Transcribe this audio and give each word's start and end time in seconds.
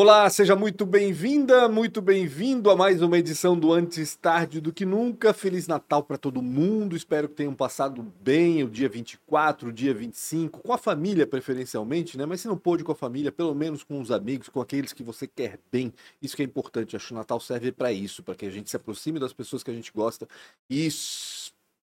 Olá, 0.00 0.30
seja 0.30 0.54
muito 0.54 0.86
bem-vinda, 0.86 1.68
muito 1.68 2.00
bem-vindo 2.00 2.70
a 2.70 2.76
mais 2.76 3.02
uma 3.02 3.18
edição 3.18 3.58
do 3.58 3.72
Antes 3.72 4.14
Tarde 4.14 4.60
do 4.60 4.72
que 4.72 4.86
Nunca. 4.86 5.34
Feliz 5.34 5.66
Natal 5.66 6.04
para 6.04 6.16
todo 6.16 6.40
mundo. 6.40 6.94
Espero 6.94 7.28
que 7.28 7.34
tenham 7.34 7.52
passado 7.52 8.06
bem 8.20 8.62
o 8.62 8.70
dia 8.70 8.88
24, 8.88 9.70
o 9.70 9.72
dia 9.72 9.92
25, 9.92 10.60
com 10.60 10.72
a 10.72 10.78
família 10.78 11.26
preferencialmente, 11.26 12.16
né? 12.16 12.24
Mas 12.26 12.42
se 12.42 12.46
não 12.46 12.56
pôde 12.56 12.84
com 12.84 12.92
a 12.92 12.94
família, 12.94 13.32
pelo 13.32 13.52
menos 13.56 13.82
com 13.82 14.00
os 14.00 14.12
amigos, 14.12 14.48
com 14.48 14.60
aqueles 14.60 14.92
que 14.92 15.02
você 15.02 15.26
quer 15.26 15.58
bem. 15.72 15.92
Isso 16.22 16.36
que 16.36 16.42
é 16.42 16.44
importante. 16.44 16.94
Acho 16.94 17.08
que 17.08 17.14
o 17.14 17.16
Natal 17.16 17.40
serve 17.40 17.72
para 17.72 17.90
isso, 17.90 18.22
para 18.22 18.36
que 18.36 18.46
a 18.46 18.50
gente 18.50 18.70
se 18.70 18.76
aproxime 18.76 19.18
das 19.18 19.32
pessoas 19.32 19.64
que 19.64 19.70
a 19.72 19.74
gente 19.74 19.90
gosta 19.92 20.28
e 20.70 20.88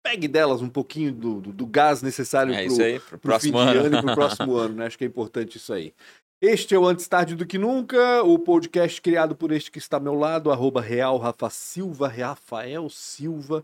pegue 0.02 0.30
delas 0.30 0.62
um 0.62 0.70
pouquinho 0.70 1.12
do, 1.12 1.42
do, 1.42 1.52
do 1.52 1.66
gás 1.66 2.02
necessário 2.02 2.54
É 2.54 3.00
pro 3.00 3.18
fim 3.18 3.52
próximo 3.52 3.58
de 3.58 3.78
ano. 3.78 3.80
ano 3.88 3.98
e 3.98 4.02
pro 4.02 4.16
próximo 4.16 4.56
ano, 4.58 4.76
né? 4.76 4.86
Acho 4.86 4.98
que 4.98 5.04
é 5.04 5.08
importante 5.08 5.58
isso 5.58 5.74
aí. 5.74 5.94
Este 6.42 6.74
é 6.74 6.80
o 6.80 6.88
Antes 6.88 7.06
Tarde 7.06 7.36
do 7.36 7.46
que 7.46 7.58
Nunca, 7.58 8.24
o 8.24 8.40
podcast 8.40 9.02
criado 9.02 9.36
por 9.36 9.52
este 9.52 9.70
que 9.70 9.78
está 9.78 9.98
ao 9.98 10.04
meu 10.04 10.14
lado, 10.14 10.50
arroba 10.50 10.80
Real 10.80 11.18
Rafa 11.18 11.50
Silva, 11.50 12.08
Rafael 12.08 12.90
Silva. 12.90 13.62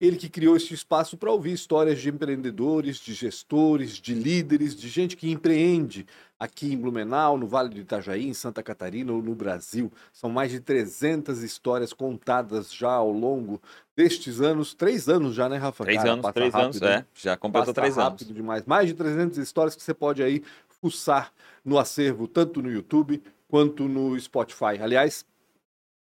Ele 0.00 0.16
que 0.16 0.30
criou 0.30 0.56
este 0.56 0.72
espaço 0.72 1.18
para 1.18 1.30
ouvir 1.30 1.52
histórias 1.52 2.00
de 2.00 2.08
empreendedores, 2.08 2.96
de 2.96 3.12
gestores, 3.12 3.92
de 3.92 4.14
líderes, 4.14 4.74
de 4.74 4.88
gente 4.88 5.18
que 5.18 5.30
empreende 5.30 6.06
aqui 6.38 6.72
em 6.72 6.76
Blumenau, 6.76 7.38
no 7.38 7.46
Vale 7.46 7.68
do 7.68 7.78
Itajaí, 7.78 8.26
em 8.26 8.34
Santa 8.34 8.62
Catarina 8.62 9.12
ou 9.12 9.22
no 9.22 9.34
Brasil. 9.34 9.92
São 10.12 10.28
mais 10.30 10.50
de 10.50 10.60
300 10.60 11.42
histórias 11.42 11.92
contadas 11.92 12.74
já 12.74 12.90
ao 12.90 13.10
longo 13.10 13.60
destes 13.96 14.40
anos. 14.40 14.74
Três 14.74 15.08
anos 15.08 15.34
já, 15.34 15.48
né, 15.48 15.56
Rafa? 15.56 15.84
Três 15.84 15.98
Cara, 15.98 16.12
anos, 16.12 16.32
três 16.32 16.54
anos, 16.54 16.76
rápido, 16.76 16.90
hein? 16.90 16.98
é. 16.98 17.04
Já 17.14 17.36
completou 17.36 17.72
três 17.72 17.96
anos. 17.96 18.10
rápido 18.10 18.34
demais. 18.34 18.64
Mais 18.66 18.88
de 18.88 18.94
300 18.94 19.38
histórias 19.38 19.74
que 19.76 19.82
você 19.82 19.94
pode 19.94 20.22
aí 20.22 20.42
fuçar 20.84 21.32
no 21.64 21.78
acervo, 21.78 22.28
tanto 22.28 22.60
no 22.60 22.70
YouTube 22.70 23.22
quanto 23.48 23.88
no 23.88 24.20
Spotify. 24.20 24.76
Aliás, 24.78 25.24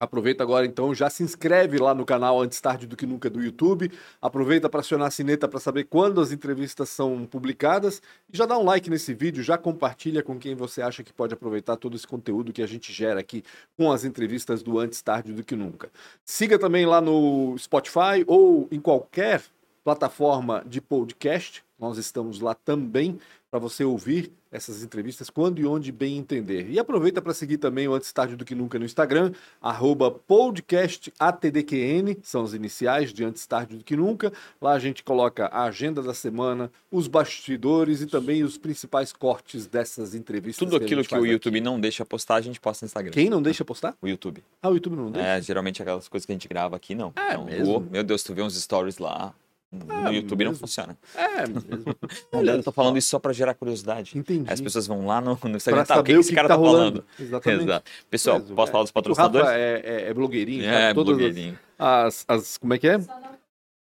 aproveita 0.01 0.43
agora 0.43 0.67
então, 0.67 0.93
já 0.93 1.09
se 1.09 1.23
inscreve 1.23 1.79
lá 1.79 1.95
no 1.95 2.05
canal 2.05 2.43
Antes 2.43 2.61
Tarde 2.61 2.85
do 2.85 2.97
que 2.97 3.07
Nunca 3.07 3.31
do 3.31 3.41
YouTube. 3.41 3.93
Aproveita 4.21 4.69
para 4.69 4.81
acionar 4.81 5.07
a 5.07 5.11
sineta 5.13 5.47
para 5.47 5.61
saber 5.61 5.85
quando 5.85 6.21
as 6.21 6.33
entrevistas 6.33 6.89
são 6.89 7.25
publicadas. 7.25 8.03
E 8.33 8.37
já 8.37 8.45
dá 8.45 8.59
um 8.59 8.65
like 8.65 8.91
nesse 8.91 9.15
vídeo, 9.15 9.41
já 9.41 9.57
compartilha 9.57 10.21
com 10.21 10.37
quem 10.37 10.57
você 10.57 10.83
acha 10.83 11.05
que 11.05 11.13
pode 11.13 11.33
aproveitar 11.33 11.77
todo 11.77 11.95
esse 11.95 12.07
conteúdo 12.07 12.53
que 12.53 12.61
a 12.63 12.67
gente 12.67 12.93
gera 12.93 13.21
aqui 13.21 13.45
com 13.77 13.93
as 13.93 14.05
entrevistas 14.05 14.65
do 14.65 14.81
Antes 14.81 15.01
Tarde 15.01 15.33
do 15.33 15.45
que 15.45 15.55
Nunca. 15.55 15.93
Siga 16.25 16.59
também 16.59 16.85
lá 16.87 17.01
no 17.01 17.57
Spotify 17.57 18.25
ou 18.27 18.67
em 18.73 18.81
qualquer 18.81 19.45
plataforma 19.85 20.65
de 20.67 20.81
podcast. 20.81 21.65
Nós 21.79 21.99
estamos 21.99 22.41
lá 22.41 22.55
também 22.55 23.21
para 23.53 23.61
você 23.61 23.85
ouvir 23.85 24.33
essas 24.51 24.83
entrevistas 24.83 25.29
quando 25.29 25.59
e 25.61 25.67
onde 25.67 25.93
bem 25.93 26.17
entender. 26.17 26.71
E 26.71 26.79
aproveita 26.79 27.21
para 27.21 27.35
seguir 27.35 27.59
também 27.59 27.87
o 27.87 27.93
Antes 27.93 28.11
Tarde 28.11 28.35
do 28.35 28.47
que 28.47 28.55
Nunca 28.55 28.79
no 28.79 28.85
Instagram, 28.87 29.33
arroba 29.61 30.11
podcastatdqn, 30.11 32.17
são 32.23 32.45
as 32.45 32.55
iniciais 32.55 33.13
de 33.13 33.23
Antes 33.23 33.47
Tarde 33.47 33.77
do 33.77 33.85
que 33.85 33.95
Nunca. 33.95 34.33
Lá 34.59 34.73
a 34.73 34.79
gente 34.79 35.05
coloca 35.05 35.49
a 35.49 35.65
agenda 35.65 36.03
da 36.03 36.15
semana, 36.15 36.73
os 36.91 37.07
bastidores 37.07 38.01
e 38.01 38.07
também 38.07 38.43
os 38.43 38.57
principais 38.57 39.13
cortes 39.13 39.67
dessas 39.67 40.15
entrevistas. 40.15 40.67
Tudo 40.67 40.77
a 40.77 40.79
aquilo 40.83 41.05
que 41.05 41.15
o 41.15 41.27
YouTube 41.27 41.59
aqui. 41.59 41.65
não 41.65 41.79
deixa 41.79 42.07
postar, 42.07 42.37
a 42.37 42.41
gente 42.41 42.59
posta 42.59 42.85
no 42.85 42.87
Instagram. 42.87 43.13
Quem 43.13 43.29
não 43.29 43.43
deixa 43.43 43.67
postar? 43.67 43.95
O 44.01 44.09
YouTube. 44.09 44.43
Ah, 44.63 44.71
o 44.71 44.75
YouTube 44.75 44.97
não 44.97 45.11
deixa? 45.11 45.29
É, 45.29 45.43
geralmente 45.43 45.83
aquelas 45.83 46.09
coisas 46.09 46.25
que 46.25 46.33
a 46.33 46.35
gente 46.35 46.49
grava 46.49 46.75
aqui, 46.75 46.95
não. 46.95 47.13
É 47.17 47.37
Não, 47.37 47.45
mesmo? 47.45 47.77
o- 47.77 47.81
meu 47.81 48.03
Deus, 48.03 48.23
tu 48.23 48.33
vê 48.33 48.41
uns 48.41 48.59
stories 48.59 48.97
lá. 48.97 49.35
No 49.73 50.09
É 50.09 50.13
YouTube 50.15 50.45
não 50.45 50.51
mesmo? 50.51 50.61
funciona. 50.67 50.99
É, 51.15 51.47
mesmo. 51.49 51.97
Olha, 52.31 52.51
eu 52.53 52.63
tô 52.63 52.71
falando 52.71 52.99
isso 52.99 53.09
só 53.09 53.19
pra 53.19 53.33
gerar 53.33 53.55
curiosidade. 53.55 54.19
Entendi. 54.19 54.53
As 54.53 54.61
pessoas 54.61 54.87
vão 54.87 55.07
lá 55.07 55.21
no, 55.21 55.39
no 55.43 55.57
Instagram, 55.57 55.85
tá, 55.85 55.99
o 55.99 56.05
que, 56.05 56.13
que 56.13 56.21
esse 56.21 56.35
cara 56.35 56.47
tá, 56.49 56.57
falando? 56.57 57.03
Exatamente. 57.19 57.63
Exato. 57.65 57.91
Pessoal, 58.11 58.39
Mas, 58.41 58.51
posso 58.51 58.69
é, 58.69 58.73
falar 58.73 58.85
dos 58.85 58.91
é 58.91 58.93
que 58.93 58.99
O 58.99 59.03
patrocinadores? 59.03 59.47
Rafa 59.49 59.59
é, 59.59 59.83
é, 59.85 60.09
é 60.11 60.15
blogueirinho, 60.15 60.65
É, 60.65 60.89
as- 60.89 60.95
blogueirinho. 60.95 61.59
as, 61.79 62.25
as, 62.29 62.59
como 62.59 62.75
é 62.75 62.79
que 62.79 62.87
é? 62.89 62.99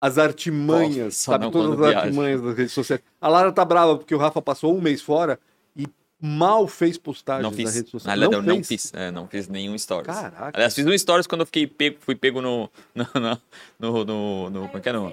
As 0.00 0.18
artimanhas, 0.18 1.16
Só 1.16 1.32
sabe 1.32 1.44
não 1.44 1.50
todas 1.50 1.72
as 1.72 1.78
viaja. 1.78 1.98
artimanhas 2.06 2.42
das 2.42 2.56
redes 2.56 2.72
sociais. 2.72 3.02
A 3.20 3.28
Lara 3.28 3.52
tá 3.52 3.64
brava 3.64 3.96
porque 3.96 4.14
o 4.14 4.18
Rafa 4.18 4.40
passou 4.42 4.76
um 4.76 4.80
mês 4.80 5.00
fora 5.02 5.38
e 5.76 5.86
mal 6.20 6.66
fez 6.66 6.98
postagens 6.98 7.42
Não 7.42 7.50
na 7.50 7.56
fiz. 7.56 7.74
rede 7.74 7.90
social. 7.90 8.12
Aliás, 8.12 8.32
eu 8.32 8.42
não 8.42 8.62
fiz. 8.64 8.92
É, 8.94 9.10
não 9.10 9.26
fiz 9.28 9.48
nenhum 9.48 9.76
stories. 9.78 10.06
Caraca. 10.14 10.50
Aliás, 10.54 10.74
fiz 10.74 10.86
um 10.86 10.96
stories 10.96 11.26
quando 11.26 11.40
eu 11.42 11.46
fiquei 11.46 11.66
pego, 11.66 11.96
fui 12.00 12.14
pego 12.14 12.40
no. 12.42 12.70
no, 12.94 13.06
no, 13.14 13.40
no, 13.78 14.04
no- 14.04 14.50
no- 14.50 14.66
como 14.66 14.78
é 14.78 14.80
que 14.80 14.88
é? 14.90 14.92
No, 14.92 15.10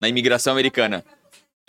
na 0.00 0.08
imigração 0.08 0.52
americana. 0.52 1.04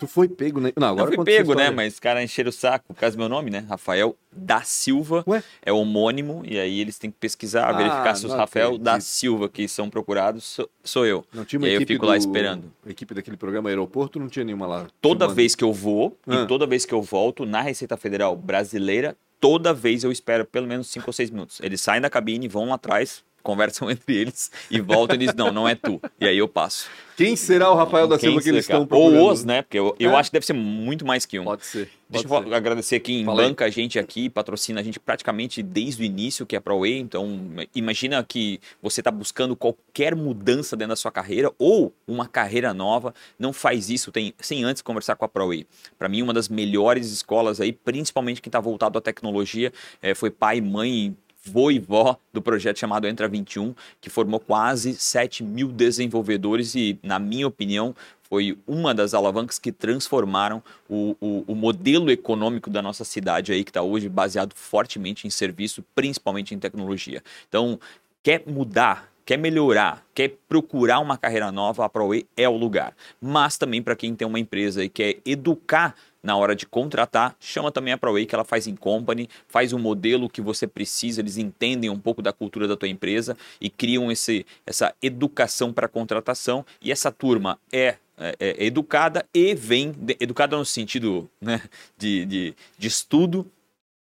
Tu 0.00 0.06
foi 0.06 0.28
pego, 0.28 0.60
né? 0.60 0.72
Não, 0.76 0.86
agora 0.90 1.08
fui 1.08 1.16
conta 1.16 1.28
essa 1.28 1.38
pego, 1.40 1.54
né? 1.56 1.70
Mas 1.70 1.94
os 1.94 1.98
caras 1.98 2.22
encheram 2.22 2.50
o 2.50 2.52
saco 2.52 2.84
por 2.94 3.00
causa 3.00 3.16
do 3.16 3.18
meu 3.18 3.28
nome, 3.28 3.50
né? 3.50 3.66
Rafael 3.68 4.14
da 4.30 4.62
Silva. 4.62 5.24
Ué? 5.26 5.42
É 5.60 5.72
homônimo, 5.72 6.42
e 6.46 6.56
aí 6.56 6.78
eles 6.78 7.00
têm 7.00 7.10
que 7.10 7.16
pesquisar, 7.18 7.68
Ah, 7.68 7.72
verificar 7.72 8.14
se 8.14 8.24
os 8.24 8.32
Rafael 8.32 8.66
acredito. 8.66 8.84
da 8.84 9.00
Silva 9.00 9.48
que 9.48 9.66
são 9.66 9.90
procurados 9.90 10.44
sou, 10.44 10.70
sou 10.84 11.04
eu. 11.04 11.24
Não 11.32 11.44
tinha 11.44 11.58
uma 11.58 11.66
E 11.66 11.70
aí 11.70 11.74
eu 11.74 11.78
equipe 11.80 11.94
fico 11.94 12.06
lá 12.06 12.12
do- 12.12 12.18
esperando. 12.18 12.72
A 12.86 12.90
equipe 12.90 13.12
daquele 13.12 13.36
programa 13.36 13.70
Aeroporto 13.70 14.20
não 14.20 14.28
tinha 14.28 14.44
nenhuma 14.44 14.68
lá. 14.68 14.86
Toda 15.00 15.24
filmando. 15.24 15.34
vez 15.34 15.56
que 15.56 15.64
eu 15.64 15.72
vou 15.72 16.16
Ah. 16.28 16.42
e 16.44 16.46
toda 16.46 16.64
vez 16.64 16.84
que 16.86 16.94
eu 16.94 17.02
volto 17.02 17.44
na 17.44 17.60
Receita 17.60 17.96
Federal 17.96 18.36
brasileira, 18.36 19.16
toda 19.40 19.74
vez 19.74 20.04
eu 20.04 20.12
espero 20.12 20.44
pelo 20.44 20.68
menos 20.68 20.86
5 20.86 21.08
ou 21.08 21.12
6 21.12 21.28
minutos. 21.28 21.58
Eles 21.60 21.80
saem 21.80 22.00
da 22.00 22.08
cabine, 22.08 22.46
vão 22.46 22.68
lá 22.68 22.76
atrás, 22.76 23.24
conversam 23.42 23.90
entre 23.90 24.16
eles 24.16 24.50
e 24.70 24.80
voltam 24.80 25.16
e 25.16 25.18
dizem, 25.18 25.34
não, 25.36 25.52
não 25.52 25.68
é 25.68 25.74
tu. 25.74 26.00
E 26.20 26.26
aí 26.26 26.38
eu 26.38 26.48
passo. 26.48 26.88
Quem 27.16 27.34
será 27.34 27.68
o 27.72 27.74
Rafael 27.74 28.06
da 28.06 28.16
Silva 28.16 28.40
que 28.40 28.48
eles 28.48 28.60
estão 28.64 28.86
procurando? 28.86 29.18
Ou 29.20 29.32
os, 29.32 29.44
né? 29.44 29.62
Porque 29.62 29.76
eu, 29.76 29.92
eu 29.98 30.12
É. 30.12 30.14
acho 30.14 30.30
que 30.30 30.34
deve 30.34 30.46
ser 30.46 30.52
muito 30.52 31.04
mais 31.04 31.26
que 31.26 31.36
um. 31.40 31.44
Pode 31.44 31.66
ser. 31.66 31.90
Deixa 32.08 32.28
pode 32.28 32.44
eu 32.46 32.50
ser. 32.52 32.54
agradecer 32.56 33.00
quem 33.00 33.24
Fala 33.24 33.42
aí. 33.42 33.48
banca 33.48 33.64
a 33.64 33.70
gente 33.70 33.98
aqui, 33.98 34.30
patrocina 34.30 34.80
a 34.80 34.84
gente 34.84 35.00
praticamente 35.00 35.60
desde 35.60 36.00
o 36.00 36.04
início, 36.04 36.46
que 36.46 36.54
é 36.54 36.58
a 36.58 36.60
ProWay. 36.60 36.96
Então, 36.96 37.40
imagina 37.74 38.22
que 38.22 38.60
você 38.80 39.00
está 39.00 39.10
buscando 39.10 39.56
qualquer 39.56 40.14
mudança 40.14 40.76
dentro 40.76 40.90
da 40.90 40.96
sua 40.96 41.10
carreira 41.10 41.50
ou 41.58 41.92
uma 42.06 42.28
carreira 42.28 42.72
nova, 42.72 43.12
não 43.36 43.52
faz 43.52 43.90
isso 43.90 44.12
tem, 44.12 44.32
sem 44.38 44.62
antes 44.62 44.80
conversar 44.80 45.16
com 45.16 45.24
a 45.24 45.28
ProWay. 45.28 45.66
Para 45.98 46.08
mim, 46.08 46.22
uma 46.22 46.32
das 46.32 46.48
melhores 46.48 47.10
escolas 47.10 47.60
aí, 47.60 47.72
principalmente 47.72 48.40
quem 48.40 48.48
está 48.48 48.60
voltado 48.60 48.96
à 48.96 49.00
tecnologia, 49.00 49.72
eh, 50.00 50.14
foi 50.14 50.30
pai, 50.30 50.60
mãe, 50.60 51.16
vô 51.44 51.70
e 51.70 51.78
vó 51.78 52.16
do 52.32 52.42
projeto 52.42 52.78
chamado 52.78 53.06
Entra 53.06 53.28
21, 53.28 53.74
que 54.00 54.10
formou 54.10 54.40
quase 54.40 54.94
7 54.94 55.42
mil 55.42 55.68
desenvolvedores 55.68 56.74
e, 56.74 56.98
na 57.02 57.18
minha 57.18 57.46
opinião, 57.46 57.94
foi 58.28 58.58
uma 58.66 58.94
das 58.94 59.14
alavancas 59.14 59.58
que 59.58 59.72
transformaram 59.72 60.62
o, 60.88 61.16
o, 61.20 61.44
o 61.48 61.54
modelo 61.54 62.10
econômico 62.10 62.68
da 62.68 62.82
nossa 62.82 63.04
cidade 63.04 63.52
aí, 63.52 63.64
que 63.64 63.70
está 63.70 63.82
hoje 63.82 64.08
baseado 64.08 64.52
fortemente 64.54 65.26
em 65.26 65.30
serviço, 65.30 65.82
principalmente 65.94 66.54
em 66.54 66.58
tecnologia. 66.58 67.22
Então, 67.48 67.80
quer 68.22 68.42
mudar, 68.46 69.10
quer 69.24 69.38
melhorar, 69.38 70.04
quer 70.14 70.36
procurar 70.46 71.00
uma 71.00 71.16
carreira 71.16 71.50
nova, 71.50 71.84
a 71.84 71.88
ProWay 71.88 72.26
é 72.36 72.46
o 72.46 72.56
lugar. 72.56 72.94
Mas 73.20 73.56
também 73.56 73.82
para 73.82 73.96
quem 73.96 74.14
tem 74.14 74.28
uma 74.28 74.38
empresa 74.38 74.84
e 74.84 74.90
quer 74.90 75.16
educar 75.24 75.94
na 76.22 76.36
hora 76.36 76.54
de 76.54 76.66
contratar, 76.66 77.36
chama 77.38 77.70
também 77.70 77.92
a 77.92 77.98
ProWay 77.98 78.26
que 78.26 78.34
ela 78.34 78.44
faz 78.44 78.66
em 78.66 78.74
company, 78.74 79.28
faz 79.46 79.72
um 79.72 79.78
modelo 79.78 80.28
que 80.28 80.40
você 80.40 80.66
precisa, 80.66 81.20
eles 81.20 81.36
entendem 81.36 81.90
um 81.90 81.98
pouco 81.98 82.20
da 82.20 82.32
cultura 82.32 82.66
da 82.66 82.76
tua 82.76 82.88
empresa 82.88 83.36
e 83.60 83.70
criam 83.70 84.10
esse, 84.10 84.44
essa 84.66 84.94
educação 85.00 85.72
para 85.72 85.88
contratação 85.88 86.64
e 86.80 86.90
essa 86.90 87.10
turma 87.10 87.58
é 87.72 87.96
é, 88.20 88.34
é 88.40 88.64
educada 88.64 89.24
e 89.32 89.54
vem, 89.54 89.92
de- 89.92 90.16
educada 90.18 90.56
no 90.56 90.64
sentido 90.64 91.30
né, 91.40 91.62
de, 91.96 92.26
de, 92.26 92.54
de 92.76 92.88
estudo, 92.88 93.48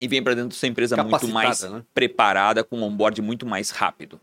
e 0.01 0.07
vem 0.07 0.23
para 0.23 0.33
dentro 0.33 0.49
da 0.49 0.55
sua 0.55 0.67
empresa 0.67 0.97
muito 1.03 1.27
mais 1.27 1.61
né? 1.61 1.83
preparada, 1.93 2.63
com 2.63 2.79
um 2.79 2.83
onboard 2.83 3.21
muito 3.21 3.45
mais 3.45 3.69
rápido. 3.69 4.19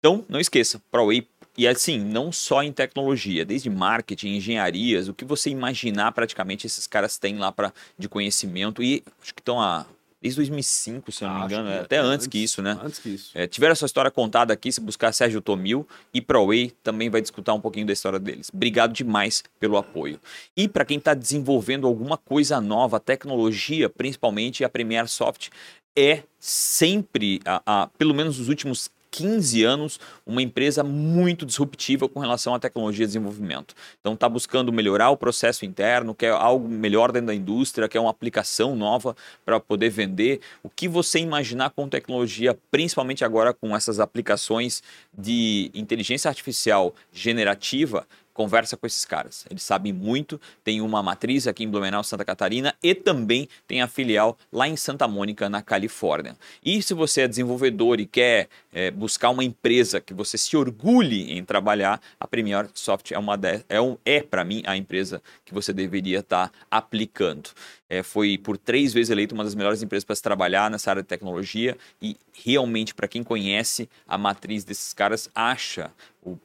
Então, 0.00 0.24
não 0.28 0.40
esqueça, 0.40 0.82
ProWay, 0.90 1.28
e 1.56 1.66
assim, 1.68 1.98
não 1.98 2.32
só 2.32 2.62
em 2.62 2.72
tecnologia, 2.72 3.44
desde 3.44 3.68
marketing, 3.68 4.36
engenharias, 4.36 5.08
o 5.08 5.14
que 5.14 5.24
você 5.24 5.50
imaginar 5.50 6.12
praticamente 6.12 6.66
esses 6.66 6.86
caras 6.86 7.18
têm 7.18 7.38
lá 7.38 7.52
pra, 7.52 7.72
de 7.98 8.08
conhecimento, 8.08 8.82
e 8.82 9.02
acho 9.22 9.34
que 9.34 9.40
estão 9.40 9.60
há, 9.60 9.84
desde 10.20 10.36
2005, 10.38 11.12
se 11.12 11.24
eu 11.24 11.28
não 11.28 11.40
me 11.40 11.44
engano, 11.46 11.68
que 11.68 11.74
é 11.74 11.76
é, 11.76 11.80
até 11.80 11.96
é, 11.96 11.98
antes 11.98 12.26
que 12.26 12.38
isso, 12.38 12.62
né? 12.62 12.78
Antes 12.82 12.98
que 13.00 13.08
isso. 13.10 13.30
É, 13.34 13.46
tiveram 13.46 13.72
essa 13.72 13.84
história 13.86 14.10
contada 14.10 14.52
aqui, 14.54 14.70
se 14.72 14.80
buscar 14.80 15.12
Sérgio 15.12 15.40
Tomil 15.42 15.86
e 16.14 16.20
ProWay 16.22 16.72
também 16.82 17.10
vai 17.10 17.20
discutir 17.20 17.50
um 17.50 17.60
pouquinho 17.60 17.86
da 17.86 17.92
história 17.92 18.18
deles. 18.18 18.50
Obrigado 18.54 18.92
demais 18.92 19.42
pelo 19.60 19.76
apoio. 19.76 20.18
E 20.56 20.68
para 20.68 20.84
quem 20.84 20.98
está 20.98 21.12
desenvolvendo 21.12 21.86
alguma 21.86 22.16
coisa 22.16 22.60
nova, 22.60 22.98
tecnologia, 23.00 23.90
principalmente 23.90 24.64
a 24.64 24.68
Premier 24.68 25.08
Soft, 25.08 25.48
é 25.94 26.22
sempre, 26.38 27.40
a, 27.44 27.62
a- 27.66 27.86
pelo 27.98 28.14
menos 28.14 28.38
nos 28.38 28.48
últimos 28.48 28.90
15 29.12 29.62
anos, 29.62 30.00
uma 30.26 30.42
empresa 30.42 30.82
muito 30.82 31.44
disruptiva 31.44 32.08
com 32.08 32.18
relação 32.18 32.54
à 32.54 32.58
tecnologia 32.58 33.04
e 33.04 33.06
desenvolvimento. 33.06 33.74
Então 34.00 34.14
está 34.14 34.26
buscando 34.26 34.72
melhorar 34.72 35.10
o 35.10 35.16
processo 35.16 35.66
interno, 35.66 36.14
quer 36.14 36.32
algo 36.32 36.66
melhor 36.66 37.12
dentro 37.12 37.26
da 37.26 37.34
indústria, 37.34 37.88
quer 37.88 38.00
uma 38.00 38.10
aplicação 38.10 38.74
nova 38.74 39.14
para 39.44 39.60
poder 39.60 39.90
vender. 39.90 40.40
O 40.62 40.70
que 40.70 40.88
você 40.88 41.18
imaginar 41.18 41.70
com 41.70 41.86
tecnologia, 41.88 42.58
principalmente 42.70 43.22
agora 43.22 43.52
com 43.52 43.76
essas 43.76 44.00
aplicações 44.00 44.82
de 45.16 45.70
inteligência 45.74 46.30
artificial 46.30 46.94
generativa, 47.12 48.06
conversa 48.32 48.76
com 48.76 48.86
esses 48.86 49.04
caras. 49.04 49.44
Eles 49.50 49.62
sabem 49.62 49.92
muito, 49.92 50.40
tem 50.64 50.80
uma 50.80 51.02
matriz 51.02 51.46
aqui 51.46 51.64
em 51.64 51.68
Blumenau, 51.68 52.02
Santa 52.02 52.24
Catarina 52.24 52.74
e 52.82 52.94
também 52.94 53.48
tem 53.66 53.82
a 53.82 53.88
filial 53.88 54.36
lá 54.52 54.68
em 54.68 54.76
Santa 54.76 55.06
Mônica, 55.06 55.48
na 55.48 55.62
Califórnia. 55.62 56.36
E 56.64 56.82
se 56.82 56.94
você 56.94 57.22
é 57.22 57.28
desenvolvedor 57.28 58.00
e 58.00 58.06
quer 58.06 58.48
é, 58.72 58.90
buscar 58.90 59.30
uma 59.30 59.44
empresa 59.44 60.00
que 60.00 60.14
você 60.14 60.38
se 60.38 60.56
orgulhe 60.56 61.32
em 61.32 61.44
trabalhar, 61.44 62.00
a 62.18 62.26
Premier 62.26 62.68
Soft 62.74 63.12
é, 63.12 63.16
de, 63.16 63.64
é, 63.68 63.80
um, 63.80 63.96
é 64.04 64.22
para 64.22 64.44
mim 64.44 64.62
a 64.66 64.76
empresa 64.76 65.22
que 65.44 65.52
você 65.52 65.72
deveria 65.72 66.20
estar 66.20 66.48
tá 66.48 66.54
aplicando. 66.70 67.50
É, 67.88 68.02
foi 68.02 68.38
por 68.38 68.56
três 68.56 68.92
vezes 68.92 69.10
eleita 69.10 69.34
uma 69.34 69.44
das 69.44 69.54
melhores 69.54 69.82
empresas 69.82 70.04
para 70.04 70.16
se 70.16 70.22
trabalhar 70.22 70.70
nessa 70.70 70.90
área 70.90 71.02
de 71.02 71.08
tecnologia 71.08 71.76
e 72.00 72.16
realmente 72.32 72.94
para 72.94 73.06
quem 73.06 73.22
conhece 73.22 73.88
a 74.08 74.16
matriz 74.16 74.64
desses 74.64 74.94
caras 74.94 75.28
acha 75.34 75.92
o 76.22 76.38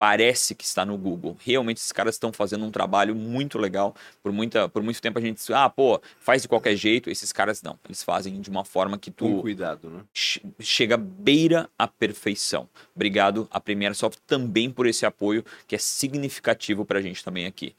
parece 0.00 0.54
que 0.54 0.64
está 0.64 0.86
no 0.86 0.96
Google. 0.96 1.36
Realmente 1.44 1.76
esses 1.76 1.92
caras 1.92 2.14
estão 2.14 2.32
fazendo 2.32 2.64
um 2.64 2.70
trabalho 2.70 3.14
muito 3.14 3.58
legal. 3.58 3.94
Por, 4.22 4.32
muita, 4.32 4.66
por 4.66 4.82
muito 4.82 5.00
tempo 5.00 5.18
a 5.18 5.22
gente 5.22 5.36
disse, 5.36 5.52
ah, 5.52 5.68
pô, 5.68 6.00
faz 6.18 6.40
de 6.40 6.48
qualquer 6.48 6.74
jeito. 6.74 7.10
Esses 7.10 7.30
caras 7.34 7.60
não. 7.60 7.78
Eles 7.84 8.02
fazem 8.02 8.40
de 8.40 8.48
uma 8.48 8.64
forma 8.64 8.96
que 8.96 9.10
tu... 9.10 9.26
Com 9.26 9.42
cuidado, 9.42 9.90
né? 9.90 10.00
Chega 10.58 10.96
beira 10.96 11.68
a 11.78 11.86
perfeição. 11.86 12.66
Obrigado 12.96 13.46
a 13.50 13.60
Premiere 13.60 13.94
Soft 13.94 14.18
também 14.26 14.70
por 14.70 14.86
esse 14.86 15.04
apoio 15.04 15.44
que 15.68 15.74
é 15.74 15.78
significativo 15.78 16.82
para 16.86 16.98
a 16.98 17.02
gente 17.02 17.22
também 17.22 17.44
aqui. 17.44 17.76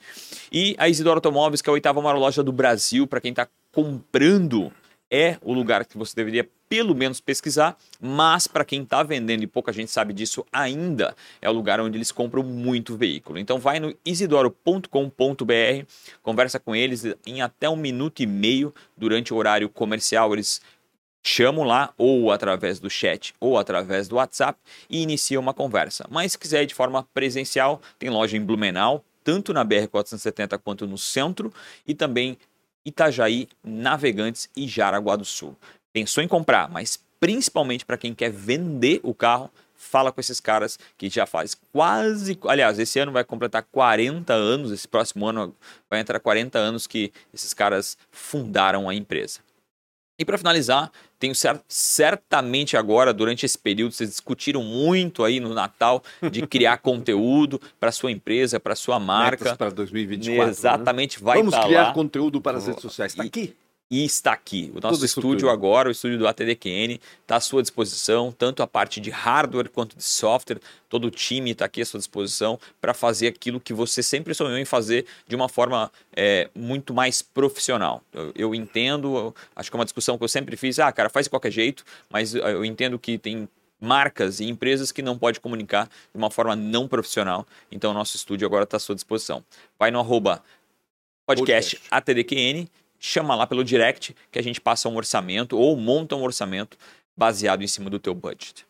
E 0.52 0.76
a 0.78 0.88
Isidoro 0.88 1.18
Automóveis, 1.18 1.60
que 1.60 1.70
é 1.70 1.72
a 1.72 1.74
oitava 1.74 2.04
maior 2.04 2.20
loja 2.20 2.44
do 2.44 2.52
Brasil, 2.52 3.08
para 3.08 3.20
quem 3.20 3.32
está 3.32 3.48
comprando 3.72 4.72
é 5.12 5.38
o 5.42 5.54
lugar 5.54 5.86
que 5.86 5.98
você 5.98 6.16
deveria 6.16 6.50
pelo 6.70 6.96
menos 6.96 7.20
pesquisar, 7.20 7.78
mas 8.00 8.48
para 8.48 8.64
quem 8.64 8.84
está 8.84 9.04
vendendo 9.04 9.44
e 9.44 9.48
pouca 9.48 9.74
gente 9.74 9.92
sabe 9.92 10.14
disso 10.14 10.46
ainda, 10.54 11.14
é 11.42 11.50
o 11.50 11.54
lugar 11.54 11.82
onde 11.82 11.98
eles 11.98 12.14
compram 12.14 12.42
muito 12.44 12.96
veículo. 12.96 13.38
Então 13.38 13.60
vai 13.60 13.78
no 13.78 13.94
isidoro.com.br, 14.06 15.86
conversa 16.24 16.60
com 16.62 16.74
eles 16.74 17.04
em 17.28 17.42
até 17.42 17.70
um 17.70 17.76
minuto 17.76 18.22
e 18.22 18.26
meio 18.26 18.74
durante 18.96 19.34
o 19.34 19.38
horário 19.38 19.68
comercial, 19.68 20.32
eles 20.32 20.62
chamam 21.22 21.66
lá 21.66 21.94
ou 21.98 22.32
através 22.32 22.80
do 22.80 22.90
chat 22.90 23.34
ou 23.40 23.58
através 23.58 24.08
do 24.08 24.16
WhatsApp 24.16 24.58
e 24.90 25.02
inicia 25.02 25.40
uma 25.40 25.54
conversa. 25.54 26.06
Mas 26.10 26.32
se 26.32 26.40
quiser 26.40 26.66
de 26.66 26.74
forma 26.74 27.06
presencial, 27.14 27.82
tem 28.00 28.10
loja 28.10 28.38
em 28.38 28.42
Blumenau, 28.42 29.04
tanto 29.24 29.54
na 29.54 29.64
BR-470 29.66 30.58
quanto 30.60 30.88
no 30.88 30.98
centro 30.98 31.54
e 31.86 31.94
também 31.94 32.38
Itajaí, 32.86 33.48
Navegantes 33.64 34.50
e 34.56 34.68
Jaraguá 34.68 35.16
do 35.16 35.26
Sul. 35.26 35.56
Pensou 35.94 36.24
em 36.24 36.28
comprar, 36.28 36.70
mas 36.70 37.00
principalmente 37.20 37.86
para 37.86 37.98
quem 37.98 38.14
quer 38.14 38.32
vender 38.32 39.00
o 39.04 39.14
carro, 39.14 39.52
fala 39.76 40.12
com 40.12 40.22
esses 40.22 40.40
caras 40.40 40.78
que 40.98 41.10
já 41.10 41.26
faz 41.26 41.56
quase, 41.72 42.38
aliás, 42.46 42.78
esse 42.78 43.00
ano 43.00 43.12
vai 43.12 43.24
completar 43.24 43.64
40 43.72 44.34
anos, 44.34 44.72
esse 44.72 44.88
próximo 44.88 45.28
ano 45.28 45.56
vai 45.90 46.00
entrar 46.00 46.20
40 46.20 46.58
anos 46.58 46.86
que 46.86 47.12
esses 47.34 47.54
caras 47.54 47.98
fundaram 48.12 48.88
a 48.88 48.94
empresa. 48.94 49.40
E 50.22 50.26
para 50.26 50.38
finalizar, 50.38 50.92
tenho 51.18 51.34
certamente 51.68 52.78
agora, 52.78 53.12
durante 53.12 53.44
esse 53.44 53.58
período, 53.58 53.92
vocês 53.92 54.08
discutiram 54.08 54.62
muito 54.62 55.24
aí 55.24 55.40
no 55.40 55.52
Natal 55.52 56.04
de 56.32 56.46
criar 56.46 56.78
conteúdo 56.84 57.60
para 57.80 57.92
sua 57.92 58.12
empresa, 58.12 58.60
para 58.60 58.76
sua 58.76 59.00
marca. 59.00 59.56
para 59.56 59.72
2024. 59.72 60.46
Né? 60.46 60.52
Exatamente, 60.52 61.18
né? 61.18 61.26
vai 61.26 61.38
Vamos 61.40 61.56
tá 61.56 61.66
criar 61.66 61.88
lá. 61.88 61.94
conteúdo 61.94 62.40
para 62.40 62.60
as 62.60 62.68
redes 62.68 62.84
sociais. 62.84 63.14
Está 63.14 63.24
aqui 63.24 63.56
e 63.92 64.06
está 64.06 64.32
aqui. 64.32 64.72
O 64.74 64.80
nosso 64.80 65.04
estúdio 65.04 65.50
agora, 65.50 65.90
o 65.90 65.92
estúdio 65.92 66.18
do 66.18 66.26
ATDQN, 66.26 66.98
está 67.22 67.36
à 67.36 67.40
sua 67.42 67.62
disposição, 67.62 68.32
tanto 68.32 68.64
a 68.64 68.68
parte 68.68 69.02
de 69.02 69.10
hardware 69.10 69.70
quanto 69.70 69.98
de 69.98 70.04
software. 70.04 70.62
Todo 70.88 71.08
o 71.08 71.12
time 71.12 71.52
está 71.52 71.66
aqui 71.66 71.82
à 71.82 71.86
sua 71.86 71.98
disposição 71.98 72.58
para 72.80 72.94
fazer 72.94 73.28
aquilo 73.28 73.60
que 73.60 73.74
você 73.74 74.02
sempre 74.02 74.34
sonhou 74.34 74.58
em 74.58 74.64
fazer 74.64 75.06
de 75.28 75.36
uma 75.36 75.50
forma 75.50 75.92
é, 76.16 76.50
muito 76.56 76.94
mais 76.94 77.22
profissional. 77.22 78.02
Eu, 78.14 78.32
eu 78.34 78.56
entendo, 78.56 79.18
eu, 79.18 79.36
acho 79.54 79.70
que 79.70 79.76
é 79.76 79.80
uma 79.80 79.86
discussão 79.86 80.18
que 80.18 80.24
eu 80.24 80.30
sempre 80.30 80.56
fiz, 80.56 80.80
ah, 80.80 80.90
cara, 80.94 81.10
faz 81.10 81.26
de 81.26 81.30
qualquer 81.30 81.52
jeito, 81.52 81.84
mas 82.10 82.34
eu 82.34 82.64
entendo 82.64 82.98
que 82.98 83.18
tem 83.18 83.46
marcas 83.78 84.40
e 84.40 84.46
empresas 84.46 84.90
que 84.94 85.02
não 85.02 85.18
pode 85.18 85.42
comunicar 85.42 85.88
de 85.88 86.18
uma 86.18 86.32
forma 86.32 86.56
não 86.56 86.88
profissional. 86.88 87.46
Então, 87.70 87.92
o 87.92 87.94
nosso 87.94 88.16
estúdio 88.16 88.48
agora 88.48 88.64
está 88.64 88.78
à 88.78 88.80
sua 88.80 88.96
disposição. 88.96 89.44
Vai 89.78 89.92
no 89.92 90.00
arroba 90.00 90.42
podcast, 91.26 91.76
podcast. 91.76 91.88
ATDQN 91.92 92.70
chama 93.02 93.34
lá 93.36 93.48
pelo 93.48 93.64
direct 93.64 94.16
que 94.32 94.38
a 94.38 94.44
gente 94.44 94.62
passa 94.62 94.88
um 94.88 94.96
orçamento 94.96 95.58
ou 95.58 95.76
monta 95.76 96.16
um 96.16 96.22
orçamento 96.22 96.78
baseado 97.18 97.64
em 97.64 97.68
cima 97.68 97.90
do 97.90 98.00
teu 98.00 98.14
budget. 98.14 98.66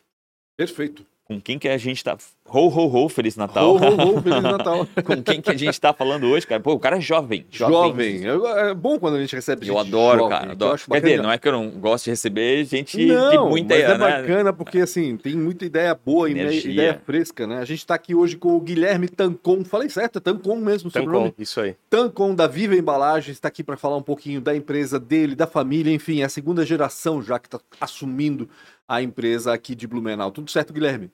Perfeito. 0.57 1.06
Com 1.25 1.39
quem 1.39 1.60
que 1.60 1.68
a 1.68 1.78
gente 1.78 2.01
tá 2.04 2.18
Ho, 2.53 2.68
ho, 2.68 3.06
ho, 3.06 3.07
Feliz 3.07 3.38
Natal. 3.38 3.75
Ho, 3.75 3.77
ho, 3.77 4.18
ho, 4.18 4.21
Feliz 4.21 4.44
Natal. 4.44 4.88
Com 5.06 5.24
quem 5.24 5.42
que 5.42 5.50
a 5.50 5.56
gente 5.56 5.80
tá 5.80 5.94
falando 5.94 6.27
hoje, 6.27 6.45
cara? 6.45 6.62
Pô, 6.62 6.74
o 6.74 6.80
cara 6.80 6.98
é 6.98 7.01
jovem. 7.01 7.45
Jovem. 7.50 8.24
jovem. 8.24 8.69
É 8.69 8.74
bom 8.74 9.00
quando 9.00 9.15
a 9.15 9.21
gente 9.21 9.33
recebe 9.33 9.65
gente 9.65 9.74
Eu 9.74 9.80
adoro, 9.80 10.19
jovem, 10.19 10.38
cara. 10.38 10.51
Adoro. 10.51 10.81
Quer 10.92 11.01
dizer, 11.01 11.21
não 11.21 11.31
é 11.31 11.38
que 11.38 11.48
eu 11.48 11.53
não 11.53 11.69
gosto 11.69 12.06
de 12.06 12.09
receber 12.09 12.65
gente 12.65 13.06
não, 13.06 13.30
de 13.31 13.38
muita 13.38 13.74
mas 13.74 13.83
é 13.83 13.98
né? 13.98 13.98
bacana 13.98 14.53
porque, 14.53 14.80
assim, 14.80 15.15
tem 15.15 15.36
muita 15.36 15.63
ideia 15.63 15.95
boa 15.95 16.30
e 16.30 16.33
ideia 16.33 17.01
fresca, 17.06 17.48
né? 17.48 17.59
A 17.59 17.65
gente 17.65 17.86
tá 17.86 17.95
aqui 17.95 18.13
hoje 18.13 18.36
com 18.36 18.56
o 18.56 18.59
Guilherme 18.59 19.07
Tancon. 19.07 19.63
Falei 19.63 19.89
certo, 19.89 20.18
é 20.18 20.19
Tancon 20.19 20.57
mesmo. 20.57 20.92
Tancon, 20.92 21.31
isso 21.39 21.62
aí. 21.62 21.75
Tancon, 21.89 22.36
da 22.36 22.48
Viva 22.48 22.75
Embalagens, 22.75 23.38
está 23.38 23.48
aqui 23.48 23.63
para 23.63 23.77
falar 23.77 23.95
um 23.95 24.03
pouquinho 24.03 24.42
da 24.42 24.53
empresa 24.53 25.00
dele, 25.00 25.36
da 25.36 25.48
família, 25.48 25.94
enfim, 25.94 26.21
é 26.21 26.25
a 26.25 26.30
segunda 26.30 26.65
geração 26.65 27.21
já 27.21 27.39
que 27.39 27.48
está 27.48 27.59
assumindo 27.80 28.50
a 28.88 29.01
empresa 29.01 29.53
aqui 29.53 29.74
de 29.74 29.88
Blumenau. 29.88 30.31
Tudo 30.31 30.51
certo, 30.51 30.74
Guilherme? 30.74 31.09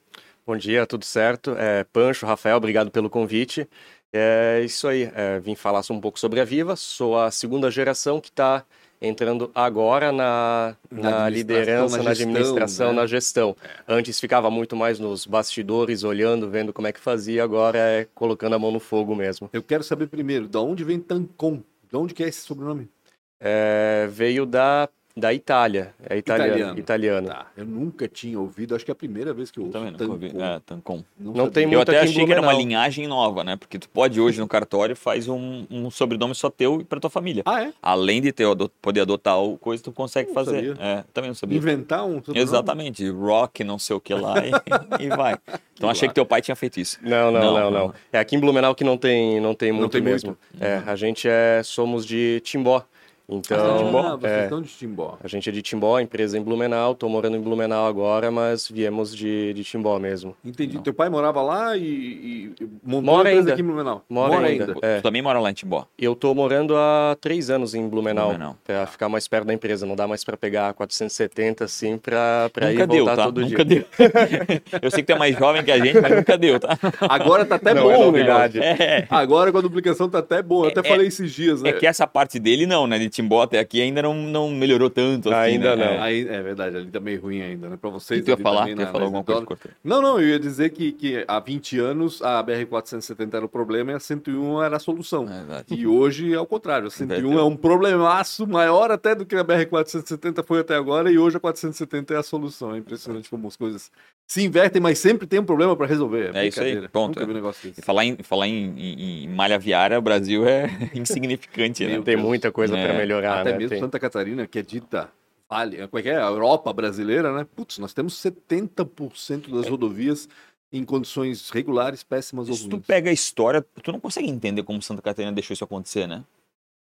Bom 0.48 0.56
dia, 0.56 0.88
tudo 0.88 1.04
certo? 1.04 1.58
É, 1.58 1.84
Pancho, 1.84 2.26
Rafael, 2.26 2.56
obrigado 2.56 2.90
pelo 2.90 3.10
convite. 3.10 3.68
É 4.14 4.62
isso 4.64 4.88
aí, 4.88 5.12
é, 5.14 5.42
vim 5.42 5.56
falar 5.56 5.82
um 5.92 6.00
pouco 6.00 6.18
sobre 6.18 6.40
a 6.40 6.46
Viva. 6.46 6.78
Sou 6.78 7.20
a 7.20 7.30
segunda 7.30 7.70
geração 7.70 8.22
que 8.22 8.30
está 8.30 8.64
entrando 9.02 9.52
agora 9.54 10.10
na, 10.10 10.78
na, 10.90 11.12
na 11.12 11.30
liderança, 11.30 11.98
na, 11.98 12.04
na 12.04 12.12
administração, 12.12 12.94
né? 12.94 13.02
na 13.02 13.06
gestão. 13.06 13.58
É. 13.62 13.94
Antes 13.94 14.22
ficava 14.22 14.50
muito 14.50 14.74
mais 14.74 15.00
nos 15.00 15.26
bastidores, 15.26 16.06
olhando, 16.06 16.50
vendo 16.50 16.72
como 16.72 16.88
é 16.88 16.94
que 16.94 17.00
fazia, 17.02 17.44
agora 17.44 17.78
é 17.78 18.08
colocando 18.16 18.54
a 18.54 18.60
mão 18.60 18.72
no 18.72 18.80
fogo 18.80 19.14
mesmo. 19.14 19.50
Eu 19.52 19.62
quero 19.62 19.84
saber 19.84 20.08
primeiro, 20.08 20.48
de 20.48 20.58
onde 20.58 20.82
vem 20.86 20.98
Tancon? 20.98 21.62
De 21.90 21.98
onde 21.98 22.14
que 22.14 22.24
é 22.24 22.30
esse 22.30 22.40
sobrenome? 22.40 22.90
É, 23.38 24.08
veio 24.10 24.46
da 24.46 24.88
da 25.18 25.34
Itália. 25.34 25.96
É 26.08 26.16
italiano. 26.16 26.52
italiano. 26.52 26.80
italiano. 26.80 27.28
Tá. 27.28 27.48
Eu 27.58 27.66
nunca 27.66 28.08
tinha 28.08 28.40
ouvido, 28.40 28.76
acho 28.76 28.86
que 28.86 28.92
é 28.92 28.94
a 28.94 28.96
primeira 28.96 29.34
vez 29.34 29.50
que 29.50 29.58
eu, 29.60 29.64
eu 29.64 29.68
ouço. 29.68 29.80
Também 29.80 29.92
nunca 29.92 30.06
ouvi. 30.06 30.28
É, 30.28 30.60
Tancon. 30.64 31.04
Não, 31.20 31.34
não 31.34 31.50
tem 31.50 31.66
muito 31.66 31.76
Eu 31.76 31.82
até 31.82 32.00
achei 32.02 32.24
que 32.24 32.32
era 32.32 32.40
uma 32.40 32.54
linhagem 32.54 33.08
nova, 33.08 33.44
né? 33.44 33.56
Porque 33.56 33.80
tu 33.80 33.90
pode 33.90 34.22
hoje 34.22 34.40
no 34.40 34.48
cartório 34.48 34.96
faz 34.96 35.28
um, 35.28 35.66
um 35.72 35.90
sobrenome 35.90 36.36
só 36.36 36.52
teu 36.52 36.82
e 36.82 36.84
para 36.84 37.00
tua 37.00 37.10
família. 37.10 37.42
Ah, 37.48 37.64
é? 37.64 37.74
Além 37.82 38.22
de 38.22 38.32
ter, 38.32 38.46
poder 38.80 39.02
adotar 39.02 39.42
o 39.42 39.58
coisa, 39.58 39.82
tu 39.82 39.92
consegue 39.92 40.32
fazer. 40.32 40.76
Sabia. 40.76 40.78
É, 40.80 41.04
também 41.12 41.30
não 41.30 41.36
sabia. 41.36 41.58
Inventar 41.58 42.06
um 42.06 42.18
sobrenome? 42.18 42.40
Exatamente. 42.40 43.10
Rock, 43.10 43.64
não 43.64 43.80
sei 43.80 43.96
o 43.96 44.00
que 44.00 44.14
lá 44.14 44.36
e, 44.46 44.52
e 45.04 45.10
vai. 45.10 45.36
Então 45.74 45.90
achei 45.90 46.08
que 46.08 46.14
teu 46.14 46.28
pai 46.28 46.44
tinha 46.44 46.56
feito 46.56 46.80
isso. 46.80 47.00
Não, 47.02 47.32
não, 47.32 47.42
não, 47.42 47.54
não. 47.54 47.72
não. 47.72 47.94
É 48.14 48.20
aqui 48.20 48.36
em 48.36 48.40
Blumenau 48.40 48.76
que 48.76 48.84
não 48.84 48.98
tem, 48.98 49.42
não 49.42 49.56
tem 49.56 49.72
muito 49.72 49.82
não 49.82 49.90
tem 49.90 50.02
mesmo. 50.02 50.38
Muito. 50.52 50.64
É, 50.64 50.84
a 50.86 50.96
gente 50.96 51.28
é, 51.28 51.62
somos 51.64 52.06
de 52.06 52.40
Timbó. 52.44 52.86
Então, 53.30 54.00
ah, 54.00 54.16
vocês 54.16 54.32
é, 54.32 54.44
estão 54.44 54.62
de 54.62 54.70
Timbó. 54.70 55.18
A 55.22 55.28
gente 55.28 55.50
é 55.50 55.52
de 55.52 55.62
Timbó, 55.62 56.00
empresa 56.00 56.38
em 56.38 56.42
Blumenau. 56.42 56.94
Estou 56.94 57.10
morando 57.10 57.36
em 57.36 57.42
Blumenau 57.42 57.86
agora, 57.86 58.32
mas 58.32 58.70
viemos 58.70 59.14
de, 59.14 59.54
de 59.54 59.66
Timbó 59.66 60.00
mesmo. 60.00 60.34
Entendi. 60.46 60.78
Não. 60.78 60.82
Teu 60.82 60.94
pai 60.94 61.10
morava 61.10 61.42
lá 61.42 61.76
e, 61.76 61.84
e 61.84 62.56
montou 62.82 63.02
mora 63.02 63.28
ainda. 63.28 63.52
aqui 63.52 63.62
em 63.62 63.66
Blumenau? 63.66 64.02
Mora, 64.10 64.34
mora 64.34 64.48
ainda. 64.48 64.66
ainda. 64.68 64.80
É. 64.82 65.00
Tu 65.00 65.04
também 65.04 65.22
mora 65.22 65.40
lá 65.40 65.52
em 65.52 65.54
Timbó? 65.54 65.86
Eu 66.00 66.14
estou 66.14 66.34
morando 66.34 66.78
há 66.78 67.18
três 67.20 67.50
anos 67.50 67.76
em 67.76 67.86
Blumenau, 67.90 68.30
Blumenau. 68.30 68.58
para 68.64 68.88
ficar 68.88 69.10
mais 69.10 69.28
perto 69.28 69.48
da 69.48 69.54
empresa. 69.54 69.86
Não 69.86 69.98
dá 69.98 70.08
mais 70.08 70.24
para 70.24 70.38
pegar 70.38 70.74
470 70.74 71.66
assim 71.66 71.98
para 71.98 72.50
ir 72.72 72.88
deu, 72.88 73.06
voltar 73.06 73.18
tá? 73.18 73.24
todo 73.26 73.42
nunca 73.42 73.66
dia. 73.66 73.86
Deu. 73.98 74.08
Eu 74.82 74.90
sei 74.90 75.04
que 75.04 75.08
tu 75.08 75.16
é 75.16 75.20
mais 75.20 75.38
jovem 75.38 75.66
que 75.66 75.72
a 75.72 75.84
gente, 75.84 76.00
mas 76.00 76.16
nunca 76.16 76.38
deu, 76.38 76.62
tá? 76.62 76.78
Agora 77.02 77.44
tá 77.44 77.56
até 77.56 77.74
não, 77.74 77.84
bom, 77.84 78.16
é 78.16 78.58
É. 78.58 79.08
Agora 79.10 79.52
com 79.52 79.58
a 79.58 79.62
duplicação 79.62 80.08
tá 80.08 80.20
até 80.20 80.42
bom. 80.42 80.64
Eu 80.64 80.70
até 80.70 80.80
é, 80.80 80.84
falei 80.84 81.08
esses 81.08 81.30
dias, 81.34 81.62
né? 81.62 81.72
É 81.72 81.74
que 81.74 81.86
essa 81.86 82.08
parte 82.08 82.40
dele 82.40 82.66
não, 82.66 82.88
né? 82.88 82.98
De 82.98 83.17
Timbó 83.18 83.42
até 83.42 83.58
aqui 83.58 83.82
ainda 83.82 84.04
não, 84.04 84.14
não 84.14 84.52
melhorou 84.52 84.92
tanto. 84.92 85.30
Assim, 85.30 85.54
ainda 85.54 85.76
né? 85.76 85.86
não. 85.86 85.92
É. 85.94 86.00
Aí, 86.02 86.28
é 86.28 86.40
verdade, 86.44 86.78
ali 86.78 86.92
tá 86.92 87.00
meio 87.00 87.20
ruim 87.20 87.42
ainda, 87.42 87.68
né? 87.68 87.76
Pra 87.76 87.90
vocês. 87.90 88.20
Que 88.20 88.26
tu 88.28 88.30
ia 88.30 88.38
falar? 88.38 88.66
Tu 88.66 88.80
ia 88.80 88.86
falar 88.86 89.06
alguma 89.06 89.24
coisa? 89.24 89.44
Não, 89.84 90.04
não, 90.04 90.20
eu 90.20 90.28
ia 90.28 90.40
dizer 90.40 90.70
que, 90.70 90.92
que 90.92 91.26
há 91.28 91.40
20 91.40 91.80
anos 91.80 92.22
a 92.22 92.44
BR-470 92.44 93.34
era 93.34 93.44
o 93.44 93.50
problema 93.50 93.92
e 93.92 93.96
a 93.96 94.00
101 94.00 94.62
era 94.62 94.76
a 94.76 94.80
solução. 94.80 95.26
É 95.28 95.64
e 95.74 95.88
hoje 95.88 96.32
é 96.32 96.40
o 96.40 96.46
contrário. 96.46 96.88
A 96.88 96.92
101 96.92 97.40
é 97.40 97.44
um 97.44 97.56
problemaço 97.56 98.46
maior 98.46 98.92
até 98.92 99.16
do 99.16 99.26
que 99.26 99.36
a 99.36 99.44
BR-470 99.44 100.44
foi 100.46 100.60
até 100.60 100.76
agora 100.76 101.12
e 101.12 101.18
hoje 101.18 101.38
a 101.38 101.40
470 101.40 102.14
é 102.14 102.18
a 102.18 102.24
solução. 102.24 102.76
É 102.76 102.78
impressionante 102.78 103.32
como 103.32 103.48
as 103.48 103.56
coisas 103.56 103.92
se 104.28 104.44
invertem, 104.44 104.82
mas 104.82 105.00
sempre 105.00 105.26
tem 105.26 105.40
um 105.40 105.46
problema 105.46 105.76
para 105.76 105.88
resolver. 105.88 106.36
É, 106.36 106.40
é 106.44 106.48
isso 106.48 106.62
aí, 106.62 106.88
ponto. 106.90 107.16
Nunca 107.16 107.26
vi 107.26 107.32
um 107.32 107.36
negócio 107.36 107.70
desse. 107.70 107.80
E 107.80 107.84
falar, 107.84 108.04
em, 108.04 108.18
falar 108.18 108.48
em, 108.48 108.74
em, 108.78 109.24
em 109.24 109.28
malha 109.30 109.58
viária, 109.58 109.98
o 109.98 110.02
Brasil 110.02 110.46
é 110.46 110.70
insignificante, 110.94 111.86
né? 111.86 112.02
Tem 112.02 112.18
muita 112.18 112.52
coisa 112.52 112.78
é. 112.78 112.86
para 112.86 112.98
melhorar, 112.98 113.42
Até 113.42 113.54
né? 113.54 113.58
mesmo 113.58 113.70
tem... 113.70 113.80
Santa 113.80 113.98
Catarina, 114.00 114.46
que 114.46 114.60
é 114.60 114.62
dita 114.62 115.10
vale, 115.50 115.78
como 115.88 116.00
é 116.00 116.04
que 116.04 116.10
é? 116.10 116.18
A 116.18 116.26
Europa 116.28 116.74
brasileira, 116.74 117.34
né? 117.34 117.48
Putz, 117.56 117.78
nós 117.80 117.94
temos 117.94 118.16
70% 118.16 119.50
das 119.50 119.68
rodovias 119.70 120.28
em 120.74 120.84
condições 120.84 121.50
regulares, 121.50 122.04
péssimas 122.04 122.50
ou 122.50 122.56
Se 122.56 122.68
tu 122.68 122.76
ruins. 122.76 122.86
pega 122.86 123.10
a 123.10 123.14
história, 123.14 123.66
tu 123.82 123.92
não 123.94 124.00
consegue 124.02 124.30
entender 124.30 124.64
como 124.64 124.82
Santa 124.82 125.02
Catarina 125.02 125.32
deixou 125.32 125.54
isso 125.54 125.64
acontecer, 125.64 126.06
né? 126.06 126.24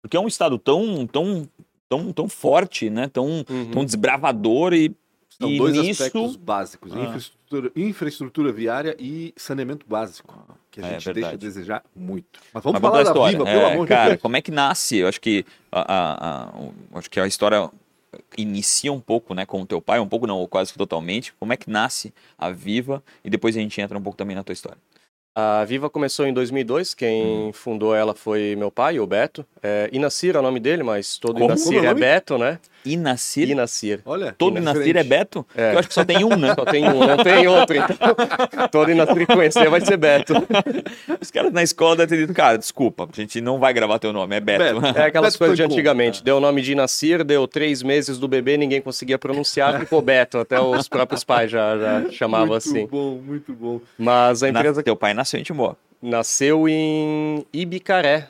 Porque 0.03 0.17
é 0.17 0.21
um 0.21 0.29
estado 0.29 0.59
tão, 0.59 1.07
tão, 1.07 1.49
tão, 1.89 2.13
tão 2.13 2.29
forte, 2.29 2.91
né? 2.91 3.09
Tão, 3.09 3.45
Uhum. 3.49 3.71
tão 3.71 3.85
desbravador 3.87 4.75
e, 4.75 4.95
São 5.41 5.51
e 5.51 5.59
dois 5.59 5.75
nisso... 5.77 6.03
aspectos 6.03 6.37
básicos: 6.37 6.93
Ah. 6.95 6.99
infraestrutura, 7.05 7.73
infraestrutura 7.77 8.53
viária 8.53 8.97
e 8.99 9.33
saneamento 9.37 9.87
básico, 9.89 10.35
que 10.71 10.81
a 10.81 10.87
É 10.87 10.99
gente 11.01 11.13
deixa 11.13 11.31
a 11.31 11.37
desejar 11.37 11.85
muito. 11.95 12.41
Mas 12.53 12.63
vamos 12.63 12.81
Mas 12.81 12.91
falar 12.91 13.03
da 13.05 13.13
da 13.13 13.29
Viva, 13.31 13.45
pelo 13.45 13.61
É, 13.61 13.73
amor 13.75 13.87
cara, 13.89 14.03
de 14.05 14.09
Deus. 14.11 14.23
como 14.23 14.37
é 14.37 14.43
que 14.43 14.51
nasce? 14.51 14.99
Eu 14.99 15.09
acho 15.09 15.21
que 15.21 15.45
a, 15.71 15.81
a- 15.81 16.49
a- 16.49 16.99
acho 16.99 17.11
que 17.11 17.19
a 17.21 17.27
história 17.27 17.71
inicia 18.37 18.93
um 18.93 19.01
pouco, 19.01 19.35
né, 19.35 19.47
com 19.47 19.63
o 19.63 19.67
teu 19.67 19.81
pai, 19.81 19.99
um 19.99 20.09
pouco 20.09 20.27
não, 20.27 20.39
ou 20.39 20.49
quase 20.49 20.73
que 20.73 20.79
totalmente. 20.79 21.33
Como 21.35 21.53
é 21.53 21.57
que 21.57 21.71
nasce 21.71 22.13
a 22.37 22.51
Viva? 22.51 23.03
E 23.25 23.31
depois 23.31 23.57
a 23.57 23.61
gente 23.61 23.81
entra 23.81 23.97
um 23.99 24.03
pouco 24.03 24.17
também 24.17 24.37
na 24.37 24.43
tua 24.43 24.53
história. 24.53 24.79
A 25.35 25.65
Viva 25.65 25.89
começou 25.89 26.27
em 26.27 26.33
2002, 26.33 26.93
quem 26.93 27.47
Uhum. 27.47 27.53
fundou 27.55 27.95
ela 27.95 28.15
foi 28.15 28.55
meu 28.55 28.71
pai, 28.71 29.01
o 29.01 29.07
Beto. 29.07 29.47
É, 29.63 29.89
Inacir 29.91 30.37
é 30.37 30.39
o 30.39 30.43
nome 30.43 30.61
dele, 30.61 30.83
mas 30.83 31.17
todo 31.17 31.33
Como? 31.35 31.47
Inacir 31.47 31.83
é 31.83 31.87
é? 31.87 31.95
Beto, 31.95 32.37
né? 32.37 32.59
Inacir? 32.85 33.49
Inacir. 33.51 34.01
Olha, 34.05 34.35
Todo. 34.37 34.59
Inacir 34.59 34.97
é 34.97 35.05
Beto? 35.05 35.47
É. 35.55 35.75
Eu 35.75 35.79
acho 35.79 35.89
que 35.89 35.95
só 35.95 36.05
tem 36.05 36.25
um, 36.25 36.37
né? 36.37 36.55
Só 36.59 36.65
tem 36.65 36.89
um, 36.89 37.07
não 37.07 37.17
tem 37.19 37.47
outro, 37.47 37.77
então 37.77 38.69
todo 38.71 38.91
Inacir 38.91 39.27
que 39.27 39.35
conhecer 39.35 39.69
vai 39.71 39.81
ser 39.81 39.97
Beto. 39.97 40.35
Os 41.21 41.31
caras 41.31 41.53
na 41.53 41.63
escola 41.63 41.97
devem 41.97 42.19
ter 42.19 42.27
dito, 42.27 42.35
cara, 42.37 42.59
desculpa, 42.59 43.09
a 43.11 43.17
gente 43.21 43.41
não 43.41 43.59
vai 43.59 43.73
gravar 43.73 43.99
teu 43.99 44.13
nome, 44.13 44.37
é 44.37 44.41
Beto. 44.41 44.81
Beto. 44.81 44.99
É 44.99 45.05
aquelas 45.07 45.35
Beto 45.35 45.39
coisas 45.39 45.57
de 45.57 45.63
antigamente. 45.63 46.23
Deu 46.23 46.37
o 46.37 46.41
nome 46.41 46.61
de 46.63 46.73
Inacir, 46.73 47.25
deu 47.25 47.47
três 47.49 47.83
meses 47.83 48.19
do 48.19 48.27
bebê, 48.29 48.57
ninguém 48.57 48.81
conseguia 48.81 49.19
pronunciar, 49.19 49.79
ficou 49.81 50.03
Beto. 50.03 50.39
Até 50.39 50.61
os 50.61 50.89
próprios 50.89 51.25
pais 51.25 51.51
já, 51.51 51.77
já 51.79 52.11
chamavam 52.11 52.49
muito 52.49 52.59
assim. 52.69 52.87
bom, 52.87 53.21
muito 53.25 53.53
bom. 53.53 53.81
Mas 53.99 54.43
a 54.43 54.49
empresa 54.49 54.77
Na- 54.81 54.83
Teu 54.83 54.97
pai 54.97 55.15
nasceu 55.15 55.39
em 55.41 55.43
Timbó. 55.43 55.75
nasceu 56.01 56.69
em 56.69 57.45
Ibicaré. 57.53 58.29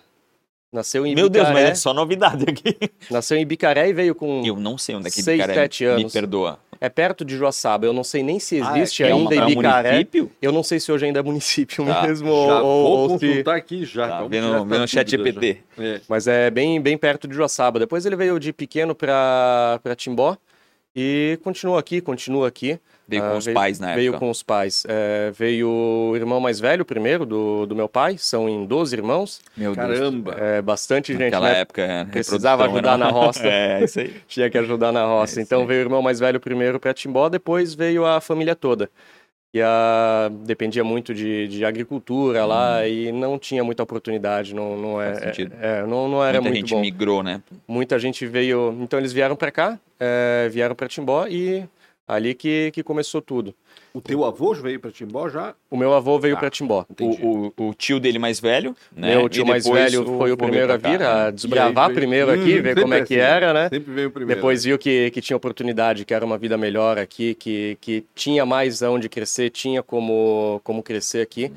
Nasceu 0.73 1.05
em 1.07 1.14
Meu 1.14 1.29
Deus, 1.29 1.49
mas 1.50 1.64
é 1.71 1.75
só 1.75 1.93
novidade 1.93 2.47
aqui. 2.49 2.76
Nasceu 3.11 3.37
em 3.37 3.43
Ibicaré 3.43 3.91
e 3.91 3.93
veio 3.93 4.14
com. 4.14 4.43
Eu 4.45 4.57
não 4.57 4.79
sei 4.79 4.95
onde 4.95 5.09
é 5.09 5.11
que 5.11 5.23
Seis, 5.23 5.38
Ibicaré 5.38 5.55
sete 5.55 5.85
Me 5.85 5.91
anos. 5.91 6.12
perdoa. 6.12 6.59
É 6.81 6.88
perto 6.88 7.25
de 7.25 7.37
Joaçaba. 7.37 7.85
Eu 7.87 7.93
não 7.93 8.02
sei 8.02 8.23
nem 8.23 8.41
se 8.41 8.61
Ah, 8.61 8.76
é 8.76 8.81
existe 8.81 9.02
É, 9.05 9.12
ainda 9.12 9.35
uma, 9.35 9.35
é 9.35 9.45
um 9.45 9.50
Ibicaré. 9.50 9.91
município? 9.91 10.33
Eu 10.41 10.50
não 10.50 10.62
sei 10.62 10.81
se 10.81 10.91
hoje 10.91 11.05
ainda 11.05 11.21
é 11.21 11.23
município 11.23 11.85
Tá, 11.87 12.02
mesmo 12.07 12.26
Já 12.26 12.62
ou, 12.62 12.83
vou 12.83 13.11
ou 13.12 13.19
se. 13.19 13.26
consultar 13.29 13.55
aqui 13.57 13.85
já. 13.85 14.09
Tá, 14.09 14.17
vamos 14.17 14.31
vendo- 14.31 14.47
essa 14.55 14.64
vendo 14.64 14.83
o 14.85 14.88
chat 14.88 15.11
já. 15.11 15.85
É. 15.85 16.00
Mas 16.09 16.26
é 16.26 16.50
bem, 16.50 16.81
bem 16.81 16.97
perto 16.97 17.29
de 17.29 17.35
Joaçaba. 17.37 17.79
Depois 17.79 18.07
ele 18.07 18.17
veio 18.17 18.41
de 18.41 18.52
pequeno 18.52 18.95
para 18.95 19.79
Timbó 19.97 20.37
e 20.97 21.38
continuou 21.45 21.76
aqui, 21.79 22.00
continua 22.00 22.49
aqui. 22.49 22.81
Veio 23.12 23.25
Ah, 23.25 23.31
com 23.31 23.37
os 23.38 23.45
veio- 23.45 23.54
pais 23.54 23.78
na 23.78 23.95
Veio 23.95 24.09
época. 24.11 24.19
com 24.21 24.31
os 24.31 24.42
pais. 24.42 24.85
É, 24.88 25.31
veio 25.33 25.69
o 25.69 26.16
irmão 26.16 26.40
mais 26.40 26.59
velho 26.59 26.85
primeiro 26.85 27.25
do, 27.26 27.66
do 27.66 27.75
meu 27.76 27.88
pai, 27.88 28.16
são 28.19 28.49
em 28.49 28.64
12 28.64 28.97
irmãos. 28.97 29.40
Meu 29.57 29.75
Deus. 29.75 29.87
Caramba. 29.99 30.35
É 30.38 30.62
bastante 30.62 31.12
gente, 31.12 31.23
Naquela 31.25 31.50
né? 31.52 31.61
época, 31.61 31.83
é, 31.83 32.04
Precisava 32.07 32.64
ajudar 32.64 32.90
era- 32.95 32.99
na 32.99 33.09
roça. 33.11 33.42
é, 33.47 33.85
isso 33.85 34.00
aí. 34.00 34.14
Tinha 34.26 34.49
que 34.50 34.59
ajudar 34.59 34.90
na 34.92 35.04
roça. 35.04 35.38
É, 35.40 35.42
então 35.42 35.66
veio 35.66 35.81
o 35.81 35.85
irmão 35.85 36.00
mais 36.02 36.19
velho 36.19 36.40
primeiro 36.40 36.81
para 36.81 36.95
Timbó, 36.95 37.28
depois 37.28 37.75
veio 37.75 38.07
a 38.07 38.21
família 38.21 38.57
toda. 38.57 38.88
E 39.54 39.61
a... 39.61 40.31
dependia 40.47 40.83
muito 40.83 41.12
de, 41.12 41.47
de 41.47 41.62
agricultura 41.62 42.47
lá 42.47 42.88
e 42.88 43.12
não 43.12 43.38
tinha 43.38 43.62
muita 43.62 43.83
oportunidade, 43.83 44.54
não, 44.54 44.78
não, 44.78 45.02
é, 45.02 45.11
Hum. 45.11 45.14
Faz 45.14 45.25
sentido. 45.25 45.54
é, 45.61 45.83
não, 45.85 46.09
não 46.09 46.25
era 46.25 46.40
Muita 46.40 46.49
muito 46.54 46.54
gente 46.69 46.75
bom. 46.75 46.81
migrou, 46.81 47.23
né? 47.23 47.42
Muita 47.69 47.99
gente 47.99 48.26
veio. 48.26 48.75
Então 48.81 48.99
eles 48.99 49.12
vieram 49.12 49.37
para 49.37 49.50
cá, 49.50 49.78
é, 50.00 50.49
vieram 50.50 50.75
para 50.75 50.88
Timbó 50.88 51.26
e 51.26 51.64
ali 52.14 52.35
que, 52.35 52.71
que 52.73 52.83
começou 52.83 53.21
tudo. 53.21 53.54
O 53.95 54.00
teu 54.00 54.25
avô 54.25 54.54
veio 54.54 54.81
para 54.81 54.90
Timbó 54.90 55.28
já? 55.28 55.54
O 55.71 55.76
meu 55.76 55.92
avô 55.92 56.19
veio 56.19 56.35
Tá. 56.35 56.40
para 56.40 56.50
Timbó. 56.50 56.87
O, 57.00 57.52
o, 57.59 57.69
o 57.69 57.75
tio 57.75 58.00
dele 58.00 58.19
mais 58.19 58.40
velho, 58.40 58.75
né? 58.95 59.16
Meu 59.16 59.28
tio 59.28 59.45
E 59.45 59.49
mais 59.49 59.66
velho 59.66 60.04
foi 60.19 60.33
o 60.33 60.37
primeiro 60.37 60.73
a 60.73 60.76
vir, 60.76 60.99
cá, 60.99 61.23
a 61.23 61.25
né? 61.26 61.33
desbravar 61.33 61.88
veio- 61.88 61.99
primeiro 61.99 62.31
aqui, 62.31 62.59
Hum, 62.59 62.62
ver 62.62 62.75
como 62.81 62.95
é 62.95 63.04
que 63.04 63.14
assim, 63.21 63.23
era, 63.23 63.52
né? 63.52 63.69
Sempre 63.69 63.92
veio 63.92 64.09
o 64.09 64.11
primeiro. 64.11 64.35
Depois 64.40 64.64
viu 64.64 64.78
que, 64.78 65.11
que 65.11 65.21
tinha 65.21 65.37
oportunidade, 65.37 66.04
que 66.07 66.14
era 66.14 66.25
uma 66.25 66.38
vida 66.38 66.57
melhor 66.57 66.99
aqui, 66.99 67.35
que, 67.35 67.76
que 67.81 68.04
tinha 68.14 68.47
mais 68.47 68.83
aonde 68.83 69.09
crescer, 69.09 69.50
tinha 69.50 69.83
como, 69.83 70.61
como 70.64 70.83
crescer 70.83 71.21
aqui. 71.21 71.52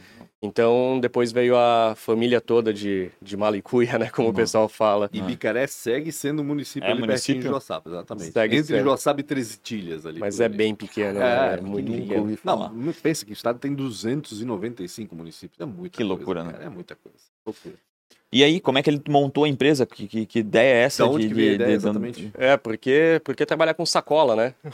Então, 0.45 0.99
depois 0.99 1.31
veio 1.31 1.57
a 1.57 1.93
família 1.95 2.39
toda 2.39 2.73
de, 2.73 3.11
de 3.21 3.35
Malicuia, 3.35 3.97
né? 3.99 4.09
Como 4.09 4.29
o 4.29 4.33
pessoal 4.33 4.69
fala. 4.69 5.09
E 5.11 5.21
Bicaré 5.21 5.67
segue 5.67 6.11
sendo 6.11 6.41
um 6.41 6.45
município 6.45 6.85
É 6.87 6.91
ali 6.91 6.99
pertinho 7.01 7.07
município? 7.09 7.41
de 7.41 7.47
Joaçaba, 7.47 7.89
exatamente. 7.89 8.31
Segue 8.31 8.55
Entre 8.57 8.67
sendo. 8.77 8.83
Joaçaba 8.83 9.19
e 9.19 9.23
Treze 9.23 9.57
Tilhas 9.57 10.05
ali. 10.05 10.19
Mas 10.19 10.39
é 10.39 10.45
ali. 10.45 10.57
bem 10.57 10.75
pequeno, 10.75 11.19
É, 11.19 11.51
né? 11.51 11.57
é 11.57 11.61
muito 11.61 11.91
pequeno. 11.91 12.37
Não, 12.43 12.69
não 12.73 12.93
pensa 12.93 13.25
que 13.25 13.31
o 13.31 13.33
estado 13.33 13.59
tem 13.59 13.73
295 13.73 15.15
municípios. 15.15 15.59
É 15.59 15.65
muita 15.65 15.97
Que 15.97 16.03
coisa, 16.03 16.07
loucura, 16.13 16.43
né? 16.43 16.51
cara, 16.53 16.63
É 16.65 16.69
muita 16.69 16.95
coisa. 16.95 17.17
Loucura. 17.45 17.75
E 18.33 18.43
aí, 18.43 18.59
como 18.59 18.77
é 18.77 18.83
que 18.83 18.89
ele 18.89 19.01
montou 19.07 19.45
a 19.45 19.47
empresa? 19.47 19.85
Que, 19.85 20.07
que, 20.07 20.25
que 20.25 20.39
ideia 20.39 20.73
é 20.75 20.81
essa? 20.83 21.03
Da 21.03 21.09
onde 21.09 21.23
de, 21.23 21.27
que 21.29 21.33
veio 21.33 21.47
a 21.47 21.49
de- 21.51 21.55
ideia, 21.55 21.69
de- 21.69 21.75
exatamente? 21.75 22.31
É, 22.37 22.57
porque, 22.57 23.21
porque 23.23 23.45
trabalhar 23.45 23.73
com 23.75 23.85
sacola, 23.85 24.35
né? 24.35 24.53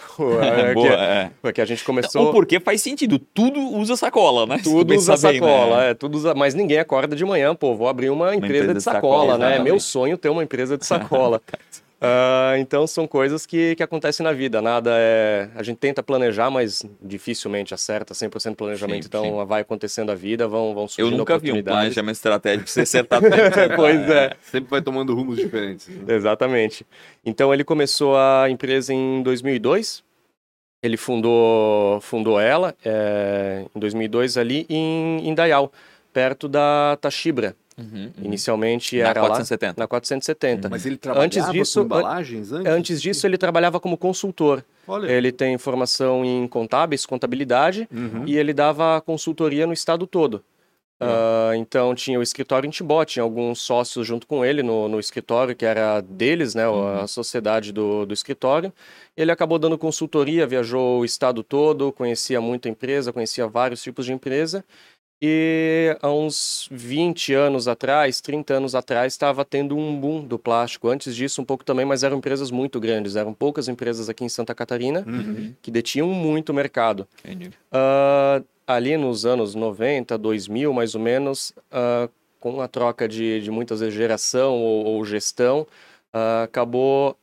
É, 0.42 0.74
Boa, 0.74 0.88
que- 0.88 0.94
é. 0.94 1.32
Porque 1.42 1.62
a 1.62 1.66
gente 1.66 1.82
Ou 1.82 1.86
começou... 1.86 2.32
porque 2.32 2.60
faz 2.60 2.82
sentido, 2.82 3.20
tudo 3.20 3.60
usa 3.60 3.96
sacola, 3.96 4.48
né? 4.48 4.60
Tudo 4.64 4.96
usa 4.96 5.16
bem, 5.18 5.40
sacola, 5.40 5.78
né? 5.78 5.90
é, 5.92 5.94
tudo 5.94 6.16
usa, 6.16 6.34
mas 6.34 6.56
ninguém 6.56 6.80
acorda 6.80 7.16
de 7.16 7.24
manhã, 7.24 7.54
pô, 7.54 7.76
vou 7.76 7.88
abrir 7.88 8.10
uma 8.10 8.34
empresa, 8.36 8.46
empresa 8.56 8.68
de 8.74 8.80
de 8.80 8.84
sacola, 8.84 9.34
sacola, 9.34 9.38
né? 9.38 9.58
É 9.58 9.60
meu 9.60 9.80
sonho 9.80 10.18
ter 10.18 10.30
uma 10.30 10.44
empresa 10.44 10.78
de 10.78 10.86
sacola. 10.88 11.40
Ah, 12.04 12.56
então 12.58 12.88
são 12.88 13.06
coisas 13.06 13.46
que, 13.46 13.76
que 13.76 13.84
acontecem 13.84 14.24
na 14.24 14.34
vida, 14.34 14.60
nada 14.60 14.90
é... 14.96 15.52
A 15.54 15.62
gente 15.62 15.78
tenta 15.78 16.02
planejar, 16.02 16.50
mas 16.50 16.84
dificilmente 17.00 17.76
acerta 17.76 18.16
100% 18.16 18.56
planejamento, 18.56 19.04
Sim, 19.04 19.08
então 19.08 19.24
sim. 19.24 19.46
vai 19.46 19.62
acontecendo 19.62 20.12
a 20.12 20.16
vida, 20.16 20.48
vão, 20.48 20.74
vão 20.74 20.86
Eu 20.86 20.88
surgindo 20.88 21.18
nunca 21.18 21.38
vi 21.38 21.52
um 21.52 21.62
planejamento 21.64 22.16
estratégico 22.16 22.68
ser 22.72 22.82
acertado. 22.82 23.28
pois 23.76 24.10
é. 24.10 24.36
Sempre 24.42 24.72
vai 24.72 24.82
tomando 24.82 25.14
rumos 25.14 25.38
diferentes. 25.38 25.88
né? 25.90 26.16
Exatamente. 26.16 26.84
Então 27.24 27.54
ele 27.54 27.64
começou 27.64 28.18
a 28.18 28.50
empresa 28.50 28.92
em 28.92 29.22
2002. 29.22 30.04
Ele 30.82 30.98
fundou, 30.98 32.02
fundou 32.02 32.40
ela 32.40 32.76
é, 32.84 33.66
em 33.76 33.80
2002 33.80 34.38
ali 34.38 34.66
em 34.68 35.30
Indaial, 35.30 35.72
perto 36.12 36.48
da 36.48 36.98
Tachibra. 37.00 37.56
Uhum, 37.78 37.86
uhum. 38.06 38.12
Inicialmente 38.26 38.98
Na 39.02 39.10
era 39.10 39.20
470. 39.22 39.68
lá 39.80 39.84
na 39.84 39.88
470. 39.88 40.70
Mas 40.70 40.86
ele 40.86 40.98
trabalhava 40.98 41.26
Antes 41.26 41.50
disso- 41.52 41.80
com 41.80 41.86
embalagens 41.86 42.52
antes? 42.52 42.72
Antes 42.72 43.02
disso 43.02 43.26
ele 43.26 43.38
trabalhava 43.38 43.80
como 43.80 43.98
consultor. 43.98 44.64
Olha. 44.88 45.10
Ele 45.12 45.32
tem 45.32 45.58
formação 45.58 46.24
em 46.26 46.48
contábeis, 46.48 47.06
contabilidade 47.06 47.88
Uhum. 47.92 48.24
e 48.28 48.38
ele 48.38 48.54
dava 48.54 49.00
consultoria 49.02 49.66
no 49.66 49.74
estado 49.74 50.06
todo. 50.06 50.44
Ah, 51.04 51.54
então 51.56 51.96
tinha 51.96 52.20
o 52.20 52.22
escritório 52.22 52.68
em 52.68 52.70
Timbó, 52.70 53.04
tinha 53.04 53.24
alguns 53.24 53.60
sócios 53.60 54.06
junto 54.06 54.28
com 54.28 54.46
ele 54.46 54.62
no, 54.62 54.88
no 54.88 55.00
escritório, 55.00 55.56
que 55.56 55.66
era 55.66 56.00
deles, 56.00 56.54
né, 56.54 56.64
a 57.02 57.08
sociedade 57.08 57.72
do, 57.72 58.06
do 58.06 58.14
escritório. 58.14 58.72
Ele 59.18 59.32
acabou 59.32 59.58
dando 59.58 59.80
consultoria, 59.80 60.46
viajou 60.46 61.00
o 61.00 61.06
estado 61.06 61.42
todo, 61.42 61.92
conhecia 61.92 62.40
muita 62.40 62.70
empresa, 62.70 63.12
conhecia 63.12 63.48
vários 63.48 63.82
tipos 63.82 64.06
de 64.06 64.14
empresa. 64.14 64.64
E 65.22 65.96
há 66.02 66.10
uns 66.12 66.68
20 66.72 67.34
anos 67.34 67.68
atrás, 67.68 68.20
30 68.22 68.56
anos 68.56 68.74
atrás, 68.74 69.14
estava 69.14 69.46
tendo 69.46 69.78
um 69.78 70.00
boom 70.00 70.24
do 70.26 70.40
plástico. 70.40 70.88
Antes 70.90 71.16
disso, 71.16 71.42
um 71.42 71.46
pouco 71.46 71.64
também, 71.64 71.86
mas 71.86 72.02
eram 72.04 72.18
empresas 72.18 72.50
muito 72.50 72.80
grandes. 72.80 73.16
Eram 73.16 73.32
poucas 73.32 73.68
empresas 73.68 74.10
aqui 74.10 74.24
em 74.24 74.30
Santa 74.30 74.56
Catarina 74.56 75.04
Uhum. 75.08 75.54
que 75.62 75.70
detinham 75.70 76.08
muito 76.08 76.52
mercado. 76.54 77.08
Ah, 77.72 78.42
ali 78.66 78.98
nos 78.98 79.24
anos 79.26 79.54
90, 79.54 80.18
2000, 80.18 80.74
mais 80.74 80.96
ou 80.96 81.02
menos, 81.02 81.54
ah, 81.72 82.10
com 82.40 82.60
a 82.60 82.68
troca 82.68 83.08
de, 83.08 83.42
de 83.42 83.52
muitas 83.52 83.80
vezes 83.80 83.94
geração 83.94 84.56
ou, 84.58 84.86
ou 84.86 85.06
gestão, 85.06 85.68
ah, 86.12 86.44
acabou 86.44 87.16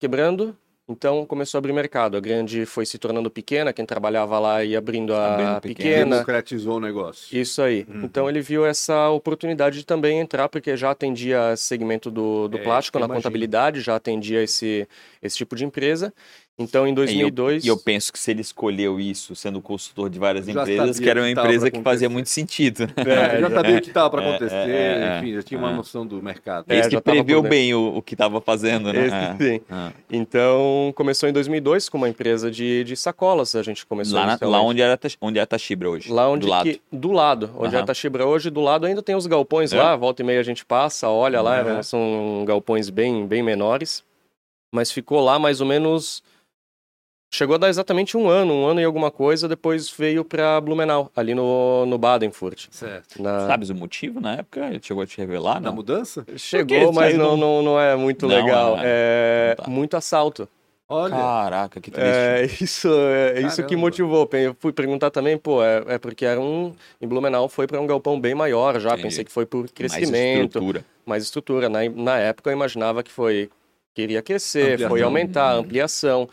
quebrando. 0.00 0.56
Então 0.88 1.26
começou 1.26 1.58
a 1.58 1.60
abrir 1.60 1.72
mercado. 1.72 2.16
A 2.16 2.20
grande 2.20 2.64
foi 2.64 2.86
se 2.86 2.96
tornando 2.96 3.28
pequena, 3.28 3.72
quem 3.72 3.84
trabalhava 3.84 4.38
lá 4.38 4.62
ia 4.62 4.78
abrindo 4.78 5.12
a 5.14 5.58
pequena. 5.60 5.60
pequena. 5.60 6.10
Democratizou 6.16 6.76
o 6.76 6.80
negócio. 6.80 7.36
Isso 7.36 7.60
aí. 7.60 7.84
Uhum. 7.88 8.04
Então 8.04 8.28
ele 8.28 8.40
viu 8.40 8.64
essa 8.64 9.08
oportunidade 9.10 9.78
de 9.80 9.84
também 9.86 10.20
entrar, 10.20 10.48
porque 10.48 10.76
já 10.76 10.92
atendia 10.92 11.56
segmento 11.56 12.08
do, 12.08 12.46
do 12.46 12.58
É, 12.58 12.62
plástico 12.62 12.98
na 13.00 13.06
imagino. 13.06 13.20
contabilidade, 13.22 13.80
já 13.80 13.96
atendia 13.96 14.42
esse, 14.44 14.86
esse 15.20 15.36
tipo 15.36 15.56
de 15.56 15.64
empresa. 15.64 16.14
Então 16.58 16.86
em 16.86 16.94
2002. 16.94 17.64
E 17.66 17.68
eu 17.68 17.76
penso 17.76 18.10
que 18.10 18.18
se 18.18 18.30
ele 18.30 18.40
escolheu 18.40 18.98
isso 18.98 19.36
sendo 19.36 19.60
consultor 19.60 20.08
de 20.08 20.18
várias 20.18 20.48
empresas, 20.48 20.98
que 20.98 21.08
era 21.08 21.20
que 21.20 21.26
uma 21.28 21.34
tava 21.34 21.48
empresa 21.48 21.70
que 21.70 21.82
fazia 21.82 22.08
muito 22.08 22.30
sentido. 22.30 22.86
né? 22.86 23.36
É, 23.36 23.40
já 23.40 23.50
sabia 23.50 23.76
o 23.76 23.80
que 23.82 23.88
estava 23.88 24.08
para 24.10 24.22
É, 24.24 24.28
acontecer, 24.30 24.54
é, 24.70 24.98
é, 25.02 25.18
enfim, 25.18 25.34
já 25.34 25.42
tinha 25.42 25.60
uma 25.60 25.70
é. 25.70 25.74
noção 25.74 26.06
do 26.06 26.22
mercado. 26.22 26.64
É, 26.68 26.78
Esse 26.78 26.88
que 26.88 26.96
dentro. 27.36 27.50
bem 27.50 27.74
o, 27.74 27.96
o 27.98 28.02
que 28.02 28.14
estava 28.14 28.40
fazendo, 28.40 28.90
né? 28.90 29.06
Esse, 29.06 29.44
sim. 29.58 29.60
É. 29.70 29.92
Então 30.10 30.92
começou 30.96 31.28
em 31.28 31.32
2002 31.32 31.90
com 31.90 31.98
uma 31.98 32.08
empresa 32.08 32.50
de, 32.50 32.84
de 32.84 32.96
sacolas. 32.96 33.54
A 33.54 33.62
gente 33.62 33.84
começou 33.84 34.18
Lá, 34.18 34.38
na- 34.40 34.48
lá 34.48 34.62
onde 34.62 34.80
era 34.80 34.98
onde 35.20 35.38
é 35.38 35.42
a 35.42 35.46
Tashibra 35.46 35.90
hoje. 35.90 36.10
Lá 36.10 36.26
onde 36.28 36.46
do 36.46 36.50
lado. 36.50 36.64
que- 36.70 36.80
do 36.90 37.12
lado, 37.12 37.50
onde 37.58 37.76
é 37.76 37.78
a 37.78 37.84
Tachibra 37.84 38.24
hoje, 38.26 38.48
do 38.48 38.62
lado 38.62 38.86
ainda 38.86 39.02
tem 39.02 39.14
os 39.14 39.26
galpões 39.26 39.74
É? 39.74 39.76
lá, 39.76 39.94
volta 39.94 40.22
e 40.22 40.24
meia 40.24 40.40
a 40.40 40.42
gente 40.42 40.64
passa, 40.64 41.08
olha 41.08 41.42
lá, 41.42 41.82
são 41.82 42.44
galpões 42.46 42.88
bem, 42.88 43.26
bem 43.26 43.42
menores, 43.42 44.02
mas 44.74 44.90
ficou 44.90 45.20
lá 45.20 45.38
mais 45.38 45.60
ou 45.60 45.66
menos 45.66 46.22
Chegou 47.30 47.56
a 47.56 47.58
dar 47.58 47.68
exatamente 47.68 48.16
um 48.16 48.28
ano, 48.28 48.54
um 48.54 48.66
ano 48.66 48.80
e 48.80 48.84
alguma 48.84 49.10
coisa, 49.10 49.48
depois 49.48 49.90
veio 49.90 50.24
para 50.24 50.60
Blumenau, 50.60 51.10
ali 51.14 51.34
no, 51.34 51.84
no 51.84 51.98
Badenfurt. 51.98 52.68
Certo. 52.70 53.20
Na... 53.20 53.46
Sabes 53.46 53.68
o 53.68 53.74
motivo 53.74 54.20
na 54.20 54.34
época? 54.36 54.60
Ele 54.68 54.80
chegou 54.80 55.02
a 55.02 55.06
te 55.06 55.18
revelar, 55.18 55.60
não? 55.60 55.74
mudança? 55.74 56.24
Chegou, 56.36 56.92
mas 56.92 57.16
não, 57.18 57.36
não, 57.36 57.62
não 57.62 57.80
é 57.80 57.94
muito 57.96 58.26
Não, 58.28 58.34
legal. 58.34 58.76
é. 58.78 58.84
É 58.86 59.54
Não 59.58 59.64
tá. 59.64 59.70
muito 59.70 59.96
assalto. 59.96 60.48
Olha. 60.88 61.16
Caraca, 61.16 61.80
que 61.80 61.90
triste. 61.90 62.08
É 62.08 62.44
isso, 62.62 62.88
é 62.88 63.40
isso 63.40 63.64
que 63.66 63.74
motivou. 63.74 64.28
Eu 64.32 64.56
fui 64.60 64.72
perguntar 64.72 65.10
também, 65.10 65.36
pô, 65.36 65.62
é, 65.64 65.82
é 65.88 65.98
porque 65.98 66.24
era 66.24 66.40
um. 66.40 66.72
Em 67.00 67.08
Blumenau 67.08 67.48
foi 67.48 67.66
para 67.66 67.80
um 67.80 67.88
galpão 67.88 68.20
bem 68.20 68.36
maior 68.36 68.78
já. 68.78 68.90
Entendi. 68.90 69.02
Pensei 69.02 69.24
que 69.24 69.32
foi 69.32 69.44
por 69.44 69.62
Mais 69.62 69.72
crescimento, 69.72 70.44
estrutura. 70.58 70.84
mais 71.04 71.24
estrutura. 71.24 71.68
Na, 71.68 71.80
na 71.88 72.18
época 72.18 72.50
eu 72.50 72.54
imaginava 72.54 73.02
que 73.02 73.10
foi. 73.10 73.50
Queria 73.96 74.22
crescer, 74.22 74.74
Ampliação. 74.74 74.88
foi 74.90 75.02
aumentar, 75.02 75.54
Uhum. 75.54 75.60
ampliação. 75.62 76.28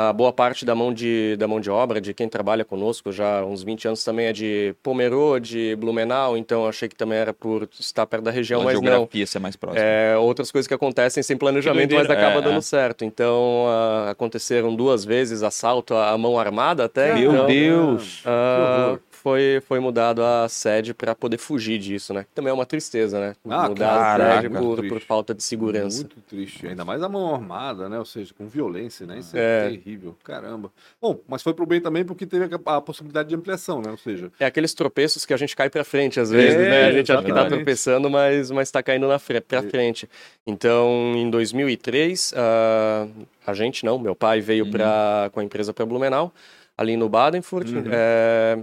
A 0.00 0.12
boa 0.12 0.32
parte 0.32 0.64
da 0.64 0.76
mão, 0.76 0.92
de, 0.92 1.34
da 1.36 1.48
mão 1.48 1.60
de 1.60 1.68
obra, 1.68 2.00
de 2.00 2.14
quem 2.14 2.28
trabalha 2.28 2.64
conosco 2.64 3.10
já 3.10 3.40
há 3.40 3.44
uns 3.44 3.64
20 3.64 3.88
anos 3.88 4.04
também 4.04 4.26
é 4.26 4.32
de 4.32 4.72
Pomerode, 4.80 5.74
Blumenau, 5.74 6.36
então 6.36 6.62
eu 6.62 6.68
achei 6.68 6.88
que 6.88 6.94
também 6.94 7.18
era 7.18 7.32
por 7.34 7.68
estar 7.80 8.06
perto 8.06 8.22
da 8.22 8.30
região, 8.30 8.60
Pela 8.60 8.72
mas 8.72 8.80
não. 8.80 8.90
geografia 8.92 9.26
ser 9.26 9.40
mais 9.40 9.56
próxima. 9.56 9.84
É, 9.84 10.16
outras 10.16 10.52
coisas 10.52 10.68
que 10.68 10.74
acontecem 10.74 11.20
sem 11.20 11.36
planejamento, 11.36 11.96
mas 11.96 12.08
acaba 12.08 12.38
é, 12.38 12.42
dando 12.42 12.58
é. 12.58 12.60
certo. 12.60 13.04
Então, 13.04 13.66
aconteceram 14.08 14.72
duas 14.72 15.04
vezes 15.04 15.42
assalto 15.42 15.94
à 15.94 16.16
mão 16.16 16.38
armada 16.38 16.84
até. 16.84 17.14
Meu 17.14 17.32
então, 17.32 17.46
Deus! 17.46 18.22
horror. 18.24 19.00
Foi, 19.18 19.60
foi 19.66 19.80
mudado 19.80 20.22
a 20.24 20.48
sede 20.48 20.94
para 20.94 21.14
poder 21.14 21.36
fugir 21.38 21.78
disso, 21.78 22.14
né? 22.14 22.24
Também 22.34 22.50
é 22.50 22.54
uma 22.54 22.64
tristeza, 22.64 23.18
né? 23.20 23.36
Ah, 23.48 23.68
Mudar 23.68 23.92
a 23.92 23.98
caraca, 23.98 24.42
sede 24.42 24.54
por, 24.58 24.88
por 24.88 25.00
falta 25.00 25.34
de 25.34 25.42
segurança. 25.42 25.98
Muito 25.98 26.20
triste. 26.22 26.66
Ainda 26.66 26.84
mais 26.84 27.02
a 27.02 27.08
mão 27.08 27.34
armada, 27.34 27.88
né? 27.88 27.98
Ou 27.98 28.04
seja, 28.04 28.32
com 28.32 28.46
violência, 28.46 29.06
né? 29.06 29.18
Isso 29.18 29.36
é, 29.36 29.66
É. 29.66 29.70
terrível. 29.70 30.16
Caramba. 30.24 30.70
Bom, 31.00 31.20
mas 31.28 31.42
foi 31.42 31.52
pro 31.52 31.66
bem 31.66 31.80
também 31.80 32.04
porque 32.04 32.24
teve 32.26 32.48
a, 32.64 32.76
a 32.76 32.80
possibilidade 32.80 33.28
de 33.28 33.34
ampliação, 33.34 33.82
né? 33.82 33.90
Ou 33.90 33.98
seja, 33.98 34.30
É 34.38 34.46
aqueles 34.46 34.72
tropeços 34.74 35.26
que 35.26 35.34
a 35.34 35.36
gente 35.36 35.54
cai 35.56 35.68
para 35.68 35.84
frente 35.84 36.18
às 36.20 36.30
vezes, 36.30 36.54
É, 36.60 36.68
né? 36.70 36.84
A 36.86 36.92
gente 36.92 37.12
acha 37.12 37.22
que 37.22 37.32
tá 37.32 37.44
tropeçando, 37.46 38.08
mas, 38.08 38.50
mas 38.50 38.70
tá 38.70 38.82
caindo 38.82 39.08
na 39.08 39.18
fre 39.18 39.40
pra 39.40 39.58
É. 39.58 39.62
frente. 39.62 40.08
Então, 40.46 41.12
em 41.16 41.28
2003, 41.30 42.32
ah, 42.36 43.06
a 43.46 43.54
gente 43.54 43.84
não, 43.84 43.98
meu 43.98 44.14
pai 44.14 44.40
veio 44.40 44.64
Uhum. 44.64 44.70
pra, 44.70 45.30
com 45.32 45.40
a 45.40 45.44
empresa 45.44 45.72
para 45.74 45.84
Blumenau, 45.84 46.32
ali 46.76 46.96
no 46.96 47.08
Badenfurt, 47.08 47.68
Uhum. 47.72 47.84
é, 47.90 48.58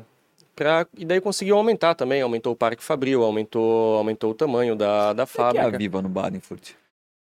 pra, 0.55 0.87
e 0.97 1.03
daí 1.05 1.19
conseguiu 1.21 1.57
aumentar 1.57 1.95
também, 1.95 2.21
aumentou 2.21 2.53
o 2.53 2.55
parque 2.55 2.83
fabril, 2.83 3.23
aumentou, 3.23 3.95
aumentou 3.97 4.31
o 4.31 4.33
tamanho 4.35 4.75
da, 4.75 5.13
da 5.13 5.23
O 5.23 5.27
que 5.27 5.37
é 5.39 5.43
a 5.43 5.45
fábrica. 5.53 5.77
Viva 5.77 6.01
no 6.01 6.09
Badenfurt? 6.09 6.71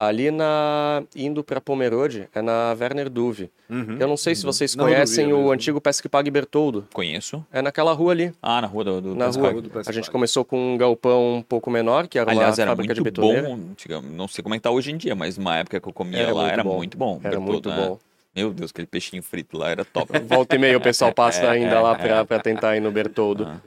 Ali 0.00 0.30
na, 0.30 1.02
indo 1.16 1.42
para 1.42 1.60
Pomerode, 1.60 2.28
é 2.32 2.40
na 2.40 2.72
Werner 2.80 3.10
Duve. 3.10 3.50
uhum. 3.68 3.96
Eu 3.98 4.06
não 4.06 4.16
sei 4.16 4.32
se 4.32 4.44
vocês 4.44 4.76
Não, 4.76 4.84
conhecem 4.84 5.32
o 5.32 5.50
antigo 5.50 5.80
Pesque 5.80 6.08
Pague 6.08 6.30
Bertoldo. 6.30 6.86
Conheço. 6.94 7.44
É 7.50 7.60
naquela 7.60 7.92
rua 7.92 8.12
ali. 8.12 8.32
Ah, 8.40 8.60
na 8.62 8.68
rua 8.68 8.84
do, 8.84 9.00
do 9.00 9.14
Na 9.16 9.26
rua. 9.26 9.60
Do 9.60 9.72
A 9.84 9.90
gente 9.90 10.08
começou 10.08 10.44
com 10.44 10.74
um 10.74 10.78
galpão 10.78 11.34
um 11.38 11.42
pouco 11.42 11.68
menor, 11.68 12.06
que 12.06 12.16
era 12.16 12.30
Aliás, 12.30 12.56
uma 12.56 12.62
era 12.62 12.70
fábrica 12.70 12.94
de 12.94 13.00
muito 13.00 13.20
betoneira. 13.20 13.48
bom. 13.48 13.54
antigamente. 13.72 14.14
Não 14.14 14.28
sei 14.28 14.40
como 14.44 14.54
é 14.54 14.58
que 14.58 14.62
tá 14.62 14.70
hoje 14.70 14.92
em 14.92 14.96
dia, 14.96 15.16
mas 15.16 15.36
uma 15.36 15.56
época 15.56 15.80
que 15.80 15.88
eu 15.88 15.92
comia 15.92 16.20
Era 16.20 16.32
lá 16.32 16.42
muito 16.42 16.52
era 16.52 16.62
bom. 16.64 16.76
muito 16.76 16.96
bom. 16.96 17.20
Era 17.24 17.30
Bertoldo, 17.40 17.50
muito 17.52 17.68
né? 17.68 17.76
bom. 17.88 17.98
Meu 18.38 18.52
Deus, 18.54 18.70
aquele 18.70 18.86
peixinho 18.86 19.20
frito 19.20 19.58
lá 19.58 19.70
era 19.70 19.84
top. 19.84 20.12
Volta 20.28 20.54
e 20.54 20.58
meia 20.58 20.78
o 20.78 20.80
pessoal 20.80 21.12
passa 21.12 21.42
É, 21.42 21.48
ainda 21.48 21.74
é, 21.74 21.80
lá 21.80 21.92
é. 21.92 21.96
pra, 21.96 22.24
pra 22.24 22.38
tentar 22.38 22.76
ir 22.76 22.80
no 22.80 22.92
Bertoldo. 22.92 23.44
Ah. 23.48 23.60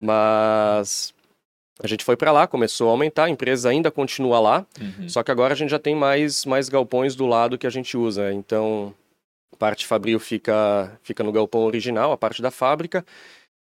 Mas 0.00 1.12
a 1.82 1.88
gente 1.88 2.04
foi 2.04 2.16
pra 2.16 2.30
lá, 2.30 2.46
começou 2.46 2.88
a 2.88 2.92
aumentar, 2.92 3.24
a 3.24 3.30
empresa 3.30 3.68
ainda 3.68 3.90
continua 3.90 4.38
lá, 4.38 4.66
Uhum. 4.80 5.08
só 5.08 5.24
que 5.24 5.32
agora 5.32 5.54
a 5.54 5.56
gente 5.56 5.70
já 5.70 5.78
tem 5.78 5.96
mais, 5.96 6.44
mais 6.44 6.68
galpões 6.68 7.16
do 7.16 7.26
lado 7.26 7.58
que 7.58 7.66
a 7.66 7.70
gente 7.70 7.96
usa. 7.96 8.32
Então, 8.32 8.94
parte 9.58 9.86
fabril 9.86 10.20
fica, 10.20 10.96
fica 11.02 11.24
no 11.24 11.32
galpão 11.32 11.62
original, 11.62 12.12
a 12.12 12.16
parte 12.16 12.40
da 12.40 12.52
fábrica. 12.52 13.04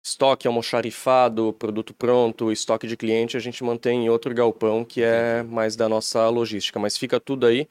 Estoque 0.06 0.46
almoxarifado, 0.46 1.52
produto 1.58 1.94
pronto, 1.94 2.52
estoque 2.52 2.86
de 2.86 2.96
cliente, 2.96 3.36
a 3.36 3.40
gente 3.40 3.64
mantém 3.64 4.04
em 4.04 4.08
outro 4.10 4.32
galpão 4.34 4.84
que 4.84 5.02
é 5.02 5.42
mais 5.42 5.74
da 5.76 5.88
nossa 5.88 6.28
logística. 6.28 6.78
Mas 6.78 6.96
fica 6.98 7.18
tudo 7.18 7.46
aí 7.46 7.66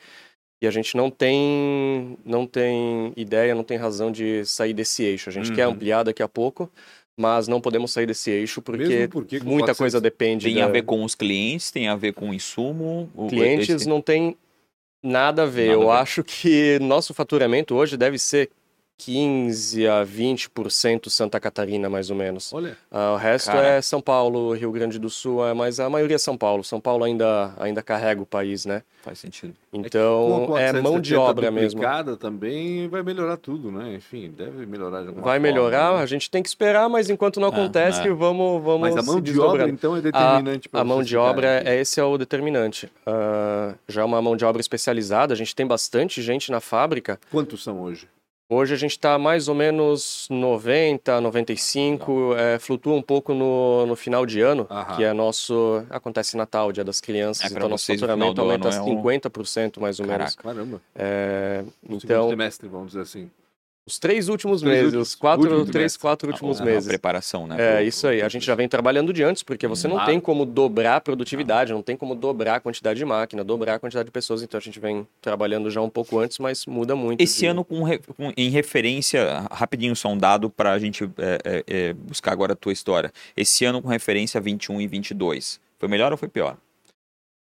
e 0.63 0.67
a 0.67 0.71
gente 0.71 0.95
não 0.95 1.09
tem, 1.11 2.17
não 2.25 2.47
tem 2.47 3.11
ideia, 3.17 3.53
não 3.53 3.65
tem 3.65 3.77
razão 3.77 4.09
de 4.09 4.45
sair 4.45 4.73
desse 4.73 5.03
eixo. 5.03 5.29
A 5.29 5.33
gente 5.33 5.51
quer 5.51 5.67
Uhum. 5.67 5.73
ampliar 5.73 6.03
daqui 6.03 6.23
a 6.23 6.27
pouco, 6.27 6.71
mas 7.17 7.49
não 7.49 7.59
podemos 7.59 7.91
sair 7.91 8.05
desse 8.05 8.31
eixo 8.31 8.61
porque 8.61 9.09
porque 9.11 9.35
muita 9.41 9.67
400 9.73 9.77
coisa 9.77 9.99
depende 10.01 10.45
Tem 10.45 10.55
da... 10.55 10.65
a 10.65 10.67
ver 10.69 10.83
com 10.83 11.03
os 11.03 11.15
clientes, 11.15 11.69
tem 11.69 11.89
a 11.89 11.95
ver 11.97 12.13
com 12.13 12.29
o 12.29 12.33
insumo. 12.33 13.11
o- 13.13 13.27
Clientes 13.27 13.69
esse- 13.69 13.89
não 13.89 14.01
tem 14.01 14.37
nada 15.03 15.43
a 15.43 15.45
ver. 15.45 15.67
Nada 15.67 15.73
a 15.73 15.83
Eu 15.83 15.87
ver. 15.89 15.93
acho 15.95 16.23
que 16.23 16.79
nosso 16.79 17.13
faturamento 17.13 17.75
hoje 17.75 17.97
deve 17.97 18.17
ser 18.17 18.49
15 18.97 19.87
a 19.87 20.05
20% 20.05 21.09
Santa 21.09 21.39
Catarina, 21.39 21.89
mais 21.89 22.09
ou 22.09 22.15
menos. 22.15 22.53
Olha, 22.53 22.77
Ah, 22.91 23.13
o 23.13 23.17
resto 23.17 23.51
Cara. 23.51 23.67
é 23.67 23.81
São 23.81 23.99
Paulo, 24.01 24.53
Rio 24.53 24.71
Grande 24.71 24.97
do 24.99 25.09
Sul, 25.09 25.45
é, 25.45 25.53
mas 25.53 25.79
a 25.79 25.89
maioria 25.89 26.15
é 26.15 26.19
São 26.19 26.37
Paulo. 26.37 26.63
São 26.63 26.79
Paulo 26.79 27.03
ainda, 27.03 27.53
ainda 27.59 27.81
carrega 27.81 28.21
o 28.21 28.25
país, 28.25 28.65
né? 28.65 28.81
Faz 29.01 29.19
sentido. 29.19 29.53
Então 29.73 30.37
a 30.55 30.61
é 30.61 30.71
470 30.71 30.81
mão 30.81 30.99
de 31.01 31.15
obra 31.15 31.51
mesmo. 31.51 31.81
também 32.17 32.87
vai 32.87 33.03
melhorar 33.03 33.35
tudo, 33.37 33.69
né? 33.71 33.95
Enfim, 33.95 34.31
deve 34.31 34.65
melhorar 34.65 35.01
de 35.01 35.07
alguma 35.09 35.25
Vai 35.25 35.37
forma, 35.39 35.47
melhorar, 35.53 35.95
né? 35.97 36.01
a 36.01 36.05
gente 36.05 36.29
tem 36.31 36.41
que 36.41 36.47
esperar, 36.47 36.87
mas 36.87 37.09
enquanto 37.09 37.39
não 37.39 37.47
Ah, 37.49 37.51
acontece, 37.51 38.07
é. 38.07 38.13
vamos, 38.13 38.63
vamos 38.63 38.81
Mas 38.81 38.95
a 38.95 39.01
se 39.01 39.07
mão 39.07 39.15
de 39.17 39.31
desdobrando. 39.31 39.63
obra, 39.63 39.69
então, 39.69 39.97
é 39.97 40.01
determinante 40.01 40.69
para 40.69 40.79
A 40.79 40.83
mão 40.85 41.03
de 41.03 41.17
obra, 41.17 41.61
é, 41.65 41.81
esse 41.81 41.99
é 41.99 42.03
o 42.03 42.17
determinante. 42.17 42.89
Ah, 43.05 43.73
já 43.89 44.01
é 44.01 44.05
uma 44.05 44.21
mão 44.21 44.37
de 44.37 44.45
obra 44.45 44.61
especializada, 44.61 45.33
a 45.33 45.37
gente 45.37 45.53
tem 45.53 45.67
bastante 45.67 46.21
gente 46.21 46.49
na 46.51 46.61
fábrica. 46.61 47.19
Quantos 47.29 47.61
são 47.63 47.81
hoje? 47.81 48.07
Hoje 48.49 48.73
a 48.73 48.77
gente 48.77 48.91
está 48.91 49.17
mais 49.17 49.47
ou 49.47 49.55
menos 49.55 50.27
90, 50.29 51.19
95, 51.21 52.35
é, 52.35 52.59
flutua 52.59 52.93
um 52.93 53.01
pouco 53.01 53.33
no, 53.33 53.85
no 53.85 53.95
final 53.95 54.25
de 54.25 54.41
ano, 54.41 54.67
Aham. 54.69 54.95
que 54.95 55.03
é 55.03 55.13
nosso. 55.13 55.83
Acontece 55.89 56.35
Natal, 56.37 56.71
Dia 56.71 56.83
das 56.83 56.99
Crianças, 56.99 57.45
É, 57.45 57.49
pra 57.49 57.57
então 57.59 57.69
nosso 57.69 57.85
vocês, 57.85 57.99
faturamento 57.99 58.33
final 58.33 58.45
do 58.45 58.51
aumenta 58.51 58.67
ano 58.69 58.77
é 58.77 58.81
um- 58.81 59.01
50% 59.01 59.79
mais 59.79 59.99
ou 59.99 60.05
menos. 60.05 60.35
Caramba. 60.35 60.81
É, 60.93 61.63
segundo 61.81 62.03
então, 62.03 62.29
semestre, 62.29 62.67
vamos 62.67 62.87
dizer 62.87 63.01
assim. 63.01 63.31
Os 63.85 63.99
três 63.99 64.29
últimos 64.29 64.61
três 64.61 64.71
meses, 64.75 64.85
últimos- 64.87 65.07
os 65.09 65.15
quatro, 65.15 65.41
último 65.43 65.59
três, 65.63 65.71
trimestre. 65.71 65.99
quatro 66.01 66.29
últimos 66.31 66.59
É 66.59 66.63
uma 66.63 66.71
meses. 66.71 66.87
preparação, 66.87 67.45
né? 67.45 67.55
É, 67.59 67.75
pro- 67.77 67.85
isso 67.85 68.07
aí. 68.07 68.21
A 68.21 68.29
gente 68.29 68.45
já 68.45 68.55
vem 68.55 68.67
trabalhando 68.69 69.11
de 69.11 69.21
antes, 69.23 69.43
porque 69.43 69.67
você 69.67 69.87
não 69.87 69.99
Ah. 69.99 70.05
tem 70.05 70.19
como 70.19 70.45
dobrar 70.45 70.95
a 70.95 71.01
produtividade, 71.01 71.73
não 71.73 71.81
tem 71.81 71.97
como 71.97 72.15
dobrar 72.15 72.55
a 72.55 72.59
quantidade 72.59 72.97
de 72.97 73.05
máquina, 73.05 73.43
dobrar 73.43 73.75
a 73.75 73.79
quantidade 73.79 74.05
de 74.05 74.11
pessoas. 74.11 74.41
Então 74.41 74.57
a 74.57 74.61
gente 74.61 74.79
vem 74.79 75.05
trabalhando 75.21 75.69
já 75.69 75.81
um 75.81 75.89
pouco 75.89 76.17
antes, 76.19 76.39
mas 76.39 76.65
muda 76.65 76.95
muito. 76.95 77.19
Esse 77.21 77.39
de- 77.41 77.47
ano, 77.47 77.65
com, 77.65 77.81
com- 78.15 78.33
em 78.37 78.49
referência, 78.49 79.45
rapidinho 79.51 79.95
só 79.95 80.09
um 80.09 80.17
dado 80.17 80.49
para 80.49 80.71
a 80.71 80.79
gente 80.79 81.03
é, 81.17 81.39
é, 81.43 81.63
é, 81.67 81.93
buscar 81.93 82.31
agora 82.31 82.53
a 82.53 82.55
tua 82.55 82.71
história. 82.71 83.11
Esse 83.35 83.65
ano 83.65 83.81
com 83.81 83.89
referência 83.89 84.37
a 84.37 84.41
21 84.41 84.79
e 84.79 84.87
22, 84.87 85.59
foi 85.77 85.89
melhor 85.89 86.11
ou 86.11 86.17
foi 86.17 86.29
pior? 86.29 86.57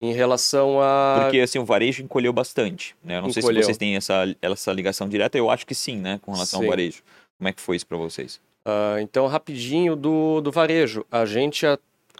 Em 0.01 0.13
relação 0.13 0.81
a. 0.81 1.21
Porque 1.23 1.41
assim, 1.41 1.59
o 1.59 1.65
varejo 1.65 2.03
encolheu 2.03 2.33
bastante, 2.33 2.95
né? 3.03 3.19
Eu 3.19 3.23
não 3.23 3.33
sei 3.33 3.41
Encolheu. 3.41 3.63
se 3.63 3.67
vocês 3.67 3.77
têm 3.79 3.97
essa, 3.97 4.25
essa 4.41 4.73
ligação 4.73 5.09
direta, 5.09 5.37
eu 5.37 5.51
acho 5.51 5.67
que 5.67 5.75
sim, 5.75 5.97
né? 5.97 6.21
Com 6.23 6.33
relação 6.33 6.61
Sim. 6.61 6.67
ao 6.67 6.71
varejo. 6.71 7.03
Como 7.37 7.49
é 7.49 7.53
que 7.53 7.61
foi 7.61 7.77
isso 7.77 7.87
para 7.87 7.97
vocês? 7.97 8.41
Ah, 8.65 8.99
então, 9.01 9.27
rapidinho 9.27 9.97
do, 9.97 10.41
do 10.41 10.53
varejo. 10.53 11.05
A 11.11 11.25
gente, 11.25 11.65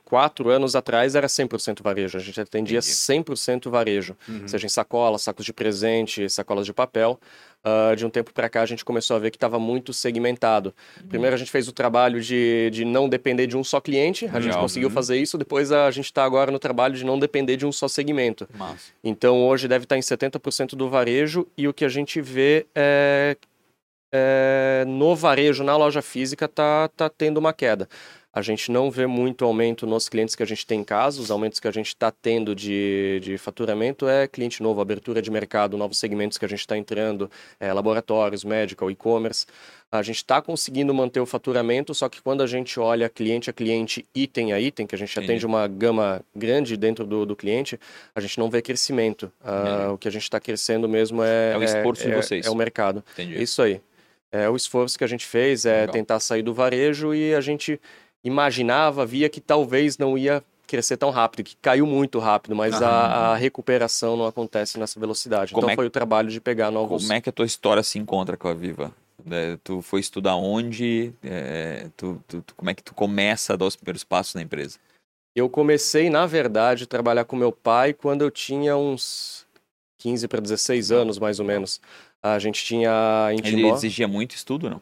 quatro 0.09 0.49
anos 0.49 0.75
atrás, 0.75 1.15
era 1.15 1.27
100% 1.27 1.83
varejo. 1.83 2.17
A 2.17 2.21
gente 2.21 2.41
atendia 2.41 2.79
Entendi. 2.79 2.95
100% 2.95 3.69
varejo. 3.69 4.17
Uhum. 4.27 4.49
Seja 4.49 4.65
em 4.65 4.69
sacolas, 4.71 5.21
sacos 5.21 5.45
de 5.45 5.53
presente, 5.53 6.31
sacolas 6.31 6.65
de 6.65 6.73
papel. 6.73 7.21
Ah, 7.63 7.95
de 7.95 8.07
um 8.07 8.09
tempo 8.11 8.33
para 8.33 8.49
cá, 8.49 8.63
a 8.63 8.67
gente 8.67 8.83
começou 8.87 9.17
a 9.17 9.19
ver 9.19 9.31
que 9.31 9.37
estava 9.37 9.59
muito 9.59 9.93
segmentado. 9.93 10.73
Uhum. 11.03 11.09
Primeiro, 11.09 11.35
a 11.35 11.39
gente 11.39 11.51
fez 11.51 11.69
o 11.69 11.73
trabalho 11.73 12.23
de, 12.23 12.71
de 12.73 12.87
não 12.87 13.07
depender 13.07 13.47
de 13.47 13.55
um 13.55 13.63
só 13.63 13.83
cliente. 13.83 14.25
A 14.27 14.41
gente 14.41 14.47
Legal. 14.47 14.63
conseguiu 14.63 14.89
Uhum. 14.89 14.95
fazer 14.95 15.19
isso. 15.19 15.37
Depois, 15.37 15.71
a 15.71 15.91
gente 15.91 16.07
está 16.07 16.25
agora 16.25 16.51
no 16.51 16.59
trabalho 16.59 16.95
de 16.95 17.05
não 17.05 17.19
depender 17.19 17.59
de 17.59 17.67
um 17.67 17.73
só 17.73 17.87
segmento. 17.87 18.49
Massa. 18.57 18.93
Então, 19.05 19.47
hoje 19.47 19.69
deve 19.69 19.85
estar 19.85 19.99
em 19.99 20.01
70% 20.01 20.71
do 20.75 20.89
varejo 20.89 21.47
e 21.55 21.69
o 21.69 21.75
que 21.75 21.85
a 21.85 21.89
gente 21.91 22.19
vê 22.23 22.65
é, 22.75 23.37
é, 24.11 24.85
no 24.87 25.15
varejo, 25.15 25.63
na 25.63 25.77
loja 25.77 26.01
física, 26.01 26.49
tá, 26.49 26.89
tá 26.97 27.11
tendo 27.11 27.37
uma 27.37 27.53
queda. 27.53 27.87
A 28.39 28.43
gente 28.43 28.71
não 28.71 28.89
vê 28.89 29.05
muito 29.05 29.45
aumento 29.45 29.85
nos 29.85 30.09
clientes 30.09 30.37
que 30.37 30.45
a 30.45 30.47
gente 30.47 30.65
tem 30.65 30.79
em 30.79 30.85
casa, 30.85 31.21
os 31.21 31.29
aumentos 31.29 31.59
que 31.59 31.67
a 31.67 31.73
gente 31.73 31.89
está 31.89 32.09
tendo 32.13 32.55
de, 32.55 33.19
de 33.21 33.37
faturamento 33.37 34.07
é 34.07 34.29
cliente 34.29 34.63
novo, 34.63 34.81
abertura 34.81 35.21
de 35.21 35.29
mercado, 35.29 35.77
novos 35.77 35.99
segmentos 35.99 36.39
que 36.39 36.45
a 36.45 36.49
gente 36.49 36.61
está 36.61 36.79
entrando, 36.79 37.29
é, 37.59 37.73
laboratórios, 37.73 38.45
medical, 38.45 38.93
e-commerce. 38.93 39.45
A 39.91 40.03
gente 40.03 40.19
está 40.19 40.41
conseguindo 40.41 40.95
manter 40.95 41.19
o 41.19 41.27
faturamento, 41.27 41.93
só 41.97 42.09
que 42.09 42.23
quando 42.23 42.41
a 42.41 42.47
gente 42.47 42.79
olha 42.79 43.09
cliente 43.09 43.51
a 43.51 43.53
cliente, 43.53 44.07
item 44.15 44.53
a 44.53 44.61
item, 44.61 44.87
que 44.87 44.95
a 44.95 44.99
gente 44.99 45.11
Entendi. 45.11 45.33
atende 45.33 45.45
uma 45.45 45.67
gama 45.67 46.23
grande 46.33 46.77
dentro 46.77 47.05
do, 47.05 47.27
do 47.27 47.35
cliente, 47.35 47.77
a 48.15 48.21
gente 48.21 48.39
não 48.39 48.49
vê 48.49 48.63
crescimento. 48.63 49.33
Ah, 49.43 49.65
Entendi. 49.67 49.93
o 49.95 49.99
que 49.99 50.07
a 50.07 50.13
gente 50.13 50.23
está 50.23 50.39
crescendo 50.39 50.89
mesmo 50.89 51.25
é, 51.25 51.55
É 51.55 51.59
o 51.59 51.65
esforço 51.65 52.05
de 52.05 52.13
é- 52.13 52.15
vocês. 52.15 52.47
É 52.47 52.51
o 52.51 52.55
mercado. 52.55 53.03
Entendi. 53.15 53.43
Isso 53.43 53.61
aí. 53.61 53.81
É 54.31 54.49
o 54.49 54.55
esforço 54.55 54.97
que 54.97 55.03
a 55.03 55.09
gente 55.09 55.27
fez, 55.27 55.65
é 55.65 55.81
Legal. 55.81 55.93
tentar 55.95 56.21
sair 56.21 56.43
do 56.43 56.55
varejo 56.55 57.13
e 57.15 57.35
a 57.35 57.41
gente 57.41 57.81
imaginava, 58.25 59.05
via 59.07 59.29
que 59.29 59.41
talvez 59.41 59.99
não 59.99 60.17
ia 60.19 60.43
crescer 60.67 60.97
tão 60.99 61.11
rápido, 61.11 61.43
que 61.45 61.57
caiu 61.57 61.87
muito 61.87 62.19
rápido, 62.19 62.55
mas 62.55 62.81
a, 62.83 63.33
a 63.33 63.37
recuperação 63.37 64.17
não 64.17 64.27
acontece 64.27 64.79
nessa 64.79 65.01
velocidade. 65.01 65.53
Como 65.55 65.65
então 65.65 65.73
é- 65.73 65.77
foi 65.77 65.87
o 65.87 65.91
trabalho 65.91 66.29
de 66.29 66.41
pegar 66.41 66.71
novos. 66.71 67.03
Como 67.05 67.13
é 67.15 67.21
que 67.21 67.29
a 67.31 67.33
tua 67.33 67.47
história 67.47 67.83
se 67.83 67.99
encontra 67.99 68.37
com 68.37 68.49
a 68.49 68.55
Viva? 68.55 68.93
É, 69.31 69.59
tu 69.65 69.81
foi 69.83 70.01
estudar 70.01 70.37
onde? 70.37 71.13
É, 71.25 71.89
tu, 71.97 72.23
tu- 72.29 72.43
tu- 72.43 72.55
como 72.55 72.69
é 72.71 72.75
que 72.75 72.83
tu 72.83 72.95
começa 72.95 73.55
a 73.55 73.57
dar 73.57 73.65
os 73.65 73.77
primeiros 73.77 74.05
passos 74.05 74.35
na 74.35 74.43
empresa? 74.43 74.79
Eu 75.35 75.49
comecei, 75.49 76.11
na 76.11 76.27
verdade, 76.27 76.85
a 76.85 76.87
trabalhar 76.87 77.25
com 77.25 77.35
meu 77.37 77.51
pai 77.53 77.93
quando 77.95 78.23
eu 78.23 78.31
tinha 78.31 78.77
uns 78.77 79.47
15 80.01 80.29
para 80.29 80.41
16 80.41 80.93
anos, 80.93 81.19
mais 81.19 81.41
ou 81.41 81.47
menos. 81.47 81.81
A 82.23 82.39
gente 82.39 82.65
tinha 82.65 83.29
em 83.33 83.39
Ele 83.47 83.69
exigia 83.69 84.07
muito 84.09 84.35
estudo, 84.35 84.69
não? 84.69 84.81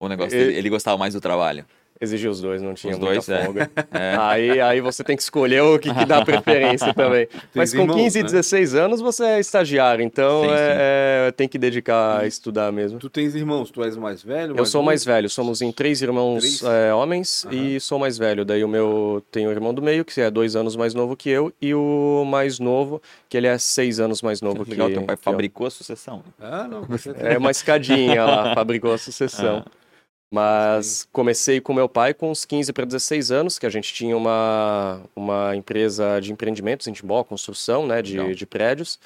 O 0.00 0.08
negócio 0.08 0.34
Ele- 0.36 0.46
dele, 0.46 0.58
ele 0.58 0.70
gostava 0.70 0.96
mais 0.98 1.14
do 1.14 1.20
trabalho. 1.20 1.64
Exigia 2.00 2.30
os 2.30 2.40
dois, 2.40 2.62
não 2.62 2.74
tinha 2.74 2.92
Os 2.92 2.98
muita 2.98 3.14
dois, 3.14 3.28
é. 3.28 3.44
folga. 3.44 3.70
É. 3.92 4.16
Aí, 4.18 4.60
aí 4.60 4.80
você 4.80 5.02
tem 5.02 5.16
que 5.16 5.22
escolher 5.22 5.62
o 5.62 5.78
que, 5.78 5.92
que 5.92 6.04
dá 6.04 6.24
preferência 6.24 6.92
também. 6.94 7.26
Mas 7.54 7.72
com 7.72 7.80
irmãos, 7.82 7.96
15 7.96 8.18
e 8.18 8.22
né? 8.22 8.26
16 8.28 8.74
anos 8.74 9.00
você 9.00 9.24
é 9.24 9.40
estagiário, 9.40 10.04
então 10.04 10.42
Sim, 10.44 10.50
é, 10.50 11.26
é- 11.28 11.32
tem 11.32 11.48
que 11.48 11.58
dedicar 11.58 12.20
a 12.20 12.26
estudar 12.26 12.70
mesmo. 12.72 12.98
Tu 12.98 13.08
tens 13.10 13.34
irmãos, 13.34 13.70
tu 13.70 13.82
és 13.82 13.96
o 13.96 14.00
mais 14.00 14.22
velho? 14.22 14.56
Eu 14.56 14.66
sou 14.66 14.82
mais 14.82 15.04
velho, 15.04 15.28
somos 15.28 15.62
em 15.62 15.72
três 15.72 16.00
irmãos 16.02 16.38
Três? 16.60 16.62
é, 16.62 16.92
homens 16.94 17.44
Aham. 17.46 17.54
e 17.54 17.80
sou 17.80 17.98
mais 17.98 18.18
velho. 18.18 18.44
Daí 18.44 18.62
o 18.62 18.68
meu 18.68 19.22
tem 19.30 19.46
o 19.46 19.50
irmão 19.50 19.72
do 19.74 19.82
meio, 19.82 20.04
que 20.04 20.20
é 20.20 20.30
dois 20.30 20.54
anos 20.54 20.76
mais 20.76 20.94
novo 20.94 21.16
que 21.16 21.28
eu, 21.30 21.52
e 21.60 21.74
o 21.74 22.24
mais 22.26 22.58
novo, 22.58 23.00
que 23.28 23.36
ele 23.36 23.46
é 23.46 23.56
seis 23.58 23.98
anos 24.00 24.22
mais 24.22 24.40
novo 24.40 24.64
que, 24.64 24.70
Legal, 24.72 24.88
teu 24.90 25.02
pai 25.02 25.16
que 25.16 25.20
eu. 25.20 25.32
fabricou 25.32 25.66
a 25.66 25.70
sucessão. 25.70 26.22
Ah, 26.40 26.66
não. 26.68 26.82
Você... 26.82 27.12
É 27.18 27.36
uma 27.38 27.50
escadinha 27.50 28.24
lá, 28.24 28.54
fabricou 28.56 28.92
a 28.92 28.98
sucessão. 28.98 29.64
Ah. 29.66 29.70
Mas 30.30 31.08
comecei 31.10 31.60
com 31.60 31.72
meu 31.72 31.88
pai 31.88 32.12
com 32.12 32.30
uns 32.30 32.44
15 32.44 32.72
para 32.72 32.84
16 32.84 33.30
anos, 33.30 33.58
que 33.58 33.64
a 33.64 33.70
gente 33.70 33.92
tinha 33.94 34.16
uma, 34.16 35.00
uma 35.16 35.56
empresa 35.56 36.20
de 36.20 36.32
empreendimentos 36.32 36.86
em 36.86 36.92
Timbó, 36.92 37.24
construção 37.24 37.86
né, 37.86 38.02
Legal. 38.02 38.26
de, 38.26 38.34
de 38.34 38.46
prédios. 38.46 38.98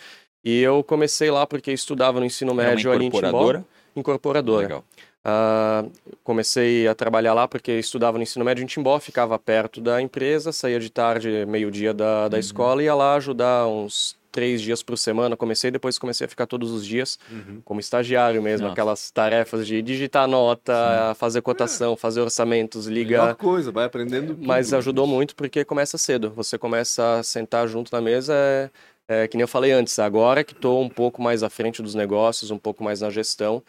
E 0.45 0.61
eu 0.61 0.83
comecei 0.83 1.31
lá 1.31 1.47
porque 1.47 1.71
estudava 1.73 2.19
no 2.19 2.27
ensino 2.27 2.51
Era 2.61 2.71
médio 2.71 2.91
ali 2.91 3.05
em 3.07 3.11
Timbó. 3.11 3.19
incorporadora? 3.19 3.65
Incorporadora. 3.95 4.63
Legal. 4.67 4.85
Ah, 5.25 5.85
comecei 6.25 6.89
a 6.89 6.95
trabalhar 6.97 7.33
lá 7.35 7.47
porque 7.47 7.71
estudava 7.79 8.19
no 8.19 8.25
ensino 8.25 8.45
médio 8.45 8.65
em 8.65 8.67
Timbó, 8.67 8.99
ficava 8.99 9.39
perto 9.39 9.81
da 9.81 10.03
empresa, 10.03 10.51
saía 10.51 10.81
de 10.81 10.91
tarde, 10.91 11.47
meio-dia 11.47 11.95
da, 11.95 12.25
Uhum. 12.25 12.29
da 12.31 12.39
escola 12.41 12.83
e 12.83 12.87
ia 12.87 12.95
lá 12.97 13.15
ajudar 13.15 13.69
uns 13.69 14.17
três 14.33 14.61
dias 14.63 14.83
por 14.83 14.97
semana. 14.99 15.37
Comecei, 15.37 15.71
depois 15.71 15.99
comecei 15.99 16.25
a 16.25 16.29
ficar 16.29 16.47
todos 16.47 16.71
os 16.73 16.85
dias 16.85 17.19
Uhum. 17.31 17.61
como 17.65 17.79
estagiário 17.79 18.43
mesmo, 18.43 18.65
Nossa. 18.67 18.73
aquelas 18.73 19.11
tarefas 19.11 19.67
de 19.67 19.81
digitar 19.83 20.27
nota, 20.27 21.15
fazer 21.17 21.43
cotação, 21.43 21.97
fazer 21.97 22.21
orçamentos, 22.23 22.87
Melhor 22.87 22.99
ligar. 22.99 23.35
coisa, 23.37 23.71
vai 23.71 23.85
aprendendo 23.85 24.35
tudo. 24.35 24.47
Mas 24.47 24.73
ajudou 24.73 25.07
muito 25.07 25.37
porque 25.37 25.65
começa 25.65 25.99
cedo. 25.99 26.31
Você 26.35 26.57
começa 26.59 27.19
a 27.19 27.23
sentar 27.23 27.69
junto 27.69 27.93
na 27.93 28.01
mesa, 28.01 28.33
é, 28.35 28.71
é 29.09 29.29
que 29.29 29.37
nem 29.37 29.43
eu 29.43 29.49
falei 29.49 29.71
antes, 29.73 29.99
agora 29.99 30.43
que 30.43 30.53
estou 30.55 30.81
um 30.83 30.89
pouco 30.89 31.21
mais 31.21 31.43
à 31.43 31.51
frente 31.51 31.83
dos 31.83 31.95
negócios, 31.95 32.51
um 32.51 32.59
pouco 32.59 32.83
mais 32.83 33.01
na 33.03 33.11
gestão, 33.11 33.63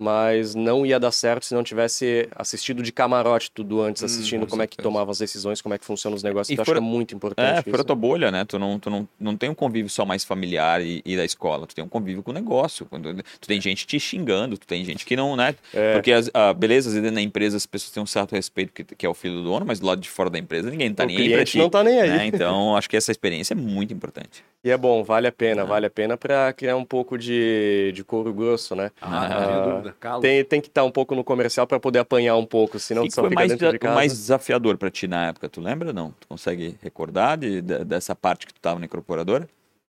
mas 0.00 0.54
não 0.54 0.84
ia 0.86 0.98
dar 0.98 1.12
certo 1.12 1.44
se 1.44 1.54
não 1.54 1.62
tivesse 1.62 2.26
assistido 2.34 2.82
de 2.82 2.90
camarote 2.90 3.50
tudo 3.52 3.82
antes, 3.82 4.02
Hum, 4.02 4.06
assistindo 4.06 4.40
com 4.40 4.50
como 4.50 4.62
é 4.62 4.66
que 4.66 4.74
certeza. 4.76 4.88
tomava 4.88 5.10
as 5.10 5.18
decisões, 5.18 5.60
como 5.60 5.74
é 5.74 5.78
que 5.78 5.84
funcionam 5.84 6.16
os 6.16 6.22
negócios. 6.22 6.48
E 6.50 6.54
Então, 6.54 6.64
fora- 6.64 6.78
acho 6.78 6.84
que 6.86 6.90
é 6.90 6.96
muito 6.96 7.14
importante 7.14 7.58
É, 7.58 7.62
fora 7.62 7.76
isso. 7.76 7.84
tua 7.84 7.94
bolha, 7.94 8.30
né? 8.30 8.44
Tu 8.44 8.58
não, 8.58 8.78
tu 8.78 8.88
não, 8.88 9.06
não 9.20 9.36
tem 9.36 9.50
um 9.50 9.54
convívio 9.54 9.90
só 9.90 10.06
mais 10.06 10.24
familiar 10.24 10.80
e, 10.80 11.02
e 11.04 11.16
da 11.16 11.24
escola. 11.24 11.66
Tu 11.66 11.74
tem 11.74 11.84
um 11.84 11.88
convívio 11.88 12.22
com 12.22 12.30
o 12.30 12.34
negócio. 12.34 12.86
Quando, 12.86 13.14
tu 13.40 13.46
tem 13.46 13.60
gente 13.60 13.86
te 13.86 14.00
xingando, 14.00 14.56
tu 14.56 14.66
tem 14.66 14.84
gente 14.84 15.04
que 15.04 15.14
não, 15.14 15.36
né? 15.36 15.54
É. 15.74 15.92
Porque, 15.92 16.12
as, 16.12 16.30
ah, 16.32 16.52
beleza, 16.54 16.88
às 16.88 16.94
vezes 16.94 17.12
na 17.12 17.20
empresa 17.20 17.56
as 17.58 17.66
pessoas 17.66 17.90
têm 17.92 18.02
um 18.02 18.06
certo 18.06 18.32
respeito 18.32 18.72
que, 18.72 18.82
que 18.84 19.04
é 19.04 19.08
o 19.08 19.14
filho 19.14 19.34
do 19.34 19.44
dono, 19.44 19.66
mas 19.66 19.78
do 19.80 19.86
lado 19.86 20.00
de 20.00 20.08
fora 20.08 20.30
da 20.30 20.38
empresa 20.38 20.70
ninguém 20.70 20.92
tá 20.94 21.04
o 21.04 21.06
nem 21.06 21.16
aí 21.18 21.24
cliente 21.24 21.58
não 21.58 21.68
tá 21.68 21.84
nem 21.84 22.00
aí. 22.00 22.08
né? 22.08 22.26
Então, 22.26 22.74
acho 22.76 22.88
que 22.88 22.96
essa 22.96 23.10
experiência 23.10 23.52
é 23.52 23.56
muito 23.56 23.92
importante. 23.92 24.42
E 24.62 24.70
é 24.70 24.76
bom, 24.76 25.02
vale 25.02 25.26
a 25.26 25.32
pena, 25.32 25.62
Ah. 25.62 25.64
vale 25.64 25.86
a 25.86 25.90
pena 25.90 26.18
para 26.18 26.52
criar 26.52 26.76
um 26.76 26.84
pouco 26.84 27.16
de, 27.16 27.92
de 27.94 28.04
couro 28.04 28.30
grosso, 28.32 28.74
né? 28.76 28.90
Ah, 29.00 29.26
tinha 29.26 29.60
dúvida. 29.62 29.96
Calo. 29.98 30.20
Tem, 30.20 30.44
tem 30.44 30.60
que 30.60 30.68
estar 30.68 30.84
um 30.84 30.90
pouco 30.90 31.14
no 31.14 31.24
comercial 31.24 31.66
para 31.66 31.80
poder 31.80 32.00
apanhar 32.00 32.36
um 32.36 32.44
pouco, 32.44 32.78
senão 32.78 33.04
E 33.04 33.08
tu 33.08 33.14
só 33.14 33.22
foi 33.22 33.30
fica 33.30 33.40
mais, 33.40 33.50
dentro 33.52 33.70
de 33.72 33.78
casa. 33.78 33.94
mais 33.94 34.12
desafiador 34.12 34.76
pra 34.76 34.90
ti 34.90 35.08
na 35.08 35.28
época, 35.28 35.48
tu 35.48 35.62
lembra 35.62 35.94
não? 35.94 36.10
Tu 36.20 36.28
consegue 36.28 36.76
recordar 36.82 37.38
de, 37.38 37.62
de- 37.62 37.84
dessa 37.86 38.14
parte 38.14 38.46
que 38.46 38.52
tu 38.52 38.60
tava 38.60 38.78
na 38.78 38.84
incorporadora? 38.84 39.48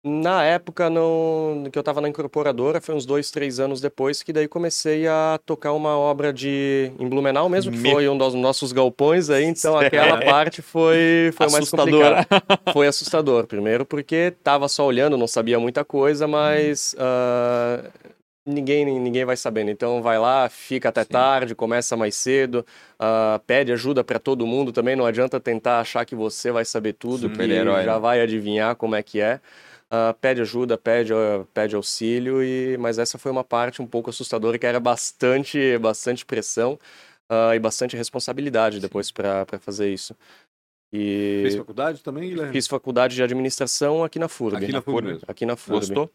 Na 0.09 0.45
época 0.45 0.88
não, 0.88 1.64
que 1.73 1.77
eu 1.77 1.81
estava 1.81 2.01
na 2.01 2.09
incorporadora, 2.09 2.81
foi 2.81 2.95
uns 2.95 3.05
dois, 3.05 3.29
três 3.33 3.59
anos 3.59 3.81
depois 3.81 4.23
que 4.23 4.33
daí 4.33 4.47
comecei 4.47 5.05
a 5.09 5.37
tocar 5.45 5.73
uma 5.73 5.99
obra 5.99 6.33
de 6.33 6.92
em 6.97 7.09
Blumenau 7.09 7.49
mesmo, 7.49 7.73
que 7.73 7.79
Meu- 7.79 7.90
foi 7.90 8.09
um 8.09 8.16
dos 8.16 8.33
nossos 8.35 8.71
galpões 8.71 9.31
aí, 9.31 9.42
então 9.45 9.73
Sério? 9.73 9.87
aquela 9.88 10.19
parte 10.25 10.62
foi, 10.62 11.33
foi 11.35 11.47
mais 11.51 11.64
Assustadora. 11.64 12.25
complicada. 12.25 12.47
Foi 12.73 12.87
assustador, 12.87 13.47
primeiro 13.47 13.87
porque 13.87 14.33
tava 14.45 14.69
só 14.69 14.85
olhando, 14.85 15.16
não 15.16 15.27
sabia 15.27 15.59
muita 15.59 15.85
coisa, 15.85 16.29
mas 16.29 16.95
ah, 16.99 17.83
ninguém, 18.45 18.85
ninguém 18.85 19.25
vai 19.25 19.37
sabendo. 19.37 19.71
Então 19.71 20.03
vai 20.03 20.19
lá, 20.19 20.49
fica 20.49 20.90
até 20.90 21.03
Sim. 21.05 21.11
tarde, 21.11 21.55
começa 21.55 21.97
mais 21.97 22.14
cedo, 22.16 22.66
ah, 22.99 23.40
pede 23.47 23.73
ajuda 23.73 24.05
para 24.05 24.19
todo 24.19 24.47
mundo 24.47 24.73
também, 24.73 24.95
não 24.95 25.07
adianta 25.07 25.40
tentar 25.40 25.81
achar 25.81 26.05
que 26.05 26.14
você 26.14 26.51
vai 26.53 26.64
saber 26.64 26.92
tudo, 26.92 27.31
que 27.31 27.37
já 27.85 27.95
né? 27.95 27.99
vai 27.99 28.21
adivinhar 28.21 28.77
como 28.77 28.95
é 28.95 29.03
que 29.03 29.21
é. 29.21 29.40
Ah, 29.90 30.14
pede 30.20 30.40
ajuda, 30.40 30.77
pede, 30.77 31.12
ah, 31.12 31.46
pede 31.55 31.77
auxílio, 31.77 32.42
e, 32.42 32.77
mas 32.77 32.99
essa 32.99 33.18
foi 33.18 33.31
uma 33.31 33.44
parte 33.44 33.81
um 33.81 33.87
pouco 33.87 34.11
assustadora, 34.11 34.59
que 34.59 34.66
era 34.66 34.81
bastante, 34.81 35.79
bastante 35.79 36.25
pressão 36.27 36.79
ah, 37.29 37.55
e 37.55 37.59
bastante 37.59 37.96
responsabilidade 37.96 38.81
depois 38.81 39.11
para 39.12 39.46
fazer 39.61 39.92
isso. 39.92 40.16
E 40.92 41.40
Fez 41.42 41.57
faculdade 41.57 42.03
também, 42.03 42.29
Guilherme? 42.31 42.53
fiz 42.53 42.66
faculdade 42.66 43.14
de 43.14 43.22
administração 43.22 44.03
aqui 44.03 44.18
na 44.18 44.29
FURB. 44.29 44.57
Aqui 44.57 44.72
na 44.72 44.83
FURB 44.83 45.09
mesmo. 45.09 45.25
Aqui 45.29 45.46
na 45.46 45.57
FURB. 45.57 45.81
Gostou? 45.81 46.11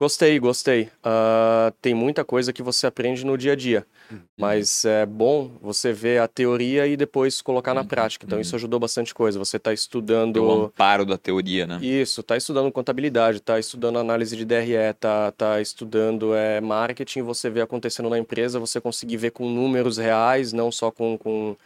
Gostei, 0.00 0.36
gostei. 0.40 0.88
Ah, 1.02 1.72
tem 1.80 1.94
muita 1.94 2.24
coisa 2.24 2.52
que 2.52 2.62
você 2.62 2.88
aprende 2.88 3.24
no 3.24 3.38
dia 3.38 3.52
a 3.52 3.56
dia, 3.56 3.86
Uhum. 4.10 4.18
mas 4.36 4.84
é 4.84 5.06
bom 5.06 5.52
você 5.62 5.92
ver 5.92 6.20
a 6.20 6.26
teoria 6.26 6.88
e 6.88 6.96
depois 6.96 7.40
colocar 7.40 7.72
na 7.72 7.82
Uhum, 7.82 7.86
prática. 7.86 8.26
Então 8.26 8.36
uhum. 8.36 8.42
isso 8.42 8.56
ajudou 8.56 8.80
bastante 8.80 9.14
coisa. 9.14 9.38
Você 9.38 9.58
está 9.58 9.70
Tem 9.70 9.74
o 9.74 9.76
estudando 9.76 10.50
amparo 10.64 11.06
da 11.06 11.16
teoria, 11.16 11.68
né? 11.68 11.78
isso, 11.80 12.20
está 12.20 12.36
estudando 12.36 12.70
contabilidade, 12.72 13.38
está 13.38 13.60
estudando 13.60 13.96
análise 13.98 14.36
de 14.36 14.44
DRE, 14.44 14.72
está 14.90 15.30
tá 15.30 15.60
estudando 15.60 16.34
é, 16.34 16.60
marketing. 16.60 17.22
Você 17.22 17.48
vê 17.48 17.60
acontecendo 17.60 18.10
na 18.10 18.18
empresa, 18.18 18.58
você 18.58 18.80
conseguir 18.80 19.18
ver 19.18 19.30
com 19.30 19.48
números 19.48 19.98
reais, 19.98 20.52
não 20.52 20.72
só 20.72 20.90
com, 20.90 21.16
com 21.16 21.56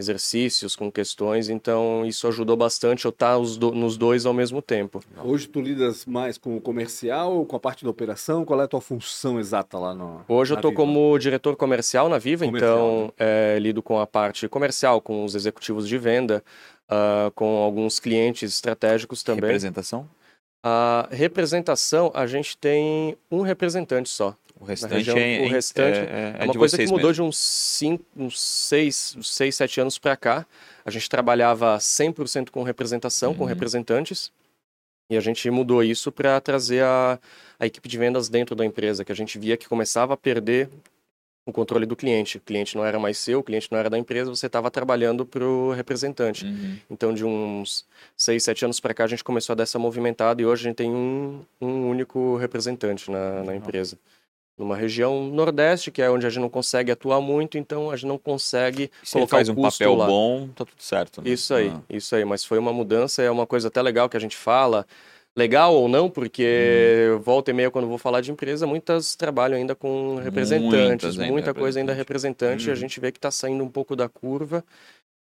exercícios, 0.00 0.74
com 0.74 0.90
questões. 0.90 1.48
Então 1.48 2.04
isso 2.04 2.26
ajudou 2.26 2.56
bastante 2.56 3.04
eu 3.04 3.10
estar 3.10 3.38
os 3.38 3.56
do- 3.56 3.70
nos 3.72 3.96
dois 3.96 4.26
ao 4.26 4.32
mesmo 4.34 4.60
tempo. 4.60 5.00
Hoje 5.22 5.46
tu 5.46 5.60
lidas 5.60 6.04
mais 6.06 6.36
com 6.36 6.56
o 6.56 6.60
comercial 6.60 7.32
ou 7.36 7.46
com 7.46 7.54
a 7.54 7.60
parte 7.60 7.84
da 7.84 7.90
operação? 7.90 8.44
Qual 8.44 8.60
é 8.60 8.64
a 8.64 8.68
tua 8.68 8.80
função 8.80 9.38
exata 9.38 9.78
lá 9.78 9.94
no 9.94 10.22
Hoje 10.26 10.52
eu 10.52 10.56
estou 10.56 10.72
como 10.72 11.16
diretor 11.18 11.54
comercial 11.54 12.08
na 12.08 12.18
Viva, 12.18 12.44
Comercial, 12.44 12.76
então 12.76 13.12
é, 13.18 13.58
lido 13.60 13.82
com 13.82 14.00
a 14.00 14.06
parte 14.06 14.48
comercial, 14.48 15.00
com 15.00 15.24
os 15.24 15.34
executivos 15.34 15.86
de 15.86 15.96
venda, 15.98 16.42
ah, 16.88 17.30
com 17.34 17.58
alguns 17.58 18.00
clientes 18.00 18.52
estratégicos 18.52 19.22
também. 19.22 19.42
Representação? 19.44 20.08
A 20.62 21.08
representação, 21.10 22.10
a 22.14 22.26
gente 22.26 22.56
tem 22.56 23.16
um 23.30 23.40
representante 23.42 24.08
só. 24.08 24.34
O 24.60 24.64
restante 24.64 24.92
região- 24.92 25.16
é, 25.18 25.40
o 25.40 25.48
restante 25.48 25.98
é, 25.98 26.02
é, 26.02 26.36
É 26.40 26.44
uma 26.44 26.54
coisa 26.54 26.76
que 26.76 26.84
mudou 26.84 26.98
mesmo. 27.08 27.12
de 27.14 27.22
uns, 27.22 27.38
cinco, 27.38 28.04
uns 28.14 28.38
seis, 28.40 29.14
uns 29.16 29.32
seis, 29.32 29.56
sete 29.56 29.80
anos 29.80 29.98
para 29.98 30.14
cá. 30.16 30.46
A 30.84 30.90
gente 30.90 31.08
trabalhava 31.08 31.78
100% 31.80 32.50
com 32.50 32.62
representação, 32.62 33.34
com 33.34 33.44
Uhum. 33.44 33.48
representantes. 33.48 34.30
E 35.10 35.16
a 35.16 35.20
gente 35.20 35.50
mudou 35.50 35.82
isso 35.82 36.12
para 36.12 36.38
trazer 36.40 36.84
a, 36.84 37.18
a 37.58 37.66
equipe 37.66 37.88
de 37.88 37.98
vendas 37.98 38.28
dentro 38.28 38.54
da 38.54 38.64
empresa, 38.64 39.04
que 39.04 39.10
a 39.10 39.14
gente 39.14 39.38
via 39.38 39.56
que 39.56 39.66
começava 39.68 40.14
a 40.14 40.16
perder 40.16 40.68
o 41.46 41.52
controle 41.52 41.84
do 41.86 41.96
cliente. 41.96 42.36
O 42.36 42.40
cliente 42.40 42.76
não 42.76 42.84
era 42.84 42.98
mais 42.98 43.16
seu, 43.18 43.40
o 43.40 43.42
cliente 43.42 43.66
não 43.72 43.78
era 43.78 43.88
da 43.90 43.98
empresa, 43.98 44.30
você 44.30 44.46
estava 44.46 44.70
trabalhando 44.70 45.24
para 45.26 45.42
o 45.42 45.72
representante. 45.72 46.44
Uhum. 46.44 46.76
Então, 46.90 47.12
de 47.14 47.24
uns 47.24 47.84
seis, 48.16 48.44
sete 48.44 48.64
anos 48.64 48.78
para 48.78 48.92
cá, 48.94 49.04
a 49.04 49.08
gente 49.08 49.24
começou 49.24 49.54
a 49.54 49.56
dar 49.56 49.62
essa 49.64 49.78
movimentada 49.78 50.40
e 50.42 50.46
hoje 50.46 50.66
a 50.66 50.68
gente 50.68 50.76
tem 50.76 50.90
um, 50.90 51.40
um 51.60 51.88
único 51.88 52.36
representante 52.36 53.10
na, 53.10 53.42
na 53.42 53.56
empresa. 53.56 53.98
Numa 54.60 54.76
região 54.76 55.24
nordeste, 55.24 55.90
que 55.90 56.02
é 56.02 56.10
onde 56.10 56.26
a 56.26 56.28
gente 56.28 56.42
não 56.42 56.50
consegue 56.50 56.92
atuar 56.92 57.18
muito, 57.20 57.56
então 57.56 57.90
a 57.90 57.96
gente 57.96 58.06
não 58.08 58.18
consegue 58.18 58.90
Se 59.02 59.14
colocar 59.14 59.36
faz 59.38 59.48
um 59.48 59.54
papel 59.54 59.94
lá. 59.94 60.06
bom, 60.06 60.48
tá 60.48 60.66
tudo 60.66 60.76
certo. 60.78 61.22
né? 61.22 61.30
Isso 61.30 61.54
aí, 61.54 61.68
Ah. 61.74 61.80
isso 61.88 62.14
aí. 62.14 62.24
Mas 62.26 62.44
foi 62.44 62.58
uma 62.58 62.70
mudança, 62.72 63.22
é 63.22 63.30
uma 63.30 63.46
coisa 63.46 63.68
até 63.68 63.80
legal 63.80 64.06
que 64.06 64.18
a 64.18 64.20
gente 64.20 64.36
fala. 64.36 64.86
Legal 65.34 65.74
ou 65.74 65.88
não, 65.88 66.10
porque 66.10 67.06
Uhum. 67.12 67.20
volta 67.20 67.50
e 67.52 67.54
meia, 67.54 67.70
quando 67.70 67.86
vou 67.86 67.96
falar 67.96 68.20
de 68.20 68.30
empresa, 68.32 68.66
muitas 68.66 69.14
trabalham 69.14 69.56
ainda 69.56 69.74
com 69.76 70.16
representantes, 70.16 70.88
Muitas 70.88 71.18
ainda 71.20 71.32
muita 71.32 71.54
coisa 71.54 71.78
ainda 71.78 71.92
representante. 71.94 72.66
Uhum. 72.66 72.72
A 72.72 72.76
gente 72.76 73.00
vê 73.00 73.10
que 73.12 73.18
está 73.18 73.30
saindo 73.30 73.62
um 73.64 73.68
pouco 73.68 73.94
da 73.96 74.08
curva 74.08 74.62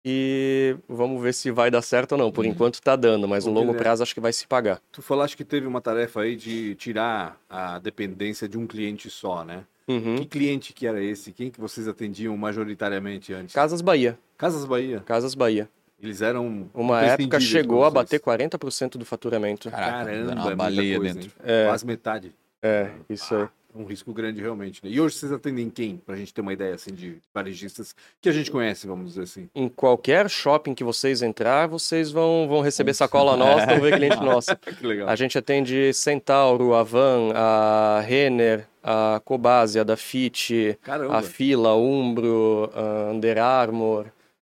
e 0.09 0.77
vamos 0.87 1.21
ver 1.21 1.33
se 1.33 1.51
vai 1.51 1.69
dar 1.69 1.81
certo 1.81 2.13
ou 2.13 2.17
não. 2.17 2.31
Por 2.31 2.45
Uhum. 2.45 2.51
enquanto 2.51 2.75
está 2.75 2.95
dando, 2.95 3.27
mas 3.27 3.45
no 3.45 3.51
longo 3.51 3.65
Guilherme. 3.67 3.83
prazo 3.83 4.03
acho 4.03 4.13
que 4.13 4.21
vai 4.21 4.31
se 4.31 4.47
pagar. 4.47 4.79
Tu 4.91 5.01
falaste 5.01 5.35
que 5.35 5.43
teve 5.43 5.67
uma 5.67 5.81
tarefa 5.81 6.21
aí 6.21 6.35
de 6.37 6.75
tirar 6.75 7.37
a 7.49 7.77
dependência 7.79 8.47
de 8.47 8.57
um 8.57 8.65
cliente 8.65 9.09
só, 9.09 9.43
né? 9.43 9.63
Uhum. 9.87 10.15
Que 10.15 10.25
cliente 10.25 10.71
que 10.73 10.87
era 10.87 11.03
esse? 11.03 11.31
Quem 11.33 11.49
que 11.49 11.59
vocês 11.59 11.87
atendiam 11.87 12.35
majoritariamente 12.37 13.33
antes? 13.33 13.53
Casas 13.53 13.81
Bahia, 13.81 14.17
Casas 14.37 14.63
Bahia. 14.65 15.01
Casas 15.05 15.35
Bahia. 15.35 15.69
Eles 16.01 16.21
eram 16.21 16.69
Uma 16.73 17.01
época 17.03 17.39
chegou 17.39 17.83
a 17.83 17.89
bater 17.89 18.19
40% 18.19 18.97
do 18.97 19.05
faturamento. 19.05 19.69
Caraca, 19.71 20.05
Caramba, 20.05 20.51
é 20.51 20.55
baleia 20.55 20.97
coisa, 20.99 21.13
dentro. 21.15 21.31
hein? 21.43 21.65
Quase 21.67 21.85
metade. 21.85 22.35
É, 22.61 22.89
isso 23.09 23.35
aí. 23.35 23.47
Um 23.77 23.85
risco 23.85 24.13
grande 24.13 24.41
realmente. 24.41 24.83
Né? 24.83 24.91
E 24.91 24.99
hoje 24.99 25.15
vocês 25.15 25.31
atendem 25.31 25.69
quem? 25.69 25.97
Pra 25.97 26.15
gente 26.15 26.33
ter 26.33 26.41
uma 26.41 26.53
ideia 26.53 26.75
assim 26.75 26.93
de 26.93 27.17
varejistas 27.33 27.95
que 28.21 28.29
a 28.29 28.31
gente 28.31 28.49
conhece, 28.51 28.87
vamos 28.87 29.09
dizer 29.09 29.23
assim. 29.23 29.49
Em 29.55 29.69
qualquer 29.69 30.29
shopping 30.29 30.73
que 30.73 30.83
vocês 30.83 31.21
entrar, 31.21 31.67
vocês 31.67 32.11
vão, 32.11 32.47
vão 32.47 32.61
receber 32.61 32.93
sacola 32.93 33.37
nossa, 33.37 33.65
vão 33.65 33.81
ver 33.81 33.95
cliente 33.95 34.17
nosso. 34.23 34.55
que 34.57 34.85
legal. 34.85 35.07
A 35.07 35.15
gente 35.15 35.37
atende 35.37 35.93
Centauro, 35.93 36.73
a 36.73 36.83
Van, 36.83 37.31
a 37.35 38.01
Renner, 38.01 38.67
a 38.83 39.21
Cobase, 39.23 39.79
a 39.79 39.83
da 39.83 39.97
Fit, 39.97 40.77
Caramba. 40.81 41.17
a 41.17 41.21
Fila, 41.21 41.75
Umbro, 41.75 42.71
a 42.73 43.11
Under 43.11 43.37
Armour. 43.37 44.07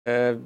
É 0.06 0.36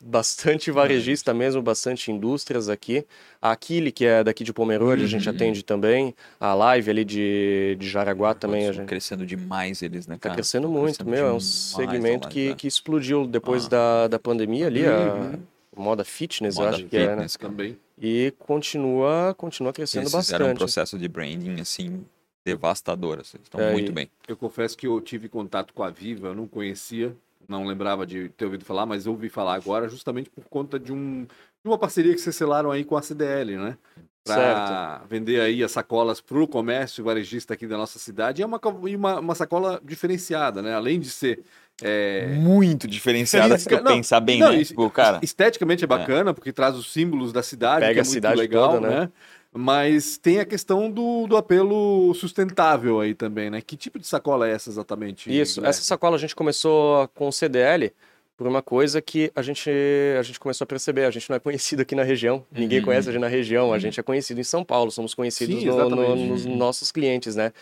bastante 0.00 0.70
varejista 0.70 1.32
mesmo, 1.34 1.62
bastante 1.62 2.10
indústrias 2.12 2.68
aqui. 2.68 3.04
A 3.40 3.52
Aquile, 3.52 3.90
que 3.92 4.04
é 4.04 4.22
daqui 4.24 4.42
de 4.44 4.52
Pomerode, 4.52 5.04
a 5.04 5.06
gente 5.06 5.28
Uhum. 5.28 5.34
atende 5.34 5.62
também. 5.64 6.14
A 6.40 6.54
Live 6.54 6.90
ali 6.90 7.04
de, 7.04 7.76
de 7.78 7.88
Jaraguá 7.88 8.34
também. 8.34 8.60
A 8.62 8.70
Estão 8.70 8.82
gente... 8.82 8.88
crescendo 8.88 9.24
demais 9.26 9.80
eles, 9.82 10.06
né, 10.06 10.14
Tá 10.16 10.20
cara? 10.28 10.34
crescendo 10.34 10.66
Tá 10.68 10.72
muito, 10.74 10.96
crescendo 11.04 11.10
meu. 11.10 11.26
É 11.26 11.32
um 11.32 11.40
segmento 11.40 12.28
que, 12.28 12.48
né? 12.50 12.54
que 12.54 12.66
explodiu 12.66 13.26
depois 13.26 13.66
Ah. 13.66 13.68
da, 13.68 14.08
da 14.08 14.18
pandemia 14.18 14.66
ali, 14.66 14.82
Uhum. 14.86 15.40
a 15.76 15.80
moda 15.80 16.04
fitness, 16.04 16.56
eu 16.56 16.64
Moda 16.64 16.76
acho 16.76 16.84
que 16.86 16.96
é, 16.96 17.14
né? 17.16 17.26
Também. 17.38 17.78
E 18.00 18.32
continua, 18.38 19.34
continua 19.36 19.72
crescendo 19.72 20.02
Eles 20.02 20.14
fizeram 20.14 20.46
um 20.46 20.48
bastante. 20.48 20.58
processo 20.58 20.98
de 20.98 21.08
branding, 21.08 21.60
assim, 21.60 22.04
devastador. 22.44 23.18
Assim, 23.20 23.38
estão 23.42 23.60
É, 23.60 23.72
muito 23.72 23.90
e- 23.90 23.92
bem. 23.94 24.10
Eu 24.26 24.36
confesso 24.36 24.76
que 24.76 24.86
eu 24.86 25.00
tive 25.00 25.28
contato 25.28 25.72
com 25.74 25.82
a 25.82 25.90
Viva, 25.90 26.28
eu 26.28 26.34
não 26.34 26.46
conhecia, 26.46 27.14
não 27.48 27.64
lembrava 27.64 28.06
de 28.06 28.28
ter 28.30 28.44
ouvido 28.44 28.64
falar, 28.64 28.84
mas 28.84 29.06
ouvi 29.06 29.30
falar 29.30 29.54
agora 29.54 29.88
justamente 29.88 30.28
por 30.28 30.44
conta 30.44 30.78
de, 30.78 30.92
um, 30.92 31.24
de 31.24 31.68
uma 31.68 31.78
parceria 31.78 32.14
que 32.14 32.20
vocês 32.20 32.36
selaram 32.36 32.70
aí 32.70 32.84
com 32.84 32.96
a 32.96 33.02
CDL, 33.02 33.56
né? 33.56 33.76
Para 34.22 35.04
vender 35.08 35.40
aí 35.40 35.64
as 35.64 35.72
sacolas 35.72 36.20
para 36.20 36.38
o 36.38 36.46
comércio 36.46 37.02
varejista 37.02 37.54
aqui 37.54 37.66
da 37.66 37.78
nossa 37.78 37.98
cidade. 37.98 38.42
E 38.42 38.44
é 38.44 38.46
uma, 38.46 38.60
uma, 38.62 39.20
uma 39.20 39.34
sacola 39.34 39.80
diferenciada, 39.82 40.60
né? 40.60 40.74
Além 40.74 41.00
de 41.00 41.08
ser. 41.08 41.42
é, 41.82 42.26
Muito 42.38 42.86
diferenciada 42.86 43.56
se 43.56 43.66
tu 43.66 43.76
Não, 43.76 43.94
pensar 43.94 44.20
bem, 44.20 44.40
não, 44.40 44.52
né? 44.52 44.62
Tipo, 44.62 44.90
cara, 44.90 45.18
Esteticamente 45.22 45.84
é 45.84 45.86
bacana, 45.86 46.34
porque 46.34 46.52
traz 46.52 46.76
os 46.76 46.92
símbolos 46.92 47.32
da 47.32 47.42
cidade, 47.42 47.80
Pega 47.80 47.94
que 47.94 47.98
é 48.00 48.02
a 48.02 48.04
muito 48.04 48.12
cidade 48.12 48.38
legal, 48.38 48.72
toda, 48.72 48.86
né? 48.86 49.00
né? 49.00 49.10
Mas 49.60 50.16
tem 50.16 50.38
a 50.38 50.44
questão 50.44 50.88
do, 50.88 51.26
do 51.26 51.36
apelo 51.36 52.14
sustentável 52.14 53.00
aí 53.00 53.12
também, 53.12 53.50
né? 53.50 53.60
Que 53.60 53.76
tipo 53.76 53.98
de 53.98 54.06
sacola 54.06 54.48
é 54.48 54.52
essa 54.52 54.70
exatamente? 54.70 55.28
Isso, 55.28 55.54
Guilherme? 55.56 55.70
essa 55.70 55.82
sacola 55.82 56.14
a 56.14 56.18
gente 56.18 56.36
começou 56.36 57.08
com 57.08 57.26
o 57.26 57.32
CDL 57.32 57.92
por 58.36 58.46
uma 58.46 58.62
coisa 58.62 59.02
que 59.02 59.32
a 59.34 59.42
gente, 59.42 59.68
a 60.16 60.22
gente 60.22 60.38
começou 60.38 60.64
a 60.64 60.66
perceber. 60.68 61.06
A 61.06 61.10
gente 61.10 61.28
não 61.28 61.34
é 61.34 61.40
conhecido 61.40 61.82
aqui 61.82 61.96
na 61.96 62.04
região, 62.04 62.46
ninguém 62.52 62.78
Uhum. 62.78 62.84
conhece 62.84 63.08
a 63.08 63.12
gente 63.12 63.20
na 63.20 63.26
região, 63.26 63.72
a 63.72 63.80
gente 63.80 63.98
é 63.98 64.02
conhecido 64.04 64.40
em 64.40 64.44
São 64.44 64.62
Paulo, 64.62 64.92
somos 64.92 65.12
conhecidos 65.12 65.58
Sim, 65.60 65.66
no- 65.66 65.90
no- 65.90 66.14
nos 66.14 66.46
nossos 66.46 66.92
clientes, 66.92 67.34
né? 67.34 67.52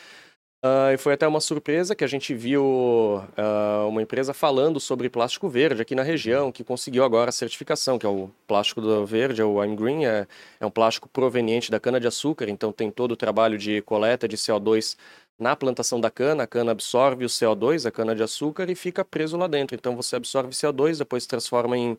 Ah, 0.63 0.93
e 0.93 0.97
foi 0.97 1.13
até 1.13 1.29
uma 1.29 1.41
surpresa 1.41 1.95
que 1.95 2.03
a 2.03 2.07
gente 2.07 2.35
viu 2.35 3.23
ah, 3.37 3.87
uma 3.89 4.03
empresa 4.03 4.35
falando 4.35 4.81
sobre 4.81 5.09
plástico 5.09 5.49
verde 5.49 5.83
aqui 5.83 5.95
na 5.95 6.03
região, 6.03 6.51
que 6.51 6.65
conseguiu 6.65 7.05
agora 7.05 7.29
a 7.29 7.33
certificação, 7.33 7.99
que 7.99 8.07
é 8.07 8.09
o 8.09 8.31
plástico 8.47 8.81
do 8.81 9.07
verde, 9.07 9.41
é 9.41 9.45
o 9.45 9.63
I'm 9.63 9.77
Green, 9.77 10.07
é, 10.07 10.27
é 10.59 10.67
um 10.67 10.71
plástico 10.71 11.09
proveniente 11.09 11.71
da 11.71 11.79
cana-de-açúcar, 11.79 12.49
então 12.49 12.73
tem 12.73 12.91
todo 12.91 13.13
o 13.13 13.17
trabalho 13.17 13.59
de 13.59 13.81
coleta 13.83 14.27
de 14.27 14.37
CO2 14.37 14.97
na 15.39 15.55
plantação 15.55 16.01
da 16.01 16.11
cana, 16.11 16.45
a 16.45 16.47
cana 16.47 16.73
absorve 16.73 17.25
o 17.25 17.29
CO2, 17.29 17.87
a 17.87 17.91
cana-de-açúcar, 17.91 18.71
e 18.71 18.75
fica 18.75 19.05
preso 19.05 19.37
lá 19.37 19.47
dentro. 19.47 19.77
Então 19.77 19.95
você 19.95 20.17
absorve 20.17 20.51
CO2, 20.53 20.99
depois 20.99 21.27
transforma 21.27 21.77
em, 21.77 21.99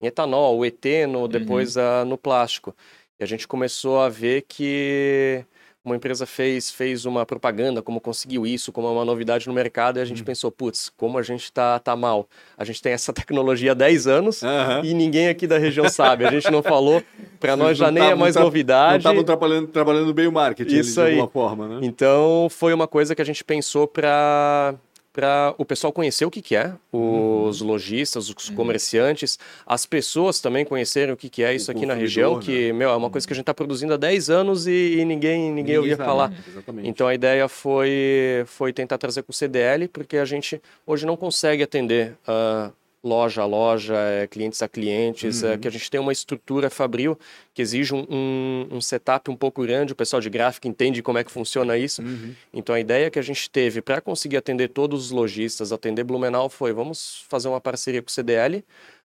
em 0.00 0.06
etanol, 0.06 0.58
o 0.58 0.64
eteno, 0.66 1.26
depois 1.28 1.76
ah, 1.76 2.04
no 2.04 2.18
plástico. 2.18 2.74
E 3.18 3.24
a 3.24 3.26
gente 3.26 3.48
começou 3.48 4.00
a 4.00 4.08
ver 4.08 4.42
que 4.42 5.44
uma 5.84 5.94
empresa 5.94 6.24
fez, 6.24 6.70
fez 6.70 7.04
uma 7.04 7.26
propaganda, 7.26 7.82
como 7.82 8.00
conseguiu 8.00 8.46
isso, 8.46 8.72
como 8.72 8.88
é 8.88 8.90
uma 8.90 9.04
novidade 9.04 9.46
no 9.46 9.52
mercado, 9.52 9.98
e 9.98 10.02
a 10.02 10.04
gente 10.04 10.20
Uhum. 10.20 10.24
pensou, 10.24 10.50
putz, 10.50 10.90
como 10.96 11.18
a 11.18 11.22
gente 11.22 11.52
tá, 11.52 11.78
tá 11.78 11.94
mal. 11.94 12.26
A 12.56 12.64
gente 12.64 12.80
tem 12.80 12.92
essa 12.92 13.12
tecnologia 13.12 13.72
há 13.72 13.74
10 13.74 14.06
anos 14.06 14.42
Aham. 14.42 14.80
e 14.82 14.94
ninguém 14.94 15.28
aqui 15.28 15.46
da 15.46 15.58
região 15.58 15.86
sabe. 15.88 16.24
A 16.26 16.30
gente 16.30 16.50
não 16.50 16.62
falou, 16.62 17.02
para 17.38 17.54
nós 17.54 17.76
já 17.76 17.90
nem 17.90 18.10
é 18.10 18.14
mais 18.14 18.34
novidade. 18.34 18.98
estavam 18.98 19.22
trabalhando, 19.22 19.66
trabalhando 19.68 20.14
bem 20.14 20.26
o 20.26 20.32
marketing 20.32 20.74
Isso 20.76 21.00
ali, 21.00 21.10
de 21.10 21.14
aí. 21.16 21.20
alguma 21.20 21.30
forma, 21.30 21.68
né? 21.68 21.78
Então, 21.82 22.48
foi 22.50 22.72
uma 22.72 22.88
coisa 22.88 23.14
que 23.14 23.20
a 23.20 23.24
gente 23.26 23.44
pensou 23.44 23.86
para 23.86 24.74
para 25.14 25.54
o 25.56 25.64
pessoal 25.64 25.92
conhecer 25.92 26.24
o 26.24 26.30
que, 26.30 26.42
que 26.42 26.56
é, 26.56 26.72
os 26.92 27.60
Uhum. 27.60 27.68
lojistas, 27.68 28.28
os 28.28 28.50
comerciantes, 28.50 29.38
as 29.64 29.86
pessoas 29.86 30.40
também 30.40 30.64
conhecerem 30.64 31.14
o 31.14 31.16
que, 31.16 31.28
que 31.30 31.42
é 31.44 31.54
isso 31.54 31.70
O 31.70 31.74
aqui 31.76 31.86
na 31.86 31.94
região, 31.94 32.40
que, 32.40 32.72
meu, 32.72 32.90
é 32.90 32.96
uma 32.96 33.08
coisa 33.08 33.24
que 33.24 33.32
a 33.32 33.36
gente 33.36 33.44
está 33.44 33.54
produzindo 33.54 33.94
há 33.94 33.96
10 33.96 34.28
anos 34.28 34.66
e, 34.66 34.96
e 34.98 35.04
ninguém, 35.04 35.52
ninguém 35.52 35.78
ouvia 35.78 35.96
falar. 35.96 36.30
né? 36.30 36.36
Exatamente. 36.48 36.88
Então 36.88 37.06
a 37.06 37.14
ideia 37.14 37.48
foi, 37.48 38.42
foi 38.46 38.72
tentar 38.72 38.98
trazer 38.98 39.22
com 39.22 39.30
o 39.30 39.34
CDL, 39.34 39.86
porque 39.86 40.16
a 40.16 40.24
gente 40.24 40.60
hoje 40.84 41.06
não 41.06 41.16
consegue 41.16 41.62
atender 41.62 42.16
ah, 42.26 42.72
loja 43.04 43.42
a 43.42 43.44
loja, 43.46 43.94
eh, 43.94 44.26
clientes 44.26 44.62
a 44.62 44.68
clientes, 44.68 45.42
Uhum. 45.42 45.58
que 45.58 45.68
a 45.68 45.70
gente 45.70 45.90
tem 45.90 46.00
uma 46.00 46.10
estrutura 46.12 46.70
fabril 46.70 47.18
que 47.52 47.60
exige 47.60 47.94
um, 47.94 48.06
um, 48.08 48.66
um 48.76 48.80
setup 48.80 49.30
um 49.30 49.36
pouco 49.36 49.62
grande, 49.62 49.92
o 49.92 49.96
pessoal 49.96 50.20
de 50.22 50.30
gráfica 50.30 50.66
entende 50.66 51.02
como 51.02 51.18
é 51.18 51.22
que 51.24 51.30
funciona 51.30 51.76
isso. 51.76 52.00
Uhum. 52.00 52.34
Então 52.52 52.74
a 52.74 52.80
ideia 52.80 53.10
que 53.10 53.18
a 53.18 53.22
gente 53.22 53.50
teve 53.50 53.82
para 53.82 54.00
conseguir 54.00 54.38
atender 54.38 54.68
todos 54.68 55.04
os 55.06 55.10
lojistas, 55.10 55.70
atender 55.70 56.02
Blumenau, 56.02 56.48
foi 56.48 56.72
vamos 56.72 57.24
fazer 57.28 57.48
uma 57.48 57.60
parceria 57.60 58.00
com 58.00 58.08
o 58.08 58.12
CDL, 58.12 58.64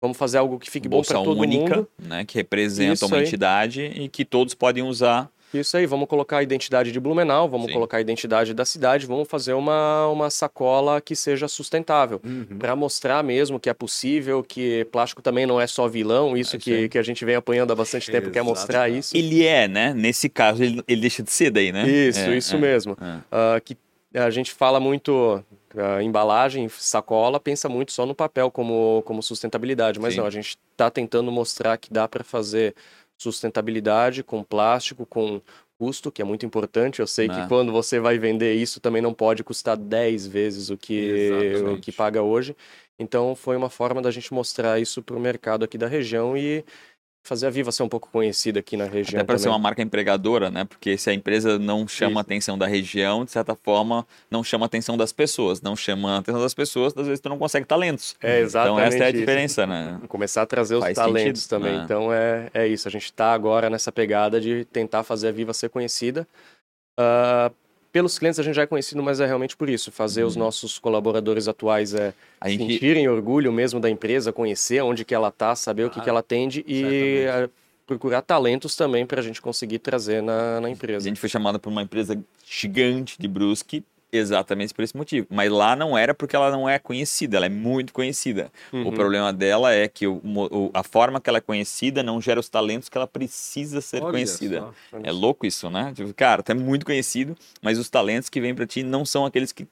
vamos 0.00 0.16
fazer 0.16 0.38
algo 0.38 0.58
que 0.58 0.70
fique 0.70 0.88
bom 0.88 0.98
bolsa 0.98 1.14
para 1.14 1.24
todo 1.24 1.40
única, 1.40 1.76
mundo. 1.78 1.88
né? 1.98 2.24
Que 2.24 2.36
representa 2.38 2.92
Isso 2.94 3.06
uma 3.06 3.16
aí. 3.16 3.24
entidade 3.24 3.82
e 3.82 4.08
que 4.08 4.24
todos 4.24 4.54
podem 4.54 4.84
usar. 4.84 5.28
Isso 5.52 5.76
aí, 5.76 5.86
vamos 5.86 6.08
colocar 6.08 6.38
a 6.38 6.42
identidade 6.42 6.92
de 6.92 7.00
Blumenau, 7.00 7.48
vamos 7.48 7.66
Sim. 7.66 7.72
colocar 7.72 7.96
a 7.96 8.00
identidade 8.00 8.54
da 8.54 8.64
cidade, 8.64 9.06
vamos 9.06 9.28
fazer 9.28 9.52
uma, 9.52 10.06
uma 10.08 10.30
sacola 10.30 11.00
que 11.00 11.16
seja 11.16 11.48
sustentável. 11.48 12.20
Uhum. 12.24 12.58
Para 12.58 12.76
mostrar 12.76 13.22
mesmo 13.24 13.58
que 13.58 13.68
é 13.68 13.74
possível, 13.74 14.42
que 14.42 14.84
plástico 14.92 15.20
também 15.20 15.46
não 15.46 15.60
é 15.60 15.66
só 15.66 15.88
vilão, 15.88 16.36
isso 16.36 16.56
É 16.56 16.58
que, 16.58 16.88
que 16.88 16.98
a 16.98 17.02
gente 17.02 17.24
vem 17.24 17.34
apanhando 17.34 17.72
há 17.72 17.76
bastante 17.76 18.10
tempo, 18.10 18.30
quer 18.30 18.42
mostrar 18.42 18.88
Exato. 18.88 18.98
isso. 18.98 19.16
Ele 19.16 19.44
é, 19.44 19.66
né? 19.66 19.92
Nesse 19.92 20.28
caso, 20.28 20.62
ele, 20.62 20.82
ele 20.86 21.00
deixa 21.00 21.22
de 21.22 21.30
ser 21.30 21.50
daí, 21.50 21.72
né? 21.72 21.88
Isso, 21.88 22.20
É, 22.20 22.36
isso 22.36 22.56
é, 22.56 22.58
mesmo. 22.58 22.96
Ah, 23.30 23.60
que 23.64 23.76
a 24.14 24.30
gente 24.30 24.52
fala 24.52 24.80
muito 24.80 25.42
ah, 25.76 26.02
embalagem, 26.02 26.68
sacola, 26.68 27.38
pensa 27.38 27.68
muito 27.68 27.92
só 27.92 28.04
no 28.04 28.14
papel 28.14 28.50
como, 28.50 29.02
como 29.06 29.22
sustentabilidade, 29.22 30.00
mas 30.00 30.14
Sim. 30.14 30.20
não, 30.20 30.26
a 30.26 30.30
gente 30.30 30.58
está 30.72 30.90
tentando 30.90 31.30
mostrar 31.30 31.76
que 31.76 31.92
dá 31.92 32.08
para 32.08 32.24
fazer 32.24 32.74
sustentabilidade 33.20 34.22
com 34.22 34.42
plástico, 34.42 35.04
com 35.04 35.40
custo, 35.78 36.10
que 36.12 36.20
é 36.22 36.24
muito 36.24 36.44
importante. 36.46 37.00
Eu 37.00 37.06
sei 37.06 37.28
Né. 37.28 37.42
que 37.42 37.48
quando 37.48 37.72
você 37.72 38.00
vai 38.00 38.18
vender 38.18 38.54
isso 38.54 38.80
também 38.80 39.02
não 39.02 39.14
pode 39.14 39.44
custar 39.44 39.76
10 39.76 40.26
vezes 40.26 40.70
o 40.70 40.76
que, 40.76 41.30
o 41.74 41.80
que 41.80 41.92
paga 41.92 42.22
hoje. 42.22 42.56
Então 42.98 43.34
foi 43.34 43.56
uma 43.56 43.70
forma 43.70 44.02
da 44.02 44.10
gente 44.10 44.32
mostrar 44.32 44.78
isso 44.80 45.02
para 45.02 45.16
o 45.16 45.20
mercado 45.20 45.64
aqui 45.64 45.78
da 45.78 45.86
região 45.86 46.36
e 46.36 46.64
fazer 47.22 47.46
a 47.46 47.50
Viva 47.50 47.70
ser 47.70 47.82
um 47.82 47.88
pouco 47.88 48.08
conhecida 48.10 48.60
aqui 48.60 48.76
na 48.76 48.84
região 48.86 49.20
Até 49.20 49.24
para 49.26 49.38
ser 49.38 49.48
uma 49.48 49.58
marca 49.58 49.82
empregadora, 49.82 50.50
né? 50.50 50.64
Porque 50.64 50.96
se 50.96 51.10
a 51.10 51.14
empresa 51.14 51.58
não 51.58 51.86
chama 51.86 52.12
Isso. 52.12 52.18
a 52.18 52.22
atenção 52.22 52.58
da 52.58 52.66
região, 52.66 53.24
de 53.24 53.30
certa 53.30 53.54
forma, 53.54 54.06
não 54.30 54.42
chama 54.42 54.64
a 54.64 54.68
atenção 54.68 54.96
das 54.96 55.12
pessoas. 55.12 55.60
Não 55.60 55.76
chama 55.76 56.16
a 56.16 56.18
atenção 56.18 56.40
das 56.40 56.54
pessoas, 56.54 56.92
às 56.96 57.06
vezes 57.06 57.20
tu 57.20 57.28
não 57.28 57.38
consegue 57.38 57.66
talentos. 57.66 58.16
É 58.22 58.36
Então 58.38 58.42
exatamente 58.44 58.94
essa 58.94 59.04
é 59.04 59.06
a 59.06 59.10
isso. 59.10 59.18
diferença, 59.20 59.66
né? 59.66 60.00
Começar 60.08 60.42
a 60.42 60.46
trazer 60.46 60.74
os 60.76 60.80
Faz 60.84 60.94
talentos 60.96 61.42
sentido, 61.42 61.50
também. 61.50 61.76
né? 61.78 61.82
Então 61.84 62.12
é, 62.12 62.50
é 62.54 62.66
isso. 62.66 62.88
A 62.88 62.90
gente 62.90 63.04
está 63.04 63.32
agora 63.32 63.68
nessa 63.70 63.92
pegada 63.92 64.40
de 64.40 64.64
tentar 64.64 65.02
fazer 65.04 65.28
a 65.28 65.32
Viva 65.32 65.52
ser 65.52 65.68
conhecida. 65.68 66.26
Ah, 66.98 67.50
pelos 67.92 68.18
clientes 68.18 68.38
a 68.38 68.42
gente 68.42 68.54
já 68.54 68.62
é 68.62 68.66
conhecido, 68.66 69.02
mas 69.02 69.20
é 69.20 69.26
realmente 69.26 69.56
por 69.56 69.68
isso. 69.68 69.90
Fazer 69.90 70.24
os 70.24 70.36
Uhum. 70.36 70.42
nossos 70.44 70.78
colaboradores 70.78 71.48
atuais 71.48 71.94
é 71.94 72.14
A 72.40 72.48
gente, 72.48 72.72
sentirem 72.72 73.08
orgulho 73.08 73.52
mesmo 73.52 73.80
da 73.80 73.90
empresa, 73.90 74.32
conhecer 74.32 74.80
onde 74.82 75.04
que 75.04 75.14
ela 75.14 75.28
está, 75.28 75.54
saber 75.54 75.84
o 75.84 75.90
que, 75.90 76.00
que 76.00 76.08
ela 76.08 76.20
atende 76.20 76.64
e 76.66 77.24
ah, 77.26 77.48
procurar 77.86 78.22
talentos 78.22 78.76
também 78.76 79.04
para 79.04 79.20
a 79.20 79.22
gente 79.22 79.42
conseguir 79.42 79.80
trazer 79.80 80.22
na, 80.22 80.60
na 80.60 80.68
a 80.68 80.70
empresa. 80.70 81.08
gente 81.08 81.18
foi 81.18 81.28
chamada 81.28 81.58
por 81.58 81.70
uma 81.70 81.82
empresa 81.82 82.16
gigante 82.48 83.16
de 83.18 83.26
Brusque 83.26 83.82
exatamente 84.12 84.72
por 84.74 84.82
esse 84.82 84.96
motivo. 84.96 85.26
Mas 85.30 85.50
lá 85.50 85.74
não 85.76 85.96
era 85.96 86.14
porque 86.14 86.34
ela 86.36 86.50
não 86.50 86.68
é 86.68 86.78
conhecida, 86.78 87.36
ela 87.36 87.46
é 87.46 87.50
muito 87.50 87.92
conhecida. 87.92 88.50
O 88.72 88.76
Uhum. 88.76 88.92
problema 88.92 89.32
dela 89.32 89.72
é 89.72 89.86
que 89.88 90.06
o 90.06 90.20
o- 90.24 90.70
a 90.74 90.82
forma 90.82 91.20
que 91.20 91.28
ela 91.28 91.38
é 91.38 91.40
conhecida 91.40 92.02
não 92.02 92.20
gera 92.20 92.40
os 92.40 92.48
talentos 92.48 92.88
que 92.88 92.96
ela 92.96 93.06
precisa 93.06 93.80
ser 93.80 94.02
Olha 94.02 94.12
conhecida. 94.12 94.60
só. 94.90 94.98
É 95.02 95.10
louco 95.12 95.46
isso, 95.46 95.68
né? 95.70 95.92
Tipo, 95.94 96.12
cara, 96.14 96.42
tu 96.42 96.50
é 96.52 96.54
muito 96.54 96.84
conhecido, 96.86 97.36
mas 97.62 97.78
os 97.78 97.88
talentos 97.88 98.28
que 98.28 98.40
vêm 98.40 98.54
pra 98.54 98.66
ti 98.66 98.82
não 98.82 99.04
são 99.04 99.24
aqueles 99.26 99.52
que 99.52 99.66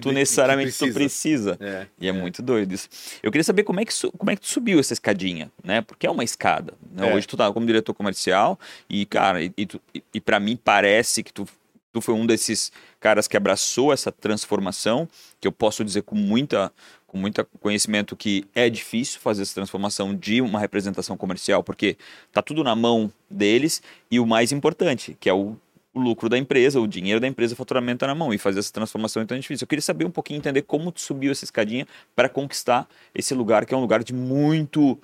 tu 0.00 0.12
necessariamente 0.12 0.72
tu 0.72 0.78
precisa. 0.90 1.56
precisa. 1.56 1.58
É. 1.60 1.86
E 2.00 2.08
é, 2.08 2.12
muito 2.12 2.40
doido 2.40 2.72
isso. 2.72 2.88
Eu 3.22 3.30
queria 3.30 3.44
saber 3.44 3.64
como 3.64 3.80
é 3.80 3.84
que, 3.84 3.92
como 4.16 4.30
é 4.30 4.34
que 4.36 4.40
tu 4.40 4.48
subiu 4.48 4.80
essa 4.80 4.94
escadinha, 4.94 5.50
né? 5.62 5.82
Porque 5.82 6.06
é 6.06 6.10
uma 6.10 6.24
escada. 6.24 6.72
né? 6.90 7.10
É. 7.10 7.14
Hoje 7.14 7.26
tu 7.26 7.36
tá 7.36 7.52
como 7.52 7.66
diretor 7.66 7.92
comercial 7.92 8.58
e, 8.88 9.04
cara, 9.04 9.42
e, 9.44 9.52
e, 9.58 9.68
e 10.14 10.20
para 10.20 10.40
mim 10.40 10.56
parece 10.56 11.22
que 11.22 11.30
tu, 11.32 11.46
tu 11.92 12.00
foi 12.00 12.14
um 12.14 12.26
desses 12.26 12.72
caras 12.98 13.26
que 13.26 13.36
abraçou 13.36 13.92
essa 13.92 14.12
transformação, 14.12 15.08
que 15.40 15.46
eu 15.48 15.52
posso 15.52 15.84
dizer 15.84 16.02
com 16.02 16.16
muita 16.16 16.72
com 17.06 17.18
muito 17.18 17.44
conhecimento 17.58 18.14
que 18.14 18.44
é 18.54 18.70
difícil 18.70 19.18
fazer 19.18 19.42
essa 19.42 19.54
transformação 19.54 20.14
de 20.14 20.40
uma 20.40 20.60
representação 20.60 21.16
comercial, 21.16 21.64
porque 21.64 21.96
tá 22.30 22.40
tudo 22.40 22.62
na 22.62 22.76
mão 22.76 23.12
deles 23.28 23.82
e 24.08 24.20
o 24.20 24.26
mais 24.26 24.52
importante, 24.52 25.16
que 25.18 25.28
é 25.28 25.34
o 25.34 25.56
o 25.92 26.00
lucro 26.00 26.28
da 26.28 26.38
empresa, 26.38 26.80
o 26.80 26.86
dinheiro 26.86 27.20
da 27.20 27.26
empresa, 27.26 27.54
o 27.54 27.56
faturamento 27.56 28.06
na 28.06 28.14
mão 28.14 28.32
e 28.32 28.38
fazer 28.38 28.60
essa 28.60 28.72
transformação 28.72 29.22
é 29.22 29.38
difícil. 29.38 29.64
Eu 29.64 29.68
queria 29.68 29.82
saber 29.82 30.04
um 30.04 30.10
pouquinho, 30.10 30.38
entender 30.38 30.62
como 30.62 30.92
tu 30.92 31.00
subiu 31.00 31.32
essa 31.32 31.44
escadinha 31.44 31.86
para 32.14 32.28
conquistar 32.28 32.88
esse 33.14 33.34
lugar 33.34 33.66
que 33.66 33.74
é 33.74 33.76
um 33.76 33.80
lugar 33.80 34.04
de 34.04 34.14
muito 34.14 34.98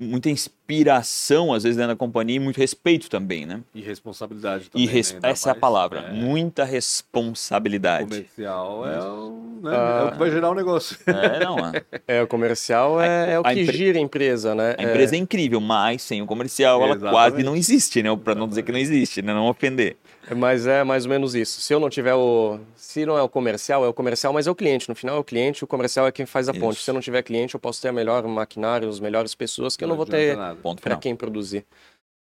muita 0.00 0.28
inspiração, 0.76 1.52
às 1.54 1.62
vezes, 1.62 1.76
dentro 1.76 1.92
da 1.92 1.96
companhia 1.96 2.36
e 2.36 2.40
muito 2.40 2.56
respeito 2.58 3.08
também, 3.08 3.46
né? 3.46 3.60
E 3.74 3.80
responsabilidade 3.80 4.68
também. 4.68 4.86
E 4.86 4.90
res... 4.90 5.12
né? 5.12 5.20
essa 5.22 5.50
é 5.50 5.52
a 5.52 5.54
palavra. 5.54 6.00
é, 6.00 6.12
Muita 6.12 6.64
responsabilidade. 6.64 8.04
Comercial 8.08 8.86
é 8.86 9.00
o, 9.00 9.60
né, 9.62 9.70
Ah. 9.76 10.00
é 10.04 10.08
o 10.08 10.12
que 10.12 10.18
vai 10.18 10.30
gerar 10.30 10.50
o 10.50 10.54
negócio. 10.54 10.96
É, 11.06 11.44
não, 11.44 11.56
a, 11.58 11.72
É, 12.08 12.22
o 12.22 12.26
comercial 12.26 13.00
é, 13.00 13.34
é 13.34 13.38
o 13.40 13.42
a 13.46 13.52
que 13.54 13.62
empre- 13.62 13.76
gira 13.76 13.98
a 13.98 14.00
empresa, 14.00 14.54
né? 14.54 14.74
a 14.78 14.82
empresa 14.82 15.14
é. 15.14 15.18
incrível, 15.18 15.60
mas 15.60 16.02
sem 16.02 16.20
o 16.22 16.26
comercial 16.26 16.80
ela 16.82 16.90
Exatamente. 16.96 17.12
quase 17.12 17.42
não 17.42 17.54
existe, 17.56 18.02
né? 18.02 18.14
Para 18.16 18.34
não 18.34 18.48
dizer 18.48 18.62
que 18.62 18.72
não 18.72 18.78
existe, 18.78 19.22
né? 19.22 19.32
Não 19.32 19.46
ofender. 19.48 19.96
É, 20.28 20.34
mas 20.34 20.66
é 20.66 20.82
mais 20.82 21.04
ou 21.04 21.10
menos 21.10 21.34
isso. 21.36 21.60
Se 21.60 21.72
eu 21.72 21.78
não 21.78 21.88
tiver 21.88 22.14
o. 22.14 22.58
Se 22.74 23.06
não 23.06 23.16
é 23.16 23.22
o 23.22 23.28
comercial, 23.28 23.84
é 23.84 23.88
o 23.88 23.92
comercial, 23.92 24.32
mas 24.32 24.46
é 24.46 24.50
o 24.50 24.54
cliente. 24.56 24.88
No 24.88 24.94
final 24.94 25.16
é 25.16 25.18
o 25.20 25.24
cliente, 25.24 25.62
o 25.62 25.66
comercial 25.66 26.06
é 26.06 26.10
quem 26.12 26.26
faz 26.26 26.48
a 26.48 26.52
ponte. 26.52 26.74
Isso. 26.76 26.82
Se 26.84 26.90
eu 26.90 26.94
não 26.94 27.00
tiver 27.00 27.22
cliente, 27.22 27.54
eu 27.54 27.60
posso 27.60 27.80
ter 27.80 27.88
a 27.88 27.92
melhor 27.92 28.24
maquinário, 28.26 28.88
as 28.88 28.98
melhores 28.98 29.34
pessoas, 29.36 29.76
que 29.76 29.84
eu 29.84 29.88
não, 29.88 29.94
vou 29.96 30.04
ter 30.06 30.36
nada. 30.36 30.55
Ponto 30.62 30.82
para 30.82 30.96
quem 30.96 31.14
produzir. 31.16 31.64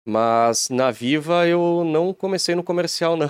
Mas 0.08 0.70
na 0.70 0.92
Viva 0.92 1.48
eu 1.48 1.84
não 1.84 2.14
comecei 2.14 2.54
no 2.54 2.64
comercial, 2.64 3.18
não. 3.18 3.30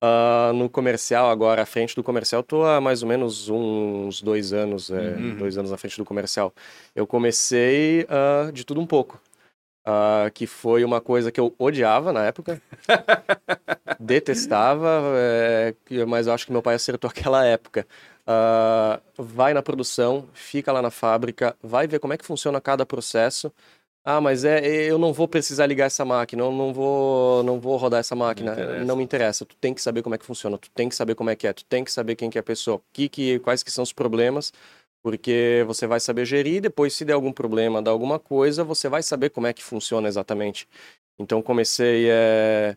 Ah, 0.00 0.50
no 0.54 0.68
comercial, 0.70 1.28
agora, 1.30 1.62
à 1.62 1.66
frente 1.66 1.94
do 1.94 2.02
comercial, 2.02 2.40
estou 2.40 2.64
há 2.64 2.80
mais 2.80 3.02
ou 3.02 3.08
menos 3.08 3.48
uns 3.50 4.22
dois 4.22 4.52
anos, 4.52 4.90
é, 4.90 5.16
Uhum. 5.16 5.36
dois 5.36 5.58
anos 5.58 5.72
à 5.72 5.76
frente 5.76 5.98
do 5.98 6.04
comercial. 6.06 6.54
Eu 6.94 7.06
comecei 7.06 8.06
ah, 8.08 8.50
de 8.50 8.64
tudo 8.64 8.80
um 8.80 8.86
pouco. 8.86 9.20
Ah, 9.84 10.30
que 10.34 10.46
foi 10.46 10.84
uma 10.84 11.00
coisa 11.00 11.30
que 11.30 11.38
eu 11.38 11.54
odiava 11.58 12.12
na 12.12 12.24
época. 12.24 12.60
Detestava, 14.00 15.00
é, 15.16 15.74
mas 16.06 16.26
eu 16.26 16.32
acho 16.32 16.46
que 16.46 16.52
meu 16.52 16.62
pai 16.62 16.74
acertou 16.74 17.08
aquela 17.10 17.44
época. 17.44 17.86
Vai 19.18 19.54
na 19.54 19.62
produção, 19.62 20.28
fica 20.32 20.72
lá 20.72 20.82
na 20.82 20.90
fábrica, 20.90 21.54
vai 21.62 21.86
ver 21.86 21.98
como 22.00 22.12
é 22.12 22.16
que 22.18 22.24
funciona 22.24 22.60
cada 22.60 22.84
processo. 22.84 23.52
Ah, 24.08 24.20
mas 24.20 24.44
é, 24.44 24.64
eu 24.64 24.98
não 24.98 25.12
vou 25.12 25.26
precisar 25.26 25.66
ligar 25.66 25.86
essa 25.86 26.04
máquina, 26.04 26.44
eu 26.44 26.52
não 26.52 26.72
vou, 26.72 27.42
não 27.42 27.58
vou 27.58 27.76
rodar 27.76 27.98
essa 27.98 28.14
máquina. 28.14 28.52
interessa. 28.52 28.84
Não, 28.84 28.94
me 28.94 29.02
interessa. 29.02 29.44
Tu 29.44 29.56
tem 29.56 29.74
que 29.74 29.82
saber 29.82 30.00
como 30.00 30.14
é 30.14 30.18
que 30.18 30.24
funciona, 30.24 30.56
tu 30.56 30.70
tem 30.70 30.88
que 30.88 30.94
saber 30.94 31.16
como 31.16 31.28
é 31.28 31.34
que 31.34 31.44
é, 31.44 31.52
tu 31.52 31.64
tem 31.64 31.82
que 31.82 31.90
saber 31.90 32.14
quem 32.14 32.30
que 32.30 32.38
é 32.38 32.40
a 32.40 32.44
pessoa, 32.44 32.80
que, 32.92 33.08
que, 33.08 33.40
quais 33.40 33.64
que 33.64 33.70
são 33.70 33.82
os 33.82 33.92
problemas, 33.92 34.52
porque 35.02 35.64
você 35.66 35.88
vai 35.88 35.98
saber 35.98 36.24
gerir. 36.24 36.62
Depois, 36.62 36.94
se 36.94 37.04
der 37.04 37.14
algum 37.14 37.32
problema, 37.32 37.82
dar 37.82 37.90
alguma 37.90 38.20
coisa, 38.20 38.62
você 38.62 38.88
vai 38.88 39.02
saber 39.02 39.30
como 39.30 39.48
é 39.48 39.52
que 39.52 39.62
funciona 39.62 40.06
exatamente. 40.06 40.68
Então, 41.18 41.42
comecei 41.42 42.08
é, 42.08 42.76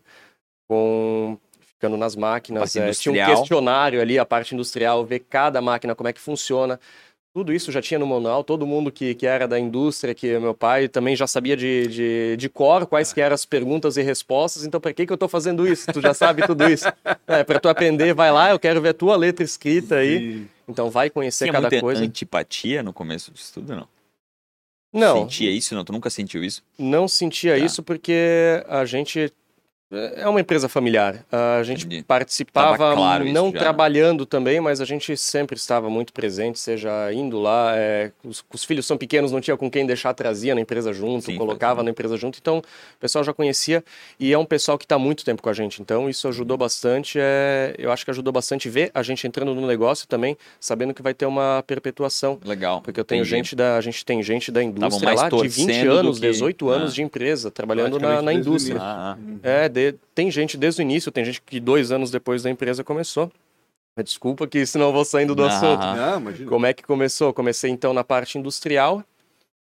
com 0.68 1.38
ficando 1.60 1.96
nas 1.96 2.16
máquinas, 2.16 2.74
é, 2.74 2.90
tinha 2.90 3.24
um 3.24 3.36
questionário 3.36 4.00
ali, 4.00 4.18
a 4.18 4.26
parte 4.26 4.52
industrial, 4.52 5.04
ver 5.06 5.20
cada 5.20 5.62
máquina 5.62 5.94
como 5.94 6.08
é 6.08 6.12
que 6.12 6.20
funciona. 6.20 6.78
Tudo 7.32 7.52
isso 7.52 7.70
já 7.70 7.80
tinha 7.80 7.96
no 7.98 8.06
manual, 8.08 8.42
todo 8.42 8.66
mundo 8.66 8.90
que, 8.90 9.14
que 9.14 9.24
era 9.24 9.46
da 9.46 9.56
indústria, 9.56 10.12
que 10.14 10.36
meu 10.40 10.52
pai 10.52 10.88
também 10.88 11.14
já 11.14 11.28
sabia 11.28 11.56
de, 11.56 11.86
de, 11.86 12.36
de 12.36 12.48
cor 12.48 12.86
quais 12.86 13.12
que 13.12 13.20
eram 13.20 13.34
as 13.34 13.44
perguntas 13.44 13.96
e 13.96 14.02
respostas, 14.02 14.64
então 14.64 14.80
para 14.80 14.92
que, 14.92 15.06
que 15.06 15.12
eu 15.12 15.14
estou 15.14 15.28
fazendo 15.28 15.64
isso? 15.64 15.86
Tu 15.92 16.00
já 16.00 16.12
sabe 16.12 16.44
tudo 16.46 16.68
isso. 16.68 16.86
É, 17.28 17.44
para 17.44 17.60
tu 17.60 17.68
aprender, 17.68 18.12
vai 18.12 18.32
lá, 18.32 18.50
eu 18.50 18.58
quero 18.58 18.80
ver 18.80 18.88
a 18.88 18.94
tua 18.94 19.14
letra 19.14 19.44
escrita 19.44 19.96
aí. 19.96 20.46
Então 20.68 20.90
vai 20.90 21.08
conhecer 21.08 21.44
Tinha 21.44 21.52
cada 21.52 21.68
muita 21.68 21.80
coisa. 21.80 22.02
antipatia 22.02 22.82
no 22.82 22.92
começo 22.92 23.30
disso 23.30 23.54
tudo, 23.54 23.76
não? 23.76 23.86
Não, 24.92 25.22
Sentia 25.22 25.48
isso? 25.52 25.72
Não? 25.76 25.84
Tu 25.84 25.92
nunca 25.92 26.10
sentiu 26.10 26.42
isso? 26.42 26.64
não 26.76 27.06
sentia 27.06 27.52
Tá. 27.56 27.64
isso 27.64 27.80
porque 27.84 28.64
a 28.68 28.84
gente 28.84 29.32
é 29.90 30.28
uma 30.28 30.40
empresa 30.40 30.68
familiar. 30.68 31.24
A 31.32 31.62
gente 31.64 31.84
Entendi. 31.84 32.02
participava, 32.04 32.94
claro 32.94 33.24
não 33.24 33.46
já, 33.48 33.52
né? 33.54 33.58
trabalhando 33.58 34.24
também, 34.24 34.60
mas 34.60 34.80
a 34.80 34.84
gente 34.84 35.16
sempre 35.16 35.56
estava 35.56 35.90
muito 35.90 36.12
presente, 36.12 36.58
seja 36.58 37.12
indo 37.12 37.40
lá. 37.40 37.72
é, 37.76 38.12
os, 38.24 38.44
os 38.52 38.64
filhos 38.64 38.86
são 38.86 38.96
pequenos, 38.96 39.32
não 39.32 39.40
tinha 39.40 39.56
com 39.56 39.70
quem 39.70 39.84
deixar, 39.84 40.14
trazia 40.14 40.54
na 40.54 40.60
empresa 40.60 40.92
junto, 40.92 41.26
Sim, 41.26 41.36
colocava 41.36 41.82
na 41.82 41.90
empresa 41.90 42.16
junto. 42.16 42.38
Então, 42.40 42.58
o 42.58 42.98
pessoal 43.00 43.24
já 43.24 43.32
conhecia 43.32 43.82
e 44.18 44.32
é 44.32 44.38
um 44.38 44.44
pessoal 44.44 44.78
que 44.78 44.84
está 44.84 44.98
muito 44.98 45.24
tempo 45.24 45.42
com 45.42 45.48
a 45.48 45.52
gente. 45.52 45.82
Então, 45.82 46.08
isso 46.08 46.28
ajudou 46.28 46.56
bastante. 46.56 47.18
É, 47.20 47.74
eu 47.78 47.90
acho 47.90 48.04
que 48.04 48.10
ajudou 48.10 48.32
bastante 48.32 48.68
ver 48.68 48.90
a 48.94 49.02
gente 49.02 49.26
entrando 49.26 49.54
no 49.54 49.66
negócio 49.66 50.06
também, 50.06 50.36
sabendo 50.60 50.94
que 50.94 51.02
vai 51.02 51.14
ter 51.14 51.26
uma 51.26 51.64
perpetuação. 51.66 52.38
Legal. 52.44 52.80
Porque 52.80 53.00
eu 53.00 53.04
tenho 53.04 53.22
Entendi. 53.22 53.36
gente 53.36 53.56
da, 53.56 53.76
a 53.76 53.80
gente 53.80 54.04
tem 54.04 54.22
gente 54.22 54.52
da 54.52 54.62
indústria 54.62 55.14
lá 55.14 55.28
de 55.28 55.36
20 55.48 55.56
torcendo 55.66 55.84
do 55.90 55.92
anos, 55.98 56.18
que- 56.20 56.26
18 56.28 56.68
anos 56.68 56.92
Ah. 56.92 56.94
de 56.94 57.02
empresa, 57.02 57.50
trabalhando 57.50 57.98
na, 57.98 58.22
na 58.22 58.32
indústria. 58.32 58.78
Ah, 58.80 59.16
ah. 59.18 59.38
É, 59.42 59.68
de- 59.92 59.98
tem 60.14 60.30
gente 60.30 60.56
desde 60.56 60.80
o 60.80 60.82
início, 60.82 61.10
tem 61.12 61.24
gente 61.24 61.40
que 61.42 61.58
dois 61.60 61.90
anos 61.92 62.10
depois 62.10 62.42
da 62.42 62.50
empresa 62.50 62.82
começou. 62.84 63.30
Desculpa 64.02 64.46
que 64.46 64.64
senão 64.64 64.86
eu 64.86 64.92
vou 64.92 65.04
saindo 65.04 65.34
do 65.34 65.44
Ah. 65.44 65.48
assunto. 65.48 65.82
Ah, 65.82 66.16
imagina. 66.18 66.48
Como 66.48 66.64
é 66.66 66.72
que 66.72 66.82
começou? 66.82 67.34
Comecei 67.34 67.70
então 67.70 67.92
na 67.92 68.02
parte 68.04 68.38
industrial, 68.38 69.04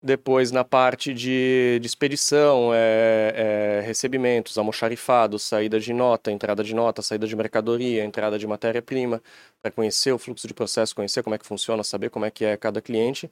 depois 0.02 0.50
na 0.50 0.64
parte 0.64 1.14
de, 1.14 1.78
de 1.80 1.86
expedição, 1.86 2.70
é, 2.74 3.80
é, 3.82 3.86
recebimentos, 3.86 4.58
almoxarifados, 4.58 5.42
saída 5.42 5.78
de 5.78 5.92
nota, 5.92 6.32
entrada 6.32 6.64
de 6.64 6.74
nota, 6.74 7.00
saída 7.00 7.26
de 7.26 7.36
mercadoria, 7.36 8.04
entrada 8.04 8.38
de 8.38 8.46
matéria-prima, 8.46 9.22
para 9.62 9.70
conhecer 9.70 10.12
o 10.12 10.18
fluxo 10.18 10.46
de 10.48 10.54
processo, 10.54 10.94
conhecer 10.96 11.22
como 11.22 11.34
é 11.34 11.38
que 11.38 11.46
funciona, 11.46 11.82
saber 11.84 12.10
como 12.10 12.24
é 12.24 12.30
que 12.30 12.44
é 12.44 12.56
cada 12.56 12.82
cliente. 12.82 13.30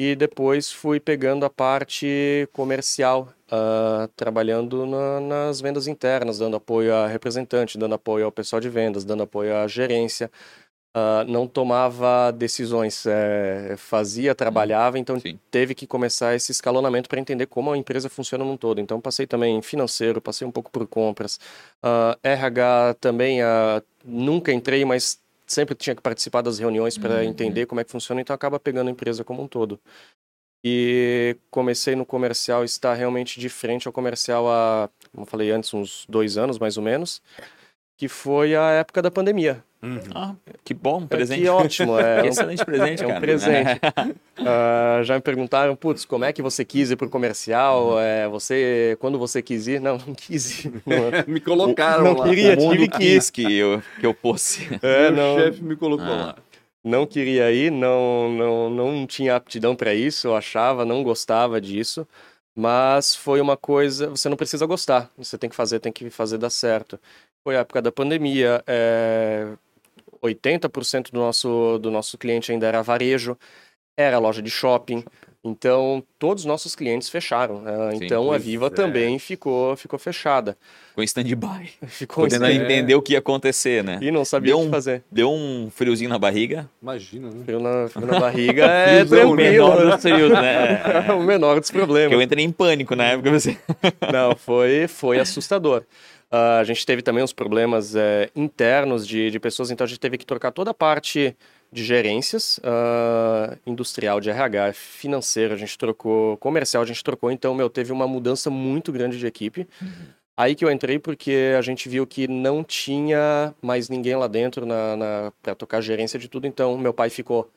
E 0.00 0.14
depois 0.14 0.70
fui 0.70 1.00
pegando 1.00 1.44
a 1.44 1.50
parte 1.50 2.48
comercial, 2.52 3.28
ah, 3.50 4.08
trabalhando 4.14 4.86
na- 4.86 5.20
nas 5.20 5.60
vendas 5.60 5.88
internas, 5.88 6.38
dando 6.38 6.56
apoio 6.56 6.94
a 6.94 7.08
representante, 7.08 7.76
dando 7.76 7.94
apoio 7.96 8.24
ao 8.26 8.30
pessoal 8.32 8.60
de 8.60 8.68
vendas, 8.68 9.04
dando 9.04 9.24
apoio 9.24 9.56
à 9.56 9.66
gerência. 9.66 10.30
Ah, 10.94 11.24
não 11.28 11.46
tomava 11.48 12.32
decisões, 12.32 13.06
eh, 13.06 13.74
fazia, 13.78 14.34
trabalhava, 14.34 14.98
então 14.98 15.18
Sim. 15.20 15.38
teve 15.50 15.74
que 15.74 15.86
começar 15.86 16.34
esse 16.34 16.52
escalonamento 16.52 17.08
para 17.08 17.20
entender 17.20 17.46
como 17.46 17.72
a 17.72 17.78
empresa 17.78 18.08
funciona 18.08 18.44
num 18.44 18.56
todo. 18.56 18.80
Então 18.80 19.00
passei 19.00 19.26
também 19.26 19.56
em 19.58 19.62
financeiro, 19.62 20.20
passei 20.20 20.46
um 20.46 20.52
pouco 20.52 20.70
por 20.70 20.86
compras, 20.86 21.38
Ah, 21.82 22.18
RH 22.22 22.94
também, 23.00 23.40
nunca 24.04 24.52
entrei, 24.52 24.84
mas 24.84 25.20
sempre 25.48 25.74
tinha 25.74 25.96
que 25.96 26.02
participar 26.02 26.42
das 26.42 26.58
reuniões 26.58 26.96
para 26.98 27.16
Uhum. 27.16 27.22
entender 27.30 27.66
como 27.66 27.80
é 27.80 27.84
que 27.84 27.90
funciona, 27.90 28.20
então 28.20 28.34
acaba 28.34 28.60
pegando 28.60 28.88
a 28.88 28.90
empresa 28.90 29.24
como 29.24 29.42
um 29.42 29.48
todo. 29.48 29.80
E 30.64 31.36
comecei 31.50 31.94
no 31.94 32.04
comercial, 32.04 32.64
estar 32.64 32.92
realmente 32.94 33.38
de 33.40 33.48
frente 33.48 33.86
ao 33.86 33.92
comercial 33.92 34.48
há, 34.50 34.90
como 35.12 35.22
eu 35.22 35.26
falei 35.26 35.50
antes, 35.50 35.72
uns 35.72 36.04
dois 36.08 36.36
anos 36.36 36.58
mais 36.58 36.76
ou 36.76 36.82
menos, 36.82 37.22
que 37.98 38.08
foi 38.08 38.54
a 38.54 38.70
época 38.70 39.02
da 39.02 39.10
pandemia. 39.10 39.62
Ah, 40.14 40.34
que 40.64 40.74
bom, 40.74 41.00
um 41.00 41.04
É, 41.04 41.06
presente. 41.06 41.42
Que 41.42 41.48
ótimo, 41.48 41.98
é, 41.98 42.22
Que 42.22 42.26
um- 42.26 42.30
excelente 42.30 42.64
presente, 42.64 43.02
é 43.02 43.06
um 43.06 43.08
cara. 43.10 43.20
presente. 43.20 43.80
Ah, 44.40 45.00
já 45.02 45.14
me 45.16 45.20
perguntaram, 45.20 45.74
putz, 45.74 46.04
como 46.04 46.24
é 46.24 46.32
que 46.32 46.40
você 46.40 46.64
quis 46.64 46.92
ir 46.92 46.96
pro 46.96 47.10
comercial? 47.10 47.90
Uhum. 47.94 47.98
É, 48.00 48.28
você, 48.28 48.96
quando 49.00 49.18
você 49.18 49.42
quis 49.42 49.66
ir? 49.66 49.80
Não, 49.80 49.98
não 49.98 50.14
quis 50.14 50.64
ir. 50.64 50.72
Não, 50.86 51.10
Me 51.26 51.40
colocaram 51.40 52.04
não 52.04 52.12
lá. 52.14 52.28
queria, 52.28 52.54
o 52.54 52.60
mundo 52.62 52.72
tive 52.72 52.88
que 52.88 52.98
quis 52.98 53.30
que 53.30 53.52
eu, 53.58 53.82
que 54.00 54.06
eu 54.06 54.14
fosse. 54.14 54.68
É, 54.80 55.10
não, 55.10 55.38
chefe 55.40 55.62
me 55.62 55.74
colocou 55.76 56.06
Ah. 56.06 56.16
lá. 56.26 56.36
não 56.84 57.04
queria 57.04 57.50
ir, 57.52 57.70
não, 57.72 58.30
não, 58.30 58.70
não 58.70 59.06
tinha 59.08 59.34
aptidão 59.34 59.74
para 59.74 59.92
isso, 59.92 60.28
eu 60.28 60.36
achava, 60.36 60.84
não 60.84 61.02
gostava 61.02 61.60
disso. 61.60 62.06
Mas 62.56 63.14
foi 63.14 63.40
uma 63.40 63.56
coisa, 63.56 64.08
você 64.10 64.28
não 64.28 64.36
precisa 64.36 64.66
gostar, 64.66 65.08
você 65.16 65.36
tem 65.38 65.48
que 65.50 65.54
fazer, 65.54 65.78
tem 65.78 65.92
que 65.92 66.10
fazer 66.10 66.38
dar 66.38 66.50
certo. 66.50 66.98
Foi 67.48 67.56
a 67.56 67.60
época 67.60 67.80
da 67.80 67.90
pandemia, 67.90 68.62
é, 68.66 69.46
80% 70.22 71.10
do 71.10 71.18
nosso, 71.18 71.78
do 71.78 71.90
nosso 71.90 72.18
cliente 72.18 72.52
ainda 72.52 72.66
era 72.66 72.82
varejo, 72.82 73.38
era 73.96 74.18
loja 74.18 74.42
de 74.42 74.50
shopping, 74.50 75.02
então 75.42 76.04
todos 76.18 76.42
os 76.42 76.46
nossos 76.46 76.74
clientes 76.76 77.08
fecharam. 77.08 77.62
né? 77.62 77.72
Sim, 77.92 78.04
então 78.04 78.30
a 78.30 78.36
Viva 78.36 78.66
é. 78.66 78.70
também 78.70 79.18
ficou, 79.18 79.74
ficou 79.76 79.98
fechada. 79.98 80.58
Com 80.94 81.02
stand-by. 81.02 81.70
Ficou 81.88 82.24
Podendo 82.24 82.44
entender 82.48 82.94
o 82.94 83.00
que 83.00 83.14
ia 83.14 83.18
acontecer, 83.20 83.82
né? 83.82 83.98
e 84.02 84.10
não 84.10 84.26
sabia 84.26 84.50
Deu 84.52 84.58
o 84.58 84.62
que 84.62 84.68
um- 84.68 84.70
fazer. 84.70 85.02
Deu 85.10 85.30
um 85.32 85.70
friozinho 85.70 86.10
na 86.10 86.18
barriga. 86.18 86.68
Imagina, 86.82 87.30
né? 87.30 87.44
Frio 87.46 87.60
na, 87.60 87.88
frio 87.88 88.06
na 88.06 88.20
barriga 88.20 88.66
é 88.66 89.04
tranquilo. 89.06 89.36
Menor 89.36 89.84
né? 89.86 89.90
dos 89.92 90.02
frios, 90.02 90.32
né? 90.32 90.82
O 91.16 91.22
menor 91.22 91.60
dos 91.60 91.70
Que 91.70 91.78
eu 91.78 91.86
problemas. 91.86 92.20
entrei 92.20 92.44
em 92.44 92.52
pânico 92.52 92.94
na 92.94 93.04
época. 93.04 93.30
Você... 93.30 93.56
Não, 94.12 94.36
foi, 94.36 94.86
foi 94.86 95.18
assustador. 95.18 95.82
Ah, 96.30 96.58
a 96.58 96.64
gente 96.64 96.84
teve 96.84 97.02
também 97.02 97.24
uns 97.24 97.32
problemas 97.32 97.94
eh, 97.96 98.30
internos 98.36 99.06
de, 99.06 99.30
de 99.30 99.40
pessoas, 99.40 99.70
então 99.70 99.84
a 99.84 99.88
gente 99.88 100.00
teve 100.00 100.18
que 100.18 100.26
trocar 100.26 100.52
toda 100.52 100.72
a 100.72 100.74
parte 100.74 101.34
de 101.72 101.84
gerências, 101.84 102.60
ah, 102.62 103.56
industrial, 103.66 104.20
de 104.20 104.30
RH, 104.30 104.74
financeiro, 104.74 105.54
a 105.54 105.56
gente 105.56 105.76
trocou, 105.78 106.36
comercial, 106.36 106.82
a 106.82 106.86
gente 106.86 107.02
trocou, 107.02 107.30
então, 107.30 107.54
meu, 107.54 107.70
teve 107.70 107.92
uma 107.92 108.06
mudança 108.06 108.50
muito 108.50 108.92
grande 108.92 109.18
de 109.18 109.26
equipe. 109.26 109.66
Aí 110.36 110.54
que 110.54 110.64
eu 110.64 110.70
entrei 110.70 110.98
porque 110.98 111.54
a 111.58 111.62
gente 111.62 111.88
viu 111.88 112.06
que 112.06 112.28
não 112.28 112.62
tinha 112.62 113.54
mais 113.62 113.88
ninguém 113.88 114.14
lá 114.16 114.28
dentro 114.28 114.64
na, 114.66 114.96
na, 114.96 115.32
para 115.42 115.54
tocar 115.54 115.80
gerência 115.80 116.18
de 116.18 116.28
tudo, 116.28 116.46
então 116.46 116.78
meu 116.78 116.94
pai 116.94 117.10
ficou 117.10 117.50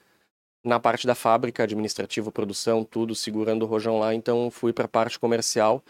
na 0.63 0.79
parte 0.79 1.07
da 1.07 1.15
fábrica, 1.15 1.63
administrativo, 1.63 2.31
produção, 2.31 2.83
tudo, 2.83 3.15
segurando 3.15 3.63
o 3.63 3.65
rojão 3.67 3.99
lá, 3.99 4.13
então 4.15 4.49
fui 4.51 4.73
para 4.73 4.85
a 4.85 4.87
parte 4.87 5.19
comercial 5.19 5.83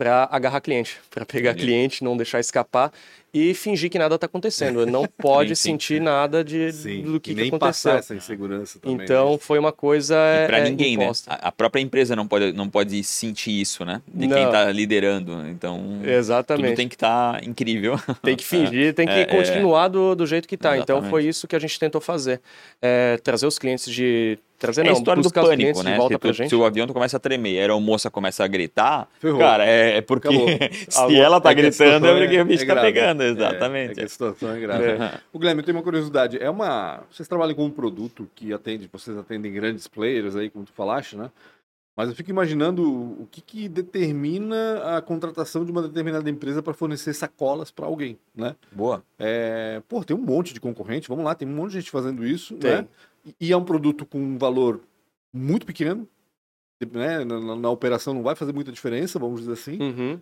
para 0.00 0.26
agarrar 0.32 0.62
cliente, 0.62 0.98
para 1.10 1.26
pegar 1.26 1.52
cliente, 1.54 2.02
não 2.02 2.16
deixar 2.16 2.40
escapar 2.40 2.90
e 3.32 3.54
fingir 3.54 3.88
que 3.90 3.98
nada 3.98 4.14
está 4.16 4.26
acontecendo. 4.26 4.82
Ele 4.82 4.90
não 4.90 5.04
pode 5.18 5.50
Sim, 5.50 5.54
sim. 5.54 5.70
sentir 5.72 6.00
nada 6.00 6.42
de, 6.42 6.72
Sim, 6.72 7.02
do 7.02 7.20
que, 7.20 7.30
e 7.30 7.34
que 7.34 7.40
nem 7.40 7.48
aconteceu. 7.48 7.92
passar 7.92 7.98
essa 7.98 8.14
insegurança 8.14 8.78
também. 8.78 9.04
Então 9.04 9.32
né? 9.32 9.38
foi 9.40 9.58
uma 9.58 9.72
coisa 9.72 10.16
E 10.44 10.46
pra 10.46 10.58
é, 10.58 10.64
ninguém, 10.64 10.94
imposta. 10.94 11.30
né? 11.32 11.38
A 11.40 11.52
própria 11.52 11.80
empresa 11.80 12.16
não 12.16 12.26
pode, 12.26 12.52
não 12.52 12.68
pode 12.68 13.02
sentir 13.04 13.60
isso, 13.60 13.84
né? 13.84 14.00
De 14.12 14.26
Não. 14.26 14.36
quem 14.36 14.50
tá 14.50 14.70
liderando. 14.70 15.46
Então, 15.48 15.78
tudo 16.00 16.08
Exatamente. 16.10 16.76
tem 16.76 16.88
que 16.88 16.94
estar 16.96 17.42
incrível. 17.46 17.98
Tem 18.22 18.36
que 18.36 18.44
fingir, 18.44 18.92
tem 18.94 19.06
que 19.06 19.12
É, 19.12 19.20
é. 19.22 19.24
continuar 19.26 19.88
do, 19.88 20.14
do 20.14 20.26
jeito 20.26 20.48
que 20.48 20.56
tá. 20.56 20.76
Então 20.76 21.02
foi 21.04 21.24
isso 21.24 21.46
que 21.46 21.54
a 21.56 21.58
gente 21.58 21.78
tentou 21.78 22.00
fazer. 22.00 22.40
É, 22.82 23.16
trazer 23.22 23.46
os 23.46 23.58
clientes 23.58 23.92
de. 23.92 24.38
Trazer 24.58 24.82
É 24.82 24.84
não, 24.84 24.90
a 24.90 24.92
história 24.92 25.22
do 25.22 25.32
pânico, 25.32 25.54
clientes 25.56 25.82
né? 25.82 25.92
de 25.92 25.96
volta 25.96 26.14
Se, 26.14 26.18
pra 26.18 26.30
tu- 26.30 26.34
gente. 26.34 26.48
se 26.50 26.54
o 26.54 26.66
avião 26.66 26.86
tu 26.86 26.92
começa 26.92 27.16
a 27.16 27.20
tremer, 27.20 27.56
a 27.56 27.60
aeromoça 27.62 28.10
começa 28.10 28.44
a 28.44 28.46
gritar, 28.46 29.08
Ferrou. 29.18 29.38
cara, 29.38 29.64
é, 29.64 29.96
é 29.96 30.00
porque 30.02 30.28
se 30.86 31.16
ela 31.16 31.40
tá 31.40 31.50
É 31.50 31.54
que 31.54 31.60
a 31.60 31.62
gritando 31.62 31.72
situação 31.94 32.16
é 32.18 32.20
porque 32.26 32.40
o 32.42 32.44
bicho 32.44 32.66
tá 32.66 32.74
grave. 32.74 32.92
pegando, 32.92 33.19
É, 33.22 33.28
É, 33.28 33.30
exatamente. 33.30 33.94
que 33.94 34.00
a 34.02 34.08
situação 34.08 34.50
é 34.50 34.60
grave. 34.60 34.84
É. 34.84 35.20
O 35.32 35.38
Guilherme, 35.38 35.60
eu 35.60 35.64
tenho 35.64 35.76
uma 35.76 35.82
curiosidade. 35.84 36.38
É 36.38 36.48
uma. 36.50 37.02
Vocês 37.10 37.28
trabalham 37.28 37.54
com 37.54 37.64
um 37.66 37.70
produto 37.70 38.28
que 38.34 38.52
atende, 38.52 38.88
vocês 38.92 39.16
atendem 39.16 39.52
grandes 39.52 39.86
players 39.88 40.36
aí, 40.36 40.50
como 40.50 40.64
tu 40.64 40.72
falaste, 40.72 41.16
né? 41.16 41.30
Mas 41.96 42.08
eu 42.08 42.14
fico 42.14 42.30
imaginando 42.30 42.82
o 42.88 43.28
que, 43.30 43.40
que 43.42 43.68
determina 43.68 44.96
a 44.96 45.02
contratação 45.02 45.64
de 45.64 45.70
uma 45.70 45.82
determinada 45.82 46.30
empresa 46.30 46.62
para 46.62 46.72
fornecer 46.72 47.12
sacolas 47.12 47.70
para 47.70 47.84
alguém, 47.84 48.18
né? 48.34 48.56
Boa. 48.72 49.02
É, 49.18 49.82
pô, 49.88 50.02
tem 50.02 50.16
um 50.16 50.20
monte 50.22 50.54
de 50.54 50.60
concorrente, 50.60 51.08
vamos 51.08 51.24
lá, 51.24 51.34
tem 51.34 51.46
um 51.46 51.52
monte 51.54 51.72
de 51.72 51.80
gente 51.80 51.90
fazendo 51.90 52.24
isso, 52.26 52.54
Tem. 52.56 52.70
né? 52.70 52.86
E- 53.26 53.34
E 53.48 53.52
é 53.52 53.56
um 53.56 53.64
produto 53.64 54.06
com 54.06 54.18
um 54.18 54.38
valor 54.38 54.80
muito 55.32 55.66
pequeno, 55.66 56.08
né? 56.92 57.22
Na, 57.24 57.38
na- 57.38 57.56
na 57.56 57.70
operação 57.70 58.14
não 58.14 58.22
vai 58.22 58.34
fazer 58.34 58.52
muita 58.54 58.72
diferença, 58.72 59.18
vamos 59.18 59.40
dizer 59.40 59.52
assim. 59.52 59.78
Uhum. 59.82 60.20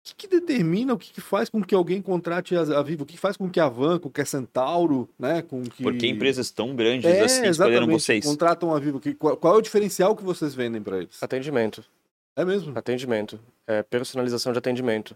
O 0.00 0.02
que, 0.02 0.14
que 0.14 0.28
determina, 0.28 0.94
o 0.94 0.98
que, 0.98 1.12
que 1.12 1.20
faz 1.20 1.50
com 1.50 1.62
que 1.62 1.74
alguém 1.74 2.00
contrate 2.00 2.56
a, 2.56 2.62
a 2.62 2.82
Vivo? 2.82 3.02
O 3.02 3.06
que 3.06 3.18
faz 3.18 3.36
com 3.36 3.50
que 3.50 3.60
a 3.60 3.68
Van, 3.68 3.98
com 3.98 4.08
que 4.08 4.22
a 4.22 4.24
Centauro, 4.24 5.08
né? 5.18 5.42
Com 5.42 5.62
que... 5.62 5.82
Porque 5.82 6.06
empresas 6.06 6.50
tão 6.50 6.74
grandes 6.74 7.04
é, 7.04 7.20
assim 7.20 7.46
escolheram 7.46 7.86
vocês. 7.86 8.24
contratam 8.24 8.74
a 8.74 8.78
Vivo. 8.78 8.98
Que, 8.98 9.12
qual, 9.12 9.36
qual 9.36 9.56
é 9.56 9.58
o 9.58 9.60
diferencial 9.60 10.16
que 10.16 10.24
vocês 10.24 10.54
vendem 10.54 10.82
para 10.82 10.98
eles? 10.98 11.22
Atendimento. 11.22 11.84
É 12.34 12.44
mesmo? 12.44 12.76
Atendimento. 12.76 13.38
É 13.66 13.82
personalização 13.82 14.52
de 14.52 14.58
atendimento. 14.58 15.14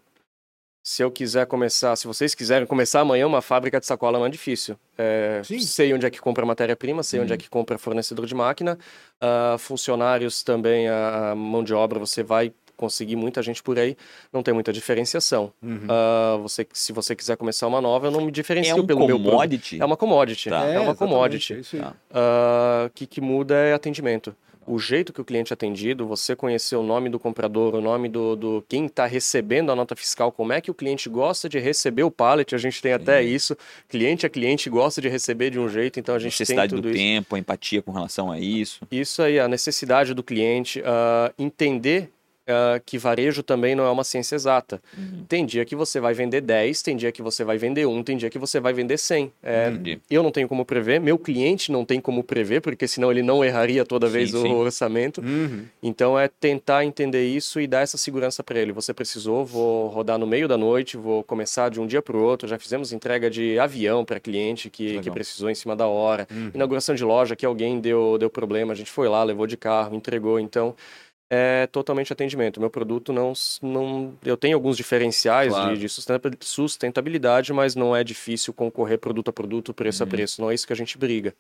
Se 0.87 1.03
eu 1.03 1.11
quiser 1.11 1.47
começar, 1.47 1.97
se 1.97 2.07
vocês 2.07 2.35
quiserem 2.35 2.66
começar 2.66 3.01
amanhã 3.01 3.26
uma 3.26 3.41
fábrica 3.41 3.80
de 3.80 3.87
sacola 3.87 4.18
não 4.18 4.26
é 4.26 4.28
difícil. 4.28 4.76
É, 4.99 5.41
sei 5.62 5.95
onde 5.95 6.05
é 6.05 6.11
que 6.11 6.20
compra 6.20 6.45
matéria-prima, 6.45 7.03
sei 7.03 7.20
onde 7.20 7.32
é 7.32 7.39
que 7.39 7.49
compra 7.49 7.78
fornecedor 7.78 8.26
de 8.26 8.35
máquina, 8.35 8.78
ah, 9.18 9.57
funcionários 9.59 10.43
também, 10.43 10.87
a, 10.87 11.30
a 11.30 11.35
mão 11.35 11.64
de 11.64 11.72
obra, 11.72 11.99
você 11.99 12.22
vai 12.22 12.53
conseguir 12.77 13.16
muita 13.16 13.43
gente 13.43 13.62
por 13.62 13.79
aí, 13.79 13.97
não 14.33 14.43
tem 14.43 14.53
muita 14.55 14.72
diferenciação. 14.72 15.53
Uhum. 15.62 15.87
Ah, 15.89 16.39
você, 16.43 16.66
se 16.72 16.93
você 16.93 17.14
quiser 17.16 17.37
começar 17.37 17.66
uma 17.66 17.81
nova, 17.81 18.07
eu 18.07 18.11
não 18.11 18.20
me 18.20 18.31
diferencio 18.33 18.72
É 18.77 18.81
um 18.81 18.87
pelo 18.87 19.01
meu 19.01 19.16
produto. 19.16 19.31
commodity. 19.31 19.81
É 19.81 19.85
uma 19.85 19.97
commodity. 19.97 20.51
Tá. 20.51 20.64
É, 20.64 20.79
uma 20.79 20.91
exatamente, 20.93 20.99
commodity. 20.99 21.53
é 21.53 21.57
aí. 21.57 21.83
Tá. 21.83 21.95
Ah, 22.12 22.87
O 22.87 22.91
que, 22.91 23.07
que 23.07 23.20
muda 23.20 23.55
é 23.55 23.72
atendimento. 23.75 24.35
O 24.66 24.79
jeito 24.79 25.12
que 25.12 25.20
o 25.20 25.25
cliente 25.27 25.53
é 25.53 25.55
atendido, 25.55 26.07
você 26.07 26.35
conhecer 26.35 26.75
o 26.75 26.83
nome 26.83 27.11
do 27.11 27.18
comprador, 27.18 27.75
o 27.75 27.83
nome 27.83 28.09
do, 28.09 28.35
do 28.35 28.64
quem 28.66 28.87
está 28.87 29.05
recebendo 29.05 29.70
a 29.70 29.77
nota 29.77 29.95
fiscal, 29.95 30.33
como 30.33 30.55
é 30.55 30.61
que 30.62 30.70
o 30.70 30.75
cliente 30.75 31.07
gosta 31.07 31.51
de 31.51 31.59
receber 31.59 32.03
o 32.03 32.11
pallet, 32.11 32.55
a 32.55 32.57
gente 32.57 32.81
tem 32.81 32.95
até 32.95 33.22
isso. 33.22 33.55
Cliente 33.91 34.25
a 34.25 34.31
cliente 34.31 34.70
gosta 34.70 35.03
de 35.03 35.09
receber 35.11 35.51
de 35.51 35.59
um 35.61 35.68
jeito, 35.68 36.01
então 36.01 36.14
a 36.14 36.18
gente 36.18 36.33
tem 36.33 36.45
necessidade 36.45 36.70
tudo 36.70 36.81
do 36.81 36.89
isso. 36.89 36.97
tempo, 36.99 37.37
a 37.37 37.39
empatia 37.39 37.83
com 37.83 37.93
relação 37.93 38.33
a 38.33 38.41
isso. 38.41 38.81
Isso 38.91 39.20
aí, 39.20 39.39
a 39.39 39.47
necessidade 39.47 40.14
do 40.14 40.22
cliente, 40.22 40.83
ah, 40.87 41.31
entender 41.39 42.11
ah, 42.47 42.79
que 42.85 42.99
varejo 42.99 43.43
também 43.43 43.75
não 43.75 43.87
é 43.87 43.91
uma 43.91 44.05
ciência 44.05 44.35
exata. 44.35 44.83
Tem 45.29 45.47
dia 45.47 45.65
que 45.65 45.75
você 45.75 45.99
vai 45.99 46.13
vender 46.13 46.43
10, 46.43 46.83
tem 46.83 46.97
dia 46.97 47.11
que 47.11 47.23
você 47.23 47.43
vai 47.43 47.57
vender 47.57 47.87
1, 47.87 48.03
tem 48.03 48.17
dia 48.17 48.29
que 48.29 48.39
você 48.39 48.61
vai 48.61 48.73
vender 48.73 48.99
100. 48.99 49.33
É, 49.43 49.73
eu 50.11 50.23
não 50.23 50.31
tenho 50.31 50.47
como 50.47 50.65
prever, 50.65 51.01
meu 51.01 51.19
cliente 51.19 51.73
não 51.73 51.85
tem 51.85 52.01
como 52.01 52.23
prever, 52.23 52.61
porque 52.61 52.87
senão 52.87 53.11
ele 53.11 53.23
não 53.23 53.43
erraria 53.43 53.85
toda 53.85 54.07
Sim, 54.07 54.13
vez 54.13 54.35
o 54.35 54.43
sim. 54.43 54.53
orçamento. 54.53 55.23
Uhum. 55.23 55.65
Então 55.83 56.19
é 56.19 56.29
tentar 56.29 56.85
entender 56.85 57.27
isso 57.27 57.61
e 57.61 57.67
dar 57.67 57.81
essa 57.81 57.97
segurança 57.97 58.43
para 58.43 58.59
ele. 58.59 58.73
Você 58.73 58.93
precisou, 58.93 59.45
vou 59.45 59.89
rodar 59.89 60.19
no 60.19 60.27
meio 60.27 60.47
da 60.47 60.59
noite, 60.59 60.99
vou 60.99 61.23
começar 61.23 61.71
de 61.71 61.81
um 61.81 61.87
dia 61.87 62.03
para 62.03 62.17
o 62.17 62.23
outro. 62.23 62.47
Já 62.47 62.59
fizemos 62.59 62.93
entrega 62.93 63.31
de 63.31 63.59
avião 63.59 64.05
para 64.05 64.21
cliente 64.21 64.69
que, 64.69 65.01
que 65.01 65.11
precisou 65.11 65.49
em 65.49 65.55
cima 65.55 65.75
da 65.75 65.87
hora. 65.87 66.27
Uhum. 66.31 66.51
Inauguração 66.55 66.95
de 66.95 67.05
loja 67.05 67.35
que 67.35 67.47
alguém 67.47 67.81
deu, 67.81 68.19
deu 68.19 68.29
problema, 68.29 68.75
a 68.75 68.77
gente 68.77 68.91
foi 68.91 69.09
lá, 69.09 69.25
levou 69.25 69.47
de 69.47 69.57
carro, 69.57 69.95
entregou. 69.95 70.39
Então 70.39 70.75
é 71.31 71.66
totalmente 71.66 72.12
atendimento. 72.12 72.61
Meu 72.61 72.70
produto 72.70 73.12
não. 73.12 73.33
não 73.62 74.14
eu 74.25 74.37
tenho 74.37 74.55
alguns 74.57 74.77
diferenciais 74.77 75.53
Claro. 75.53 75.75
de, 75.75 75.81
de 75.81 75.89
sustenta- 75.89 76.31
sustentabilidade, 76.41 77.53
mas 77.53 77.75
não 77.75 77.95
é 77.95 78.05
difícil 78.05 78.53
concorrer 78.53 78.99
produto 78.99 79.29
a 79.31 79.33
produto, 79.33 79.72
preço 79.75 80.03
a 80.03 80.07
Uhum. 80.07 80.11
preço. 80.11 80.41
Não 80.41 80.51
é 80.51 80.55
isso 80.55 80.66
que 80.66 80.72
a 80.72 80.77
gente 80.77 80.97
briga. 80.99 81.35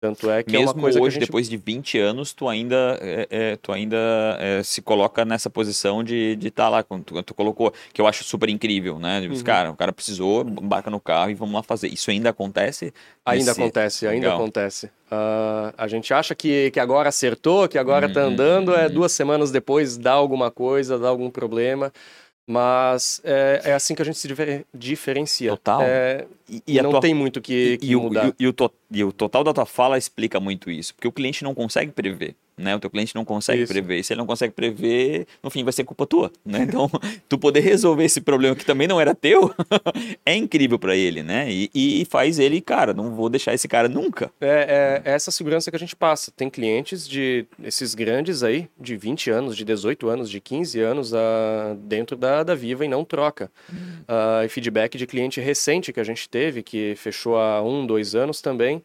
Tanto 0.00 0.30
é 0.30 0.42
que 0.42 0.56
é 0.56 0.60
Mesmo 0.60 0.80
coisa 0.80 0.98
hoje, 1.00 1.16
gente 1.16 1.26
depois 1.26 1.48
de 1.48 1.56
20 1.58 1.98
anos, 1.98 2.32
tu 2.32 2.48
ainda, 2.48 2.98
é, 3.02 3.26
é, 3.30 3.56
tu 3.56 3.70
ainda 3.70 3.98
é, 4.40 4.62
se 4.62 4.80
coloca 4.80 5.24
nessa 5.26 5.50
posição 5.50 6.02
de 6.02 6.38
estar 6.42 6.70
lá, 6.70 6.82
quando 6.82 7.04
tu, 7.04 7.22
tu 7.22 7.34
colocou, 7.34 7.70
que 7.92 8.00
eu 8.00 8.06
acho 8.06 8.24
super 8.24 8.48
incrível, 8.48 8.98
né? 8.98 9.20
Tipo, 9.20 9.34
Uhum. 9.34 9.44
Cara, 9.44 9.70
o 9.70 9.76
cara 9.76 9.92
precisou, 9.92 10.40
embarca 10.42 10.90
no 10.90 10.98
carro 11.00 11.30
e 11.30 11.34
vamos 11.34 11.54
lá 11.54 11.62
fazer. 11.62 11.88
Isso 11.88 12.10
ainda 12.10 12.30
acontece? 12.30 12.94
Ainda 13.26 13.50
Nesse- 13.50 13.60
acontece, 13.60 14.06
ainda 14.06 14.22
Legal. 14.28 14.38
acontece. 14.38 14.90
Ah, 15.10 15.74
a 15.76 15.86
gente 15.86 16.14
acha 16.14 16.34
que, 16.34 16.70
que 16.70 16.80
agora 16.80 17.08
acertou, 17.10 17.68
que 17.68 17.76
agora 17.76 18.08
tá 18.08 18.20
Uhum, 18.22 18.28
andando, 18.28 18.74
é 18.74 18.88
duas 18.88 19.12
semanas 19.12 19.50
depois 19.50 19.98
dá 19.98 20.12
alguma 20.12 20.50
coisa, 20.50 20.98
dá 20.98 21.08
algum 21.08 21.30
problema. 21.30 21.92
Mas 22.50 23.20
é, 23.22 23.60
é 23.66 23.72
assim 23.74 23.94
que 23.94 24.02
a 24.02 24.04
gente 24.04 24.18
se 24.18 24.26
difer- 24.26 24.64
diferencia. 24.74 25.50
Total. 25.50 25.82
É, 25.82 26.26
E, 26.48 26.60
e 26.66 26.82
não 26.82 26.90
tua- 26.90 27.00
tem 27.00 27.14
muito 27.14 27.40
que, 27.40 27.78
que 27.78 27.86
e 27.86 27.94
o, 27.94 28.02
mudar. 28.02 28.26
e 28.26 28.28
o- 28.30 28.34
e 28.38 28.46
e 28.92 29.04
o 29.04 29.12
total 29.12 29.44
da 29.44 29.52
tua 29.52 29.64
fala 29.66 29.96
explica 29.96 30.40
muito 30.40 30.68
isso, 30.70 30.92
porque 30.94 31.06
o 31.06 31.12
cliente 31.12 31.44
não 31.44 31.54
consegue 31.54 31.92
prever, 31.92 32.34
né? 32.60 32.76
O 32.76 32.80
teu 32.80 32.90
cliente 32.90 33.14
não 33.14 33.24
consegue 33.24 33.62
Isso. 33.62 33.72
prever. 33.72 33.98
E 33.98 34.04
se 34.04 34.12
ele 34.12 34.18
não 34.18 34.26
consegue 34.26 34.52
prever, 34.52 35.26
no 35.42 35.50
fim 35.50 35.64
vai 35.64 35.72
ser 35.72 35.84
culpa 35.84 36.06
tua, 36.06 36.30
né? 36.44 36.60
Então, 36.70 36.88
tu 37.28 37.36
poder 37.36 37.60
resolver 37.60 38.04
esse 38.04 38.20
problema 38.20 38.54
que 38.54 38.64
também 38.64 38.86
não 38.86 39.00
era 39.00 39.12
teu, 39.12 39.52
é 40.24 40.36
incrível 40.36 40.78
pra 40.78 40.94
ele, 40.94 41.20
né? 41.20 41.50
E, 41.50 41.70
e 41.74 42.04
faz 42.04 42.38
ele, 42.38 42.60
cara, 42.60 42.94
não 42.94 43.14
vou 43.16 43.28
deixar 43.28 43.52
esse 43.52 43.66
cara 43.66 43.88
nunca. 43.88 44.30
É, 44.40 45.02
é 45.04 45.10
essa 45.10 45.32
segurança 45.32 45.68
que 45.68 45.76
a 45.76 45.78
gente 45.80 45.96
passa. 45.96 46.30
Tem 46.30 46.48
clientes 46.48 47.08
de 47.08 47.44
esses 47.62 47.94
grandes 47.94 48.44
aí, 48.44 48.68
de 48.78 48.96
20 48.96 49.30
anos, 49.30 49.56
de 49.56 49.64
18 49.64 50.08
anos, 50.08 50.30
de 50.30 50.40
15 50.40 50.80
anos 50.80 51.12
ah, 51.12 51.76
dentro 51.80 52.16
da, 52.16 52.44
da 52.44 52.54
Viva 52.54 52.84
e 52.84 52.88
não 52.88 53.04
troca. 53.04 53.50
Ah, 54.06 54.42
e 54.44 54.48
feedback 54.48 54.96
de 54.96 55.06
cliente 55.06 55.40
recente 55.40 55.92
que 55.92 56.00
a 56.00 56.04
gente 56.04 56.28
teve, 56.28 56.62
que 56.62 56.94
fechou 56.96 57.36
há 57.36 57.62
um, 57.62 57.86
dois 57.86 58.14
anos 58.14 58.40
também, 58.40 58.82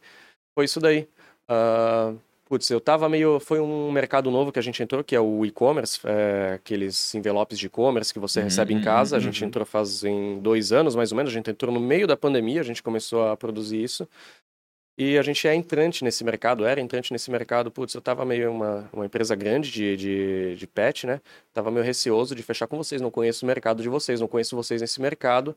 foi 0.55 0.65
isso 0.65 0.79
daí. 0.79 1.07
Ah, 1.47 2.13
putz, 2.45 2.69
eu 2.69 2.79
tava 2.79 3.09
meio. 3.09 3.39
Foi 3.39 3.59
um 3.59 3.91
mercado 3.91 4.31
novo 4.31 4.51
que 4.51 4.59
a 4.59 4.61
gente 4.61 4.81
entrou, 4.81 5.03
que 5.03 5.15
é 5.15 5.19
o 5.19 5.45
e-commerce, 5.45 5.99
é, 6.05 6.53
aqueles 6.55 7.13
envelopes 7.13 7.59
de 7.59 7.67
e-commerce 7.67 8.13
que 8.13 8.19
você 8.19 8.41
recebe 8.41 8.73
em 8.73 8.81
casa. 8.81 9.17
A 9.17 9.19
gente 9.19 9.41
uhum. 9.41 9.47
entrou 9.47 9.65
faz 9.65 10.03
em 10.03 10.39
dois 10.39 10.71
anos, 10.71 10.95
mais 10.95 11.11
ou 11.11 11.17
menos. 11.17 11.31
A 11.31 11.35
gente 11.35 11.49
entrou 11.49 11.73
no 11.73 11.79
meio 11.79 12.07
da 12.07 12.15
pandemia, 12.15 12.61
a 12.61 12.63
gente 12.63 12.81
começou 12.81 13.27
a 13.27 13.35
produzir 13.35 13.83
isso. 13.83 14.07
E 14.97 15.17
a 15.17 15.21
gente 15.21 15.45
é 15.45 15.53
entrante 15.53 16.05
nesse 16.05 16.23
mercado, 16.23 16.65
era 16.65 16.79
entrante 16.79 17.11
nesse 17.11 17.29
mercado. 17.29 17.69
Putz, 17.69 17.93
eu 17.93 18.01
tava 18.01 18.23
meio 18.23 18.49
uma, 18.49 18.89
uma 18.93 19.05
empresa 19.05 19.35
grande 19.35 19.69
de, 19.69 19.97
de, 19.97 20.55
de 20.55 20.67
pet, 20.67 21.05
né? 21.05 21.19
Tava 21.53 21.69
meio 21.69 21.83
receoso 21.85 22.33
de 22.33 22.41
fechar 22.41 22.65
com 22.65 22.77
vocês. 22.77 23.01
Não 23.01 23.11
conheço 23.11 23.45
o 23.45 23.47
mercado 23.47 23.83
de 23.83 23.89
vocês, 23.89 24.21
não 24.21 24.27
conheço 24.27 24.55
vocês 24.55 24.81
nesse 24.81 25.01
mercado. 25.01 25.53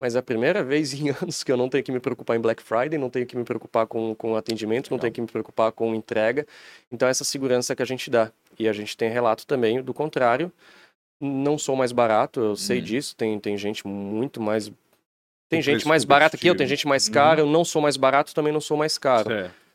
Mas 0.00 0.14
é 0.14 0.18
a 0.18 0.22
primeira 0.22 0.62
vez 0.62 0.92
em 0.92 1.08
anos 1.22 1.42
que 1.42 1.50
eu 1.50 1.56
não 1.56 1.68
tenho 1.68 1.82
que 1.82 1.90
me 1.92 2.00
preocupar 2.00 2.36
em 2.36 2.40
Black 2.40 2.62
Friday, 2.62 2.98
não 2.98 3.08
tenho 3.10 3.26
que 3.26 3.36
me 3.36 3.44
preocupar 3.44 3.86
com, 3.86 4.14
com 4.14 4.36
atendimento, 4.36 4.90
não 4.90 4.98
tenho 4.98 5.12
que 5.12 5.20
me 5.20 5.26
preocupar 5.26 5.72
com 5.72 5.94
entrega. 5.94 6.46
Então, 6.92 7.08
essa 7.08 7.24
segurança 7.24 7.74
que 7.74 7.82
a 7.82 7.86
gente 7.86 8.10
dá. 8.10 8.30
E 8.58 8.68
a 8.68 8.72
gente 8.72 8.96
tem 8.96 9.10
relato 9.10 9.46
também 9.46 9.82
do 9.82 9.92
contrário. 9.94 10.52
Não 11.20 11.56
sou 11.58 11.74
mais 11.76 11.92
barato, 11.92 12.40
eu 12.40 12.56
sei 12.56 12.78
Uhum. 12.78 12.84
disso. 12.84 13.16
Tem, 13.16 13.38
tem 13.40 13.56
gente 13.56 13.86
muito 13.86 14.40
mais. 14.40 14.70
Tem 15.48 15.60
Com 15.60 15.62
gente 15.62 15.86
mais 15.88 16.04
barata 16.04 16.36
que 16.36 16.46
eu, 16.48 16.54
tem 16.56 16.66
gente 16.66 16.86
mais 16.86 17.06
Uhum. 17.06 17.14
cara. 17.14 17.40
Eu 17.40 17.46
não 17.46 17.64
sou 17.64 17.80
mais 17.80 17.96
barato, 17.96 18.34
também 18.34 18.52
não 18.52 18.60
sou 18.60 18.76
mais 18.76 18.98
caro. 18.98 19.28
Certo. 19.30 19.65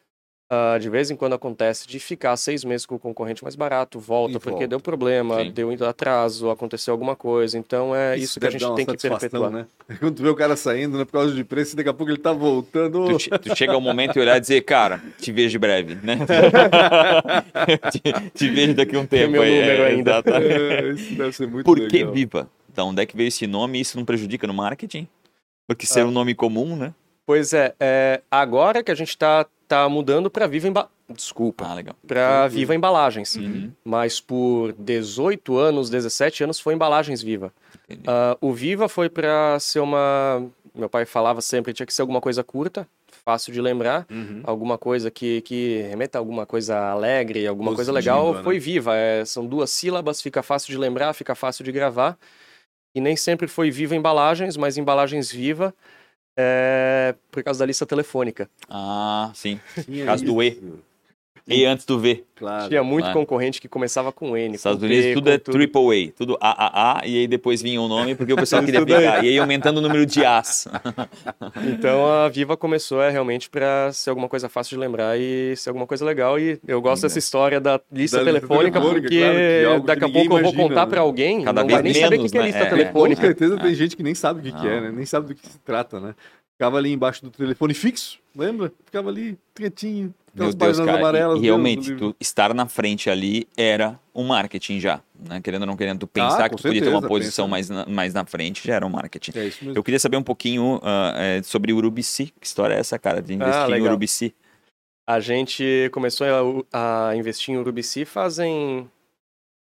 Ah, 0.53 0.77
de 0.77 0.89
vez 0.89 1.09
em 1.09 1.15
quando 1.15 1.31
acontece 1.31 1.87
de 1.87 1.97
ficar 1.97 2.35
seis 2.35 2.65
meses 2.65 2.85
com 2.85 2.95
o 2.95 2.99
concorrente 2.99 3.41
mais 3.41 3.55
barato, 3.55 4.01
volta 4.01 4.33
E 4.35 4.39
porque 4.39 4.49
volta. 4.49 4.67
deu 4.67 4.81
problema, 4.81 5.45
Sim. 5.45 5.51
deu 5.51 5.71
atraso, 5.87 6.49
aconteceu 6.49 6.91
alguma 6.91 7.15
coisa. 7.15 7.57
Então 7.57 7.95
é 7.95 8.17
isso, 8.17 8.37
que 8.37 8.45
a 8.45 8.49
gente 8.49 8.75
tem 8.75 8.85
que 8.85 8.97
perpetuar. 8.97 9.49
Né? 9.49 9.65
Quando 10.01 10.15
tu 10.17 10.23
vê 10.23 10.27
o 10.27 10.35
cara 10.35 10.57
saindo, 10.57 10.97
né, 10.97 11.05
por 11.05 11.13
causa 11.13 11.33
de 11.33 11.41
preço, 11.45 11.73
daqui 11.73 11.87
a 11.87 11.93
pouco 11.93 12.11
ele 12.11 12.19
tá 12.19 12.33
voltando. 12.33 13.17
Tu, 13.17 13.29
tu 13.39 13.55
chega 13.55 13.71
ao 13.71 13.79
momento 13.79 14.17
e 14.17 14.19
olhar 14.19 14.35
e 14.35 14.41
dizer, 14.41 14.59
cara, 14.63 15.01
te 15.17 15.31
vejo 15.31 15.57
breve, 15.57 15.95
né? 16.03 16.17
te, 17.89 18.29
te 18.33 18.49
vejo 18.49 18.73
daqui 18.73 18.95
a 18.97 18.99
um 18.99 19.05
tempo. 19.05 19.31
meu 19.31 19.43
aí, 19.43 19.55
número 19.61 19.83
é, 19.83 19.87
ainda. 19.87 20.21
É, 20.25 20.89
isso 20.89 21.15
deve 21.15 21.31
ser 21.31 21.47
muito 21.47 21.65
Por 21.65 21.77
que 21.87 21.97
legal. 21.97 22.11
Viva? 22.13 22.49
Da 22.75 22.83
onde 22.83 23.01
é 23.01 23.05
que 23.05 23.15
veio 23.15 23.29
esse 23.29 23.47
nome 23.47 23.79
isso 23.79 23.97
não 23.97 24.03
prejudica 24.03 24.45
no 24.47 24.53
marketing? 24.53 25.07
Porque 25.65 25.85
ser 25.85 26.01
Ah. 26.01 26.05
um 26.07 26.11
nome 26.11 26.35
comum, 26.35 26.75
né? 26.75 26.93
Pois 27.32 27.53
é, 27.53 27.73
é, 27.79 28.21
agora 28.29 28.84
que 28.84 28.91
a 28.91 28.95
gente 28.95 29.07
está 29.07 29.45
tá 29.65 29.88
mudando 29.88 30.29
para 30.29 30.47
Viva, 30.47 30.67
emba- 30.67 30.89
Desculpa. 31.09 31.65
Ah, 31.65 31.73
legal. 31.73 31.95
Para 32.05 32.45
Viva 32.49 32.75
Embalagens. 32.75 33.36
Uhum. 33.38 33.71
Mas 33.86 34.19
por 34.19 34.73
18 34.73 35.57
anos, 35.57 35.89
17 35.89 36.43
anos 36.43 36.59
foi 36.59 36.73
Embalagens 36.73 37.21
Viva. 37.21 37.53
Ah, 38.05 38.38
o 38.41 38.51
Viva 38.51 38.89
foi 38.89 39.07
para 39.09 39.57
ser 39.61 39.79
uma. 39.79 40.45
Meu 40.75 40.89
pai 40.89 41.05
falava 41.05 41.39
sempre 41.41 41.71
tinha 41.73 41.86
que 41.86 41.93
ser 41.93 42.01
alguma 42.01 42.19
coisa 42.19 42.43
curta, 42.43 42.86
fácil 43.25 43.53
de 43.53 43.61
lembrar, 43.61 44.05
Uhum. 44.11 44.41
alguma 44.43 44.77
coisa 44.77 45.09
que, 45.09 45.39
que 45.41 45.84
remeta 45.89 46.17
a 46.17 46.19
alguma 46.19 46.45
coisa 46.45 46.77
alegre, 46.91 47.47
alguma 47.47 47.73
coisa 47.73 47.93
legal. 47.93 48.34
né? 48.34 48.43
Foi 48.43 48.59
Viva. 48.59 48.93
É, 48.95 49.23
são 49.23 49.45
duas 49.45 49.69
sílabas, 49.69 50.21
fica 50.21 50.43
fácil 50.43 50.69
de 50.71 50.77
lembrar, 50.77 51.13
fica 51.13 51.34
fácil 51.34 51.63
de 51.63 51.71
gravar. 51.71 52.17
E 52.93 52.99
nem 52.99 53.15
sempre 53.15 53.47
foi 53.47 53.71
Viva 53.71 53.95
Embalagens, 53.95 54.57
mas 54.57 54.77
Embalagens 54.77 55.32
Viva 55.32 55.73
é, 56.38 57.15
por 57.29 57.43
causa 57.43 57.59
da 57.59 57.65
lista 57.65 57.86
telefônica. 57.86 58.49
Ah, 58.69 59.32
sim. 59.34 59.59
Tinha 59.86 60.05
Caso 60.05 60.23
do 60.25 60.41
isso. 60.41 60.79
E 61.47 61.65
antes 61.65 61.85
do 61.85 61.99
V. 61.99 62.23
Claro. 62.35 62.69
Tinha 62.69 62.83
muito 62.83 63.03
claro. 63.03 63.19
concorrente 63.19 63.61
que 63.61 63.67
começava 63.67 64.11
com 64.11 64.35
N. 64.35 64.55
Estados 64.55 64.79
com 64.79 64.85
Unidos 64.85 65.05
P, 65.05 65.13
tudo 65.13 65.25
com 65.25 65.29
é 65.29 65.37
triple 65.37 66.09
A, 66.09 66.17
tudo 66.17 66.37
AAA, 66.41 67.01
e 67.05 67.19
aí 67.19 67.27
depois 67.27 67.61
vinha 67.61 67.79
o 67.79 67.87
nome 67.87 68.15
porque 68.15 68.33
o 68.33 68.35
pessoal 68.35 68.63
queria 68.65 68.79
Tudo 68.79 68.93
pegar. 68.93 69.23
E 69.23 69.29
aí 69.29 69.37
aumentando 69.37 69.77
o 69.77 69.81
número 69.81 70.05
de 70.05 70.25
As. 70.25 70.67
Então 71.67 72.07
a 72.07 72.27
Viva 72.29 72.55
começou 72.57 73.01
é, 73.01 73.09
realmente 73.09 73.49
para 73.49 73.91
ser 73.93 74.09
alguma 74.09 74.27
coisa 74.27 74.49
fácil 74.49 74.75
de 74.75 74.79
lembrar 74.79 75.19
e 75.19 75.55
ser 75.55 75.69
alguma 75.69 75.85
coisa 75.85 76.03
legal. 76.03 76.39
E 76.39 76.59
eu 76.67 76.81
gosto 76.81 77.03
dessa 77.03 77.19
história 77.19 77.59
da 77.59 77.79
lista 77.91 78.17
Da 78.17 78.25
telefônica, 78.25 78.79
telefônica, 78.79 79.01
porque 79.01 79.19
claro, 79.19 79.35
que 79.35 79.83
é 79.83 79.85
daqui 79.85 80.03
a 80.03 80.09
pouco 80.09 80.25
eu 80.25 80.29
vou 80.29 80.39
imagina, 80.39 80.63
contar 80.63 80.85
né? 80.85 80.89
para 80.89 81.01
alguém, 81.01 81.43
Cada 81.43 81.61
não 81.61 81.67
vez 81.67 81.77
vai 81.77 81.83
nem 81.83 81.93
saber 81.93 82.07
o 82.07 82.09
menos, 82.11 82.25
que 82.25 82.31
que 82.31 82.37
é 82.37 82.41
né? 82.41 82.47
lista 82.47 82.63
É. 82.63 82.69
Com 82.69 82.75
telefônica. 82.75 83.21
certeza 83.21 83.57
tem 83.57 83.75
gente 83.75 83.97
que 83.97 84.03
nem 84.03 84.15
sabe 84.15 84.39
o 84.39 84.43
que, 84.43 84.51
que 84.51 84.67
é, 84.67 84.81
né? 84.81 84.91
Nem 84.91 85.05
sabe 85.05 85.27
do 85.27 85.35
que 85.35 85.45
se 85.45 85.59
trata, 85.59 85.99
né? 85.99 86.15
Ficava 86.53 86.77
ali 86.77 86.91
embaixo 86.91 87.23
do 87.23 87.31
telefone 87.31 87.73
fixo, 87.73 88.19
lembra? 88.35 88.71
Ficava 88.85 89.09
ali, 89.09 89.37
quietinho, 89.55 90.13
Meu 90.34 90.53
Deus, 90.53 90.77
cara. 90.79 90.97
amarelas. 90.97 91.38
e, 91.38 91.41
Deus 91.41 91.43
realmente, 91.43 91.95
tu 91.95 92.15
estar 92.19 92.53
na 92.53 92.65
frente 92.67 93.09
ali 93.09 93.47
era 93.57 93.99
um 94.15 94.23
marketing 94.23 94.79
já. 94.79 95.01
Né? 95.19 95.41
Querendo 95.41 95.61
ou 95.63 95.67
não 95.67 95.75
querendo, 95.77 95.99
tu 95.99 96.07
pensar 96.07 96.45
Ah, 96.45 96.49
que 96.49 96.55
tu 96.55 96.63
podia 96.63 96.82
ter 96.82 96.88
uma 96.88 97.01
certeza, 97.01 97.07
posição 97.07 97.45
pensa. 97.45 97.51
mais 97.51 97.69
na, 97.69 97.86
mais 97.86 98.13
na 98.13 98.25
frente 98.25 98.65
já 98.65 98.75
era 98.75 98.86
um 98.86 98.89
marketing. 98.89 99.32
É 99.38 99.45
isso 99.45 99.63
mesmo. 99.65 99.77
Eu 99.77 99.84
queria 99.84 99.99
saber 99.99 100.17
um 100.17 100.23
pouquinho 100.23 100.79
ah, 100.84 101.13
é, 101.17 101.43
sobre 101.43 101.73
Urubici. 101.73 102.34
Que 102.39 102.47
história 102.47 102.75
é 102.75 102.79
essa, 102.79 102.97
cara, 102.97 103.21
de 103.21 103.34
investir 103.34 103.55
em 103.59 103.63
Ah, 103.63 103.67
legal. 103.67 103.88
Urubici? 103.89 104.34
A 105.07 105.19
gente 105.19 105.89
começou 105.91 106.25
a, 106.71 107.09
a 107.09 107.15
investir 107.15 107.53
em 107.53 107.57
Urubici 107.57 108.05
fazem 108.05 108.89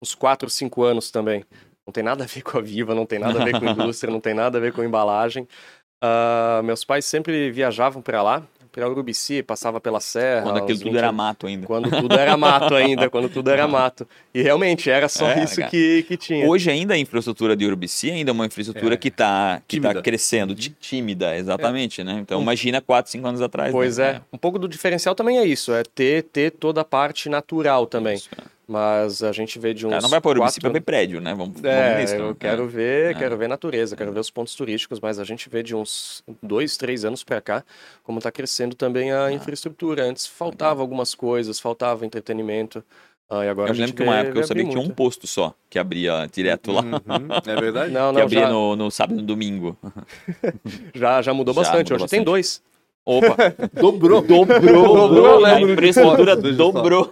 uns 0.02 0.14
4, 0.14 0.50
5 0.50 0.82
anos 0.82 1.10
também. 1.10 1.44
Não 1.86 1.92
tem 1.92 2.02
nada 2.04 2.24
a 2.24 2.26
ver 2.26 2.42
com 2.42 2.58
a 2.58 2.60
Viva, 2.60 2.94
não 2.94 3.06
tem 3.06 3.18
nada 3.18 3.40
a 3.40 3.44
ver 3.44 3.58
com 3.58 3.64
indústria, 3.66 4.12
não 4.12 4.20
tem 4.20 4.34
nada 4.34 4.58
a 4.58 4.60
ver 4.60 4.72
com 4.72 4.84
embalagem. 4.84 5.48
Ah, 6.02 6.60
meus 6.64 6.84
pais 6.84 7.04
sempre 7.06 7.50
viajavam 7.50 8.02
para 8.02 8.22
lá, 8.22 8.42
para 8.72 8.88
Urubici, 8.88 9.42
passava 9.42 9.80
pela 9.80 10.00
serra. 10.00 10.42
Quando 10.42 10.56
aquilo 10.58 10.78
tudo 10.78 10.90
20 10.90 10.96
era 10.98 11.12
mato 11.12 11.46
ainda. 11.46 11.66
Quando 11.66 11.90
tudo 11.90 12.14
era 12.18 12.36
mato 12.36 12.74
ainda, 12.74 13.10
quando 13.10 13.28
tudo 13.28 13.50
era 13.50 13.66
mato. 13.68 14.06
E 14.34 14.40
realmente 14.42 14.88
era 14.90 15.08
só 15.08 15.28
É, 15.30 15.44
isso 15.44 15.56
cara. 15.56 15.70
que, 15.70 16.02
que 16.04 16.16
tinha. 16.16 16.46
Hoje 16.48 16.70
ainda 16.70 16.94
a 16.94 16.98
infraestrutura 16.98 17.56
de 17.56 17.66
Urubici 17.66 18.10
ainda 18.10 18.30
é 18.30 18.32
uma 18.32 18.46
infraestrutura 18.46 18.94
É. 18.94 18.96
que 18.96 19.08
está 19.08 19.60
que 19.66 19.80
tá 19.80 20.00
crescendo, 20.00 20.54
tí- 20.54 20.70
tímida, 20.80 21.36
exatamente, 21.36 22.02
né? 22.04 22.18
Então 22.22 22.40
imagina 22.40 22.80
4, 22.80 23.10
5 23.10 23.26
anos 23.26 23.40
atrás. 23.40 23.72
Pois 23.72 23.98
né? 23.98 24.04
é. 24.16 24.20
Um 24.32 24.38
pouco 24.38 24.58
do 24.58 24.68
diferencial 24.68 25.14
também 25.14 25.38
é 25.38 25.44
isso, 25.44 25.72
é 25.72 25.82
ter, 25.82 26.22
ter 26.24 26.50
toda 26.52 26.80
a 26.80 26.84
parte 26.84 27.28
natural 27.28 27.86
também. 27.86 28.14
Isso, 28.16 28.28
é. 28.36 28.42
Mas 28.72 29.20
a 29.24 29.32
gente 29.32 29.58
vê 29.58 29.74
de 29.74 29.84
O 29.84 29.88
uns 29.88 29.90
cara 29.90 30.02
não 30.02 30.08
vai 30.08 30.20
para 30.20 30.30
Urubici 30.30 30.54
quatro 30.54 30.60
para 30.60 30.70
ver 30.78 30.80
prédio, 30.82 31.20
né? 31.20 31.34
Vamos, 31.34 31.60
vamos 31.60 31.64
É, 31.68 32.00
nisso, 32.00 32.14
eu 32.14 32.28
né? 32.28 32.36
quero 32.38 32.68
ver, 32.68 33.10
É. 33.10 33.14
quero 33.18 33.36
ver 33.36 33.48
natureza, 33.48 33.96
quero 33.96 34.12
ver 34.12 34.20
os 34.20 34.30
pontos 34.30 34.54
turísticos, 34.54 35.00
mas 35.00 35.18
a 35.18 35.24
gente 35.24 35.48
vê 35.50 35.60
de 35.60 35.74
uns 35.74 36.22
dois, 36.40 36.76
três 36.76 37.04
anos 37.04 37.24
para 37.24 37.40
cá 37.40 37.64
como 38.04 38.18
está 38.18 38.30
crescendo 38.30 38.76
também 38.76 39.10
Ah. 39.10 39.24
a 39.24 39.32
infraestrutura. 39.32 40.04
Antes 40.04 40.24
faltava 40.24 40.82
algumas 40.82 41.16
coisas, 41.16 41.58
faltava 41.58 42.06
entretenimento. 42.06 42.84
ah, 43.28 43.44
e 43.44 43.48
agora 43.48 43.68
Eu 43.68 43.72
a 43.72 43.74
gente 43.74 43.86
lembro 43.86 43.96
que 43.96 44.02
uma 44.04 44.12
vê- 44.14 44.20
época 44.28 44.38
eu 44.40 44.44
sabia 44.46 44.64
que 44.64 44.70
tinha 44.70 44.82
um 44.82 44.88
posto 44.90 45.26
só 45.26 45.52
que 45.68 45.76
abria 45.78 46.28
direto 46.32 46.70
lá. 46.70 46.82
Uhum, 46.82 47.28
É 47.46 47.60
verdade? 47.60 47.92
Não, 47.92 48.10
que 48.12 48.18
não, 48.18 48.22
abria 48.24 48.40
já, 48.42 48.48
no, 48.50 48.76
no 48.76 48.90
sábado 48.90 49.18
e 49.18 49.20
no 49.20 49.26
domingo. 49.26 49.76
já, 50.94 51.20
já 51.22 51.32
mudou 51.34 51.54
Já 51.54 51.60
bastante. 51.60 51.92
mudou 51.92 52.04
Hoje 52.04 52.10
tem 52.10 52.20
bastante. 52.20 52.24
dois. 52.24 52.62
Opa, 53.04 53.36
Dobrou. 53.74 54.22
dobrou, 54.22 55.08
Dobrou, 55.08 55.40
né? 55.40 55.54
a 55.54 55.60
infraestrutura 55.60 56.36
dobrou. 56.36 57.10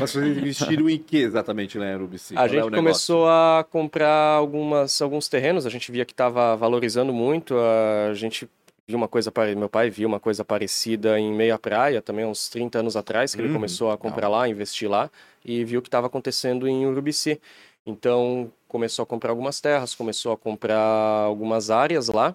Mas 0.00 0.10
vocês 0.10 0.36
investiram 0.38 0.88
em 0.88 0.98
que 0.98 1.18
exatamente, 1.18 1.78
né, 1.78 1.94
Urubici? 1.96 2.34
A 2.34 2.36
Qual 2.36 2.46
é 2.46 2.48
gente 2.48 2.56
negócio? 2.70 2.74
começou 2.76 3.28
a 3.28 3.66
comprar 3.70 4.36
algumas, 4.36 5.02
alguns 5.02 5.28
terrenos, 5.28 5.66
a 5.66 5.70
gente 5.70 5.90
via 5.90 6.04
que 6.04 6.12
estava 6.12 6.56
valorizando 6.56 7.12
muito, 7.12 7.54
a 7.58 8.14
gente 8.14 8.48
viu 8.86 8.96
uma 8.96 9.08
coisa, 9.08 9.30
meu 9.56 9.68
pai 9.68 9.90
viu 9.90 10.08
uma 10.08 10.20
coisa 10.20 10.44
parecida 10.44 11.18
em 11.18 11.30
Meia 11.34 11.58
Praia, 11.58 12.00
também 12.00 12.24
uns 12.24 12.48
30 12.48 12.78
anos 12.78 12.96
atrás, 12.96 13.34
que 13.34 13.40
ele 13.40 13.48
Uhum, 13.48 13.54
começou 13.54 13.90
a 13.90 13.98
comprar 13.98 14.28
lá, 14.28 14.48
investir 14.48 14.88
lá, 14.88 15.10
e 15.44 15.62
viu 15.64 15.80
o 15.80 15.82
que 15.82 15.88
estava 15.88 16.06
acontecendo 16.06 16.66
em 16.66 16.86
Urubici. 16.86 17.38
Então, 17.84 18.50
começou 18.66 19.02
a 19.02 19.06
comprar 19.06 19.30
algumas 19.30 19.60
terras, 19.60 19.94
começou 19.94 20.32
a 20.32 20.36
comprar 20.38 20.78
algumas 20.78 21.70
áreas 21.70 22.08
lá, 22.08 22.34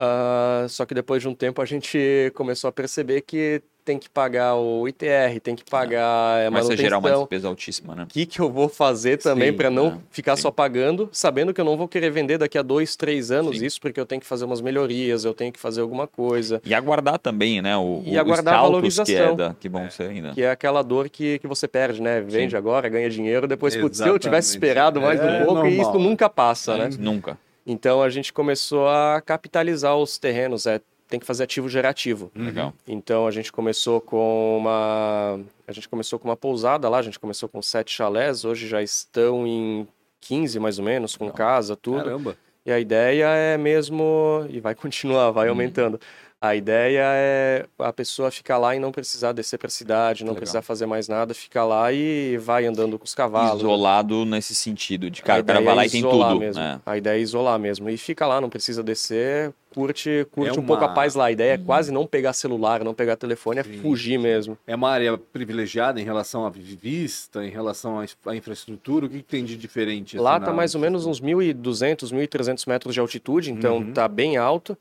Ah, 0.00 0.66
só 0.68 0.84
que 0.84 0.94
depois 0.94 1.22
de 1.22 1.28
um 1.28 1.34
tempo 1.34 1.62
a 1.62 1.64
gente 1.64 2.32
começou 2.34 2.68
a 2.68 2.72
perceber 2.72 3.20
que 3.22 3.62
tem 3.84 3.98
que 3.98 4.08
pagar 4.08 4.54
o 4.56 4.88
ITR, 4.88 5.38
tem 5.42 5.54
que 5.54 5.62
pagar 5.62 6.40
a 6.40 6.46
Começa 6.46 6.72
a 6.72 6.76
gerar 6.76 6.96
uma 6.96 7.02
manutenção, 7.02 7.22
despesa 7.24 7.48
altíssima, 7.48 7.94
né? 7.94 8.04
o 8.04 8.06
que, 8.06 8.24
que 8.24 8.40
eu 8.40 8.50
vou 8.50 8.66
fazer 8.66 9.18
também 9.18 9.52
para 9.52 9.68
não 9.68 9.90
né? 9.90 9.98
ficar 10.10 10.36
Sim. 10.36 10.42
só 10.42 10.50
pagando, 10.50 11.10
sabendo 11.12 11.52
que 11.52 11.60
eu 11.60 11.66
não 11.66 11.76
vou 11.76 11.86
querer 11.86 12.10
vender 12.10 12.38
daqui 12.38 12.56
a 12.56 12.62
dois, 12.62 12.96
três 12.96 13.30
anos 13.30 13.58
Sim. 13.58 13.66
isso, 13.66 13.78
porque 13.78 14.00
eu 14.00 14.06
tenho 14.06 14.22
que 14.22 14.26
fazer 14.26 14.46
umas 14.46 14.62
melhorias, 14.62 15.26
eu 15.26 15.34
tenho 15.34 15.52
que 15.52 15.60
fazer 15.60 15.82
alguma 15.82 16.06
coisa. 16.06 16.62
E 16.64 16.74
aguardar 16.74 17.18
também, 17.18 17.60
né? 17.60 17.76
O, 17.76 18.02
E 18.06 18.16
o- 18.16 18.20
aguardar 18.20 18.54
a 18.54 18.62
valorização. 18.62 19.04
que, 19.04 19.14
é 19.14 19.34
da, 19.36 19.54
que 19.54 19.68
vão 19.68 19.90
ser 19.90 20.08
ainda. 20.08 20.32
Que 20.32 20.42
é 20.42 20.50
aquela 20.50 20.80
dor 20.82 21.10
que, 21.10 21.38
que 21.38 21.46
você 21.46 21.68
perde, 21.68 22.00
né? 22.00 22.22
Vende 22.22 22.52
Sim. 22.52 22.56
agora, 22.56 22.88
ganha 22.88 23.10
dinheiro, 23.10 23.46
depois, 23.46 23.76
putz, 23.76 23.98
se 23.98 24.08
eu 24.08 24.18
tivesse 24.18 24.48
esperado 24.48 24.98
mais 24.98 25.20
É 25.20 25.24
um 25.26 25.44
pouco, 25.44 25.66
e 25.66 25.76
normal, 25.76 25.82
isso 25.90 25.98
né? 25.98 26.04
nunca 26.08 26.30
passa, 26.30 26.78
né? 26.78 26.88
Nunca. 26.98 27.36
Então 27.66 28.02
a 28.02 28.08
gente 28.10 28.32
começou 28.32 28.88
a 28.88 29.20
capitalizar 29.24 29.96
os 29.96 30.18
terrenos, 30.18 30.66
é, 30.66 30.80
tem 31.08 31.18
que 31.20 31.26
fazer 31.26 31.44
ativo 31.44 31.68
gerativo. 31.68 32.30
Legal. 32.34 32.72
Então 32.86 33.26
a 33.26 33.30
gente 33.30 33.50
começou 33.52 34.00
com 34.00 34.58
uma 34.58 35.40
a 35.66 35.72
gente 35.72 35.88
começou 35.88 36.18
com 36.18 36.28
uma 36.28 36.36
pousada 36.36 36.88
lá, 36.88 36.98
a 36.98 37.02
gente 37.02 37.18
começou 37.18 37.48
com 37.48 37.62
sete 37.62 37.92
chalés, 37.92 38.44
hoje 38.44 38.66
já 38.68 38.82
estão 38.82 39.46
em 39.46 39.86
15 40.20 40.58
mais 40.58 40.78
ou 40.78 40.84
menos, 40.84 41.16
com 41.16 41.24
Legal. 41.24 41.36
casa, 41.36 41.76
tudo. 41.76 41.98
Caramba. 42.04 42.36
E 42.66 42.72
a 42.72 42.80
ideia 42.80 43.26
é 43.28 43.58
mesmo 43.58 44.46
e 44.48 44.58
vai 44.60 44.74
continuar, 44.76 45.30
vai 45.30 45.48
Hum. 45.48 45.50
aumentando. 45.50 46.00
A 46.40 46.54
ideia 46.54 47.00
é 47.02 47.66
a 47.78 47.90
pessoa 47.90 48.30
ficar 48.30 48.58
lá 48.58 48.76
e 48.76 48.78
não 48.78 48.92
precisar 48.92 49.32
descer 49.32 49.56
para 49.58 49.68
a 49.68 49.70
cidade, 49.70 50.24
não 50.24 50.32
Legal. 50.32 50.40
precisar 50.40 50.60
fazer 50.60 50.84
mais 50.84 51.08
nada, 51.08 51.32
ficar 51.32 51.64
lá 51.64 51.90
e 51.90 52.36
vai 52.36 52.66
andando 52.66 52.98
com 52.98 53.04
os 53.06 53.14
cavalos. 53.14 53.62
Isolado 53.62 54.26
nesse 54.26 54.54
sentido, 54.54 55.10
de 55.10 55.22
cara, 55.22 55.40
o 55.40 55.44
cara 55.44 55.62
vai 55.62 55.74
lá 55.74 55.84
é 55.84 55.86
e 55.86 55.90
tem 55.90 56.02
tudo. 56.02 56.38
Mesmo. 56.38 56.60
né? 56.62 56.80
A 56.84 56.98
ideia 56.98 57.18
é 57.18 57.22
isolar 57.22 57.58
mesmo. 57.58 57.88
E 57.88 57.96
fica 57.96 58.26
lá, 58.26 58.42
não 58.42 58.50
precisa 58.50 58.82
descer, 58.82 59.54
curte, 59.74 60.26
curte 60.32 60.50
É 60.50 60.60
um 60.60 60.62
pouco 60.62 60.84
a 60.84 60.88
uma- 60.88 60.94
paz 60.94 61.14
lá. 61.14 61.24
A 61.26 61.32
ideia 61.32 61.54
Uhum. 61.56 61.62
é 61.62 61.64
quase 61.64 61.90
não 61.90 62.06
pegar 62.06 62.34
celular, 62.34 62.84
não 62.84 62.92
pegar 62.92 63.16
telefone, 63.16 63.60
é 63.60 63.62
Sim, 63.62 63.78
fugir 63.80 64.18
mesmo. 64.18 64.58
É 64.66 64.74
uma 64.76 64.90
área 64.90 65.16
privilegiada 65.16 65.98
em 65.98 66.04
relação 66.04 66.44
à 66.44 66.50
vista, 66.50 67.42
em 67.42 67.50
relação 67.50 67.98
à 68.26 68.36
infraestrutura? 68.36 69.06
O 69.06 69.08
que, 69.08 69.18
que 69.18 69.22
tem 69.24 69.46
de 69.46 69.56
diferente? 69.56 70.18
Lá 70.18 70.32
assim, 70.36 70.44
tá 70.44 70.50
na- 70.50 70.56
mais 70.58 70.74
ou 70.74 70.80
menos 70.82 71.06
uns 71.06 71.20
1.200, 71.22 72.12
1.300 72.12 72.66
metros 72.66 72.92
de 72.92 73.00
altitude, 73.00 73.50
então 73.50 73.78
Uhum. 73.78 73.92
tá 73.94 74.06
bem 74.06 74.36
alto. 74.36 74.76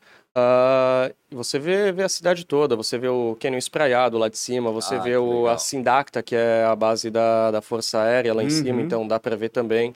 E 1.31 1.35
você 1.35 1.59
vê, 1.59 1.91
vê 1.91 2.03
a 2.03 2.09
cidade 2.09 2.45
toda, 2.45 2.75
você 2.75 2.97
vê 2.97 3.07
o 3.07 3.37
Canyon 3.39 3.57
Espraiado 3.57 4.17
lá 4.17 4.27
de 4.29 4.37
cima, 4.37 4.71
você 4.71 4.95
Ah, 4.95 4.99
vê 4.99 5.17
o, 5.17 5.47
a 5.47 5.57
Sindacta, 5.57 6.23
que 6.23 6.35
é 6.35 6.63
a 6.65 6.75
base 6.75 7.09
da, 7.09 7.51
da 7.51 7.61
Força 7.61 8.01
Aérea 8.01 8.33
lá 8.33 8.41
em 8.43 8.45
Uhum. 8.45 8.49
cima, 8.49 8.81
então 8.81 9.07
dá 9.07 9.19
para 9.19 9.35
ver 9.35 9.49
também. 9.49 9.93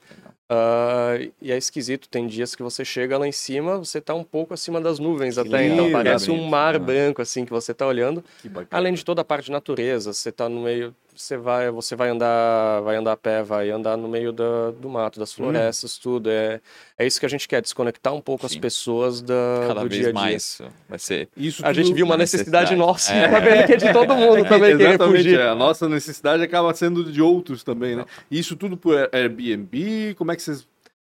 Ah, 0.50 1.16
e 1.42 1.52
é 1.52 1.58
esquisito, 1.58 2.08
tem 2.08 2.26
dias 2.28 2.56
que 2.56 2.64
você 2.64 2.86
chega 2.86 3.18
lá 3.18 3.28
em 3.28 3.32
cima, 3.32 3.78
você 3.78 4.00
tá 4.00 4.14
um 4.14 4.24
pouco 4.24 4.54
acima 4.54 4.80
das 4.80 4.98
nuvens 5.00 5.36
Que 5.36 5.42
até, 5.42 5.66
então 5.66 5.86
lindo, 5.86 5.92
parece 5.92 6.32
um 6.32 6.46
mar 6.48 6.74
né? 6.80 6.86
branco 6.86 7.22
assim 7.22 7.44
que 7.44 7.52
você 7.52 7.74
tá 7.74 7.86
olhando. 7.86 8.24
Além 8.72 8.94
de 8.94 9.04
toda 9.04 9.22
a 9.22 9.26
parte 9.26 9.46
de 9.46 9.52
natureza, 9.52 10.14
você 10.14 10.32
tá 10.32 10.48
no 10.48 10.62
meio, 10.62 10.96
você 11.18 11.36
vai, 11.38 11.70
você 11.72 11.96
vai 11.96 12.10
andar, 12.10 12.82
vai 12.82 12.96
andar 12.96 13.14
a 13.14 13.18
pé, 13.18 13.42
vai 13.44 13.70
andar 13.70 13.98
no 13.98 14.08
meio 14.08 14.32
da, 14.32 14.72
do 14.72 14.88
mato, 14.90 15.20
das 15.20 15.34
florestas, 15.34 15.98
tudo. 15.98 16.30
É, 16.30 16.62
é 16.98 17.06
isso 17.06 17.20
que 17.20 17.26
a 17.26 17.30
gente 17.30 17.48
quer, 17.48 17.62
desconectar 17.62 18.14
um 18.14 18.22
pouco 18.22 18.46
as 18.46 18.52
Sim. 18.54 18.60
pessoas 18.60 19.22
da, 19.22 19.66
Cada 19.68 19.82
do 19.82 19.90
vez 19.90 20.02
dia 20.02 20.10
a 20.10 20.12
dia. 20.14 20.22
mais 20.22 20.62
vai 20.88 21.00
ser. 21.00 21.28
Isso 21.36 21.66
A 21.66 21.74
gente 21.74 21.94
viu 21.94 22.06
uma 22.06 22.16
necessidade, 22.18 22.76
necessidade. 22.76 22.76
nossa, 22.76 23.14
É. 23.14 23.40
vendo 23.42 23.66
que 23.66 23.74
é 23.74 23.78
de 23.78 23.92
todo 23.94 24.16
mundo 24.16 24.44
também 24.50 24.78
querer 24.78 24.90
Exatamente, 24.90 25.18
fugir. 25.24 25.40
é. 25.40 25.48
a 25.50 25.56
nossa 25.56 25.90
necessidade 25.90 26.44
acaba 26.44 26.74
sendo 26.74 27.04
de 27.12 27.22
outros 27.22 27.64
também, 27.64 27.96
né? 27.96 28.06
Isso 28.30 28.56
tudo 28.56 28.78
por 28.78 29.10
Airbnb, 29.12 30.16
como 30.18 30.32
é 30.32 30.36
que 30.36 30.42
vocês 30.42 30.68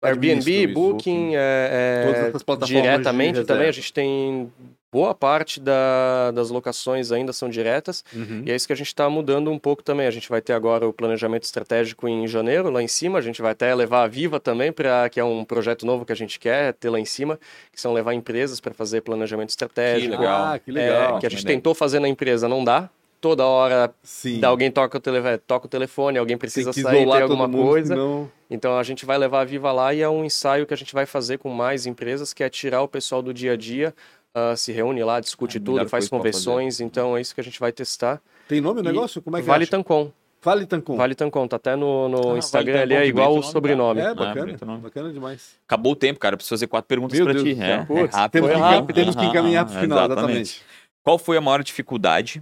Airbnb? 0.02 0.68
Booking, 0.68 1.34
é, 1.34 2.02
é, 2.04 2.06
Todas 2.06 2.28
essas 2.28 2.42
plataformas 2.42 2.82
diretamente 2.82 3.40
de 3.40 3.44
também. 3.44 3.68
A 3.68 3.72
gente 3.72 3.92
tem 3.92 4.52
boa 4.90 5.14
parte 5.14 5.60
da- 5.60 6.30
das 6.32 6.50
locações 6.50 7.12
ainda 7.12 7.32
são 7.32 7.48
diretas. 7.48 8.02
Uhum. 8.14 8.42
E 8.46 8.50
é 8.50 8.56
isso 8.56 8.66
que 8.66 8.72
a 8.72 8.76
gente 8.76 8.86
está 8.88 9.08
mudando 9.10 9.50
um 9.50 9.58
pouco 9.58 9.82
também. 9.82 10.06
A 10.06 10.10
gente 10.10 10.28
vai 10.28 10.40
ter 10.40 10.52
agora 10.54 10.88
o 10.88 10.92
planejamento 10.92 11.42
estratégico 11.44 12.08
em 12.08 12.26
janeiro, 12.26 12.70
lá 12.70 12.82
em 12.82 12.88
cima. 12.88 13.18
A 13.18 13.22
gente 13.22 13.42
vai 13.42 13.52
até 13.52 13.74
levar 13.74 14.04
a 14.04 14.06
Viva 14.06 14.40
também, 14.40 14.72
pra, 14.72 15.08
que 15.08 15.20
é 15.20 15.24
um 15.24 15.44
projeto 15.44 15.84
novo 15.84 16.04
que 16.04 16.12
a 16.12 16.16
gente 16.16 16.38
quer 16.38 16.72
ter 16.74 16.88
lá 16.90 16.98
em 16.98 17.04
cima, 17.04 17.38
que 17.72 17.80
são 17.80 17.92
levar 17.92 18.14
empresas 18.14 18.60
para 18.60 18.72
fazer 18.72 19.02
planejamento 19.02 19.50
estratégico. 19.50 20.16
legal. 20.16 20.46
Ah, 20.54 20.58
que 20.58 20.70
legal. 20.72 21.16
É, 21.16 21.20
que 21.20 21.26
a 21.26 21.30
gente 21.30 21.44
tentou 21.44 21.74
fazer 21.74 22.00
na 22.00 22.08
empresa, 22.08 22.48
não 22.48 22.64
dá. 22.64 22.88
toda 23.20 23.44
hora 23.44 23.92
Sim. 24.00 24.44
alguém 24.44 24.70
toca 24.70 24.96
o, 24.96 25.00
tele... 25.00 25.20
toca 25.38 25.66
o 25.66 25.68
telefone, 25.68 26.16
alguém 26.18 26.38
precisa 26.38 26.72
Tem 26.72 26.84
que 26.84 26.88
sair, 26.88 27.04
tem 27.04 27.22
alguma 27.22 27.48
mundo, 27.48 27.66
coisa. 27.66 27.96
Então 28.48 28.78
a 28.78 28.82
gente 28.84 29.04
vai 29.04 29.18
levar 29.18 29.40
a 29.40 29.44
Viva 29.44 29.72
lá 29.72 29.92
e 29.92 30.00
é 30.00 30.08
um 30.08 30.24
ensaio 30.24 30.64
que 30.66 30.72
a 30.72 30.76
gente 30.76 30.94
vai 30.94 31.04
fazer 31.04 31.36
com 31.38 31.50
mais 31.50 31.84
empresas, 31.84 32.32
que 32.32 32.44
é 32.44 32.48
tirar 32.48 32.80
o 32.80 32.86
pessoal 32.86 33.20
do 33.20 33.34
dia 33.34 33.54
a 33.54 33.56
dia, 33.56 33.92
ah, 34.52 34.56
se 34.56 34.72
reúne 34.72 35.02
lá, 35.04 35.20
discute 35.20 35.58
É 35.58 35.60
tudo, 35.60 35.88
faz 35.88 36.08
conversões. 36.08 36.80
Então 36.80 37.16
é 37.16 37.20
isso 37.20 37.34
que 37.34 37.40
a 37.40 37.44
gente 37.44 37.58
vai 37.60 37.72
testar. 37.72 38.20
Tem 38.48 38.60
nome 38.60 38.80
o 38.80 38.82
negócio? 38.82 39.20
Como 39.22 39.36
é 39.36 39.40
que 39.40 39.46
vale 39.46 39.64
acha? 39.64 39.70
Tancom. 39.72 40.10
Vale 40.40 40.66
Tancom. 40.66 40.96
Vale 40.96 41.14
Tancom, 41.16 41.48
tá 41.48 41.56
até 41.56 41.74
no, 41.74 42.08
no 42.08 42.34
Ah, 42.34 42.38
Instagram 42.38 42.78
Vale 42.78 42.94
ali, 42.94 43.04
é 43.04 43.08
igual 43.08 43.32
o 43.32 43.40
nome, 43.40 43.46
sobrenome. 43.52 44.00
É, 44.00 44.06
Ah, 44.06 44.14
bacana. 44.14 44.56
nome. 44.64 44.80
bacana 44.82 45.12
demais. 45.12 45.56
Acabou 45.66 45.92
o 45.92 45.96
tempo, 45.96 46.20
cara. 46.20 46.36
Preciso 46.36 46.54
fazer 46.54 46.68
quatro 46.68 46.86
perguntas 46.86 47.18
Deus 47.18 47.42
ti. 47.42 47.60
É, 47.60 47.70
é 47.72 47.84
Putz, 47.84 48.14
rápido. 48.14 48.32
Temos 48.42 48.50
que, 48.56 48.56
rápido. 48.62 48.94
temos 48.94 49.16
que 49.16 49.24
encaminhar 49.24 49.66
para 49.66 49.76
o 49.76 49.80
final, 49.80 49.98
exatamente. 50.06 50.40
exatamente. 50.40 50.62
Qual 51.02 51.18
foi 51.18 51.36
a 51.36 51.40
maior 51.40 51.62
dificuldade 51.64 52.40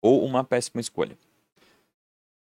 ou 0.00 0.24
uma 0.24 0.42
péssima 0.42 0.80
escolha? 0.80 1.16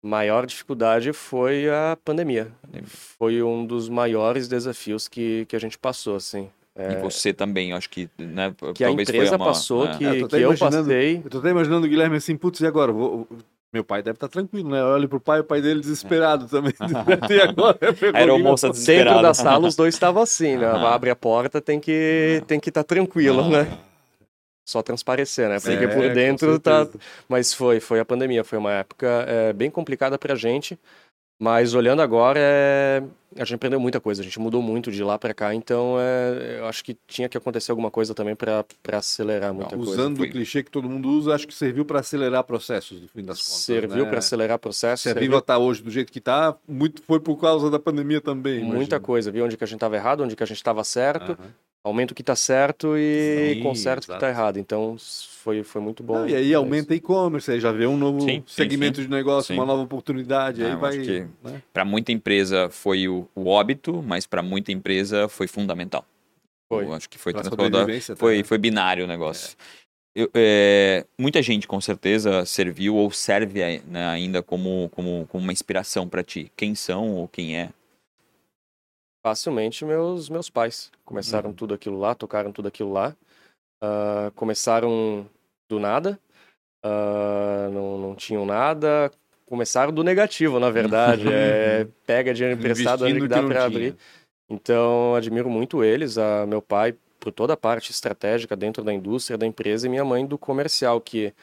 Maior 0.02 0.46
dificuldade 0.46 1.12
foi 1.14 1.70
a 1.70 1.98
pandemia. 2.04 2.52
Foi 2.86 3.44
um 3.44 3.66
dos 3.66 3.90
maiores 3.90 4.48
desafios 4.48 5.08
que, 5.08 5.46
que 5.46 5.56
a 5.56 5.60
gente 5.60 5.78
passou, 5.78 6.16
assim. 6.16 6.50
E 6.80 7.02
você 7.02 7.34
também, 7.34 7.74
acho 7.74 7.90
que, 7.90 8.10
né? 8.18 8.54
Que 8.74 8.84
a 8.84 8.92
empresa 8.92 9.36
uma- 9.36 9.46
passou, 9.48 9.86
é. 9.88 9.98
que, 9.98 10.06
É, 10.06 10.22
eu 10.22 10.28
que 10.28 10.36
eu 10.38 10.58
passei. 10.58 11.22
Eu 11.24 11.30
tô 11.30 11.40
até 11.40 11.50
imaginando 11.50 11.86
o 11.86 11.90
Guilherme 11.90 12.16
assim, 12.18 12.36
putz, 12.38 12.60
e 12.62 12.66
agora? 12.68 12.92
Vou- 12.92 13.28
Meu 13.72 13.84
pai 13.84 14.02
deve 14.02 14.16
estar 14.16 14.28
tranquilo, 14.28 14.68
né? 14.72 14.82
Olha 14.84 15.08
pro 15.08 15.20
pai, 15.20 15.42
o 15.42 15.44
pai 15.44 15.62
dele 15.62 15.80
desesperado 15.80 16.48
também. 16.48 16.74
e 17.30 17.42
agora? 17.42 17.78
Era 18.14 18.26
na- 18.26 18.32
almoço 18.34 18.70
Dentro 18.72 19.22
da 19.22 19.34
sala 19.34 19.68
os 19.68 19.76
dois 19.76 19.94
estavam 19.94 20.24
assim, 20.24 20.58
né? 20.58 20.66
Abre 20.66 21.10
a 21.12 21.16
porta, 21.16 21.62
tem 21.62 21.80
que 21.80 22.42
tem 22.48 22.60
que 22.60 22.70
estar 22.70 22.84
tranquilo, 22.84 23.42
Ah. 23.42 23.50
né? 23.64 23.78
Só 24.68 24.82
transparecer, 24.84 25.50
né? 25.50 25.60
Porque 25.60 25.86
É, 25.86 25.88
por 25.88 26.14
dentro 26.14 26.60
tá. 26.60 26.88
Mas 27.28 27.54
foi, 27.54 27.80
foi 27.80 28.00
a 28.00 28.06
pandemia, 28.06 28.44
foi 28.44 28.58
uma 28.58 28.72
época 28.72 29.08
é, 29.28 29.52
bem 29.54 29.70
complicada 29.70 30.18
pra 30.18 30.36
gente. 30.36 30.78
Mas 31.40 31.74
olhando 31.74 32.02
agora, 32.02 32.38
é, 32.38 33.02
a 33.38 33.46
gente 33.46 33.56
aprendeu 33.56 33.80
muita 33.80 34.02
coisa, 34.02 34.22
a 34.22 34.26
gente 34.26 34.38
mudou 34.38 34.62
muito 34.62 34.92
de 34.92 35.02
lá 35.02 35.18
pra 35.18 35.34
cá, 35.34 35.56
então 35.56 35.96
é, 35.98 36.58
eu 36.60 36.66
acho 36.66 36.84
que 36.84 36.98
tinha 37.08 37.30
que 37.30 37.38
acontecer 37.38 37.72
alguma 37.72 37.90
coisa 37.90 38.14
também 38.14 38.36
pra 38.36 38.66
pra 38.84 38.98
acelerar 38.98 39.54
muita 39.54 39.78
coisa. 39.78 39.92
Usando 39.92 40.22
o 40.22 40.30
clichê 40.30 40.62
que 40.62 40.70
todo 40.70 40.90
mundo 40.90 41.08
usa, 41.10 41.34
acho 41.34 41.48
que 41.48 41.54
serviu 41.54 41.86
para 41.86 42.02
acelerar 42.02 42.44
processos, 42.44 43.02
no 43.02 43.08
fim 43.08 43.24
das 43.24 43.40
contas. 43.40 43.64
Serviu 43.64 44.04
né? 44.04 44.10
pra 44.10 44.20
acelerar 44.20 44.60
processo, 44.60 45.04
Se 45.04 45.10
a 45.10 45.14
Viva 45.14 45.42
tá 45.42 45.58
hoje 45.58 45.82
do 45.82 45.90
jeito 45.90 46.12
que 46.12 46.20
tá, 46.20 46.58
muito 46.68 47.02
foi 47.04 47.22
por 47.22 47.38
causa 47.38 47.72
da 47.72 47.80
pandemia 47.80 48.20
também. 48.20 48.60
muita 48.60 48.76
imagino. 48.76 49.00
coisa, 49.00 49.32
viu 49.32 49.46
onde 49.46 49.56
que 49.56 49.64
a 49.64 49.68
gente 49.68 49.78
estava 49.78 49.96
errado, 49.96 50.24
onde 50.24 50.36
que 50.36 50.44
a 50.44 50.46
gente 50.46 50.58
estava 50.58 50.84
certo, 50.84 51.32
Aham. 51.32 51.54
Aumenta 51.84 52.14
o 52.14 52.16
que 52.16 52.22
está 52.22 52.36
certo 52.36 52.98
e 52.98 53.56
Sim, 53.56 53.64
conserta 53.64 54.00
o 54.00 54.02
que 54.02 54.12
exato. 54.12 54.26
está 54.26 54.30
errado. 54.30 54.58
Então 54.58 54.96
foi, 55.44 55.64
foi 55.64 55.82
muito 55.82 56.04
bom. 56.04 56.14
Não, 56.20 56.30
e 56.30 56.36
aí 56.36 56.52
É 56.52 56.56
aumenta 56.56 56.94
e-commerce, 56.94 57.52
aí 57.52 57.60
já 57.60 57.72
vê 57.72 57.88
um 57.88 57.98
novo 57.98 58.20
Sim, 58.22 58.44
sim, 58.46 58.46
segmento 58.48 59.02
de 59.02 59.10
negócio, 59.10 59.54
Sim. 59.54 59.60
uma 59.60 59.66
nova 59.66 59.84
oportunidade, 59.84 60.62
É, 60.62 60.72
aí 60.72 60.76
vai. 60.76 60.98
né? 61.44 61.62
Para 61.74 61.86
muita 61.86 62.12
empresa 62.12 62.70
foi 62.70 63.08
o, 63.08 63.28
o 63.36 63.48
óbito, 63.48 64.04
mas 64.04 64.26
para 64.26 64.42
muita 64.42 64.72
empresa 64.72 65.28
foi 65.28 65.48
fundamental. 65.48 66.06
Foi. 66.72 66.86
Eu 66.86 66.94
acho 66.94 67.10
que 67.10 67.18
foi 67.18 67.34
transformador. 67.34 67.88
Foi, 68.16 68.16
também. 68.16 68.44
foi 68.44 68.58
binário 68.58 69.06
o 69.06 69.08
negócio. 69.08 69.58
Eu- 70.16 70.30
é, 70.34 71.06
muita 71.18 71.42
gente 71.42 71.68
com 71.68 71.80
certeza 71.80 72.46
serviu 72.46 72.96
ou 72.96 73.12
serve 73.12 73.82
né, 73.88 74.08
ainda 74.08 74.44
como, 74.44 74.90
como, 74.90 75.26
como 75.28 75.44
uma 75.44 75.54
inspiração 75.54 76.08
para 76.10 76.24
ti. 76.24 76.52
Quem 76.58 76.76
são 76.76 77.14
ou 77.14 77.28
quem 77.28 77.58
é? 77.58 77.70
Facilmente 79.26 79.84
meus, 79.84 80.30
meus 80.30 80.50
pais. 80.50 80.92
Uhum. 80.94 81.00
Começaram 81.06 81.54
tudo 81.54 81.74
aquilo 81.74 82.00
lá, 82.00 82.16
tocaram 82.16 82.52
tudo 82.52 82.68
aquilo 82.68 82.92
lá. 82.92 83.16
Ah, 83.82 84.32
começaram 84.36 85.26
do 85.70 85.80
nada, 85.80 86.20
ah, 86.84 87.70
não, 87.72 87.98
não 87.98 88.16
tinham 88.16 88.46
nada. 88.46 89.12
Começaram 89.46 89.92
do 89.92 90.04
negativo, 90.04 90.60
na 90.60 90.70
verdade. 90.70 91.28
é, 91.28 91.88
pega 92.06 92.34
dinheiro 92.34 92.60
emprestado 92.60 93.08
Investindo 93.08 93.24
que 93.24 93.28
dá 93.28 93.44
para 93.44 93.66
abrir. 93.66 93.96
Então, 94.50 95.16
admiro 95.16 95.50
muito 95.50 95.84
eles, 95.84 96.18
a 96.18 96.46
meu 96.46 96.62
pai 96.62 96.96
por 97.20 97.32
toda 97.32 97.54
a 97.54 97.58
parte 97.58 97.92
estratégica 97.92 98.56
dentro 98.56 98.84
da 98.84 98.94
indústria, 98.94 99.38
da 99.38 99.46
empresa, 99.46 99.86
e 99.86 99.90
minha 99.90 100.06
mãe 100.06 100.26
do 100.26 100.38
comercial, 100.38 101.02
que 101.02 101.34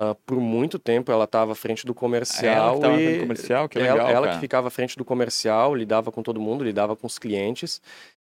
ah, 0.00 0.14
por 0.26 0.40
muito 0.40 0.78
tempo 0.78 1.12
ela 1.12 1.24
estava 1.24 1.52
à 1.52 1.54
frente 1.54 1.84
do 1.86 1.94
comercial. 1.94 2.74
que 2.76 2.80
tava 2.80 2.94
na 2.94 2.98
e 2.98 3.02
frente 3.04 3.16
do 3.18 3.22
comercial, 3.22 3.68
que 3.68 3.78
ela, 3.78 3.92
legal, 3.92 4.08
ela 4.10 4.20
cara. 4.26 4.34
que 4.36 4.40
ficava 4.40 4.68
à 4.68 4.70
frente 4.70 4.96
do 4.96 5.04
comercial, 5.04 5.74
lidava 5.76 6.10
com 6.10 6.22
todo 6.22 6.40
mundo, 6.40 6.64
lidava 6.64 6.96
com 6.96 7.06
os 7.06 7.18
clientes. 7.18 7.80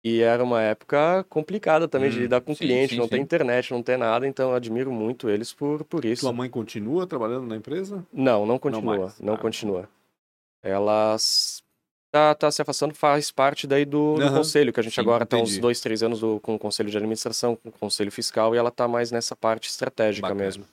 E 0.04 0.22
era 0.22 0.44
uma 0.44 0.62
época 0.62 1.26
complicada 1.28 1.88
também 1.88 2.12
de 2.12 2.18
Hum, 2.20 2.22
lidar 2.22 2.40
com 2.42 2.54
sim, 2.54 2.60
cliente, 2.68 2.94
sim, 2.94 3.00
não 3.00 3.08
tem 3.08 3.18
sim. 3.20 3.24
internet, 3.24 3.72
não 3.74 3.82
tem 3.82 3.98
nada, 3.98 4.28
então 4.28 4.52
eu 4.52 4.56
admiro 4.56 4.92
muito 4.92 5.28
eles 5.28 5.52
por, 5.52 5.84
por 5.84 6.06
isso. 6.06 6.22
Sua 6.22 6.32
mãe 6.32 6.48
continua 6.48 7.08
trabalhando 7.08 7.48
na 7.48 7.56
empresa? 7.56 8.06
Não, 8.14 8.46
não 8.46 8.60
continua, 8.60 8.98
mais. 9.00 9.20
não, 9.20 9.34
Ah. 9.34 9.38
continua. 9.38 9.90
Ela 10.64 11.16
s- 11.16 11.64
tá, 12.12 12.36
tá 12.36 12.52
se 12.52 12.62
afastando, 12.62 12.94
faz 12.94 13.32
parte 13.32 13.66
daí 13.66 13.84
do, 13.84 14.16
do 14.16 14.22
Aham. 14.22 14.38
conselho, 14.38 14.72
que 14.72 14.80
a 14.80 14.84
gente 14.84 14.94
Sim, 14.94 15.02
agora 15.02 15.26
tá 15.26 15.38
uns 15.38 15.58
dois, 15.58 15.80
três 15.80 16.04
anos 16.04 16.20
do- 16.20 16.40
com 16.40 16.54
o 16.54 16.60
conselho 16.60 16.90
de 16.92 16.98
administração, 16.98 17.56
com 17.56 17.70
o 17.70 17.72
conselho 17.72 18.12
fiscal, 18.12 18.54
e 18.54 18.60
ela 18.60 18.70
tá 18.70 18.88
mais 18.88 19.12
nessa 19.12 19.36
parte 19.36 19.70
estratégica 19.70 20.28
Bacana. 20.30 20.44
mesmo. 20.44 20.66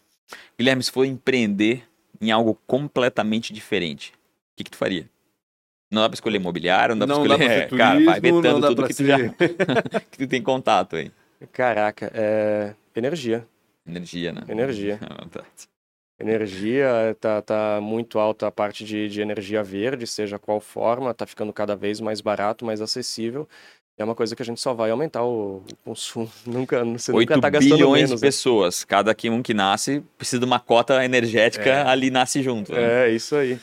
Guilherme, 0.59 0.83
se 0.83 0.91
for 0.91 1.05
empreender 1.05 1.85
em 2.21 2.31
algo 2.31 2.59
completamente 2.67 3.53
diferente, 3.53 4.13
o 4.13 4.57
que, 4.57 4.65
que 4.65 4.71
tu 4.71 4.77
faria? 4.77 5.09
Não 5.91 6.01
dá 6.03 6.09
pra 6.09 6.15
escolher 6.15 6.37
imobiliário, 6.37 6.95
não 6.95 7.07
dá 7.07 7.15
Não 7.15 7.27
pra 7.27 7.37
dá 7.37 7.45
escolher. 7.45 7.69
pra 7.69 7.69
ser 7.71 7.79
cara, 7.79 8.05
vai 8.05 8.21
turismo, 8.21 8.27
não 8.29 8.43
vetando 8.43 8.61
dá 8.61 8.69
tudo 8.69 8.87
que 8.87 8.95
tu, 8.95 9.05
já, 9.05 9.19
que 10.11 10.19
tu 10.19 10.27
tem 10.27 10.43
contato 10.43 10.97
aí. 10.97 11.13
Caraca, 11.53 12.11
é 12.15 12.75
energia. 12.97 13.47
Energia, 13.87 14.33
né? 14.33 14.43
Energia. 14.49 14.99
Ah, 15.03 15.27
tá. 15.29 15.45
Energia 16.21 17.17
tá, 17.21 17.43
tá 17.43 17.81
muito 17.81 18.19
alta 18.19 18.47
a 18.47 18.53
parte 18.53 18.85
de, 18.85 19.09
de 19.09 19.21
energia 19.21 19.63
verde, 19.63 20.07
seja 20.07 20.39
qual 20.39 20.61
forma, 20.61 21.13
tá 21.13 21.27
ficando 21.27 21.53
cada 21.53 21.75
vez 21.75 22.01
mais 22.01 22.21
barato, 22.21 22.65
mais 22.65 22.81
acessível. 22.81 23.49
É 23.99 24.05
uma 24.05 24.15
coisa 24.15 24.35
que 24.35 24.43
a 24.43 24.45
gente 24.45 24.61
só 24.61 24.73
vai 24.73 24.91
aumentar 24.91 25.23
o, 25.23 25.57
o 25.59 25.77
consumo. 25.85 26.31
Nunca, 26.47 26.83
você 26.85 27.13
8 27.13 27.29
nunca 27.29 27.41
tá 27.41 27.51
gastando 27.51 27.75
bilhões 27.77 28.05
menos. 28.05 28.21
de 28.21 28.27
pessoas. 28.27 28.85
Cada 28.85 29.15
que 29.15 29.29
um 29.31 29.43
que 29.43 29.53
nasce 29.55 30.03
precisa 30.17 30.39
de 30.41 30.45
uma 30.47 30.59
cota 30.59 31.05
energética 31.05 31.69
É. 31.71 31.83
ali 31.87 32.11
nasce 32.11 32.43
junto. 32.43 32.73
né? 32.73 32.81
né? 32.81 33.09
É, 33.09 33.11
isso 33.13 33.37
aí. 33.37 33.59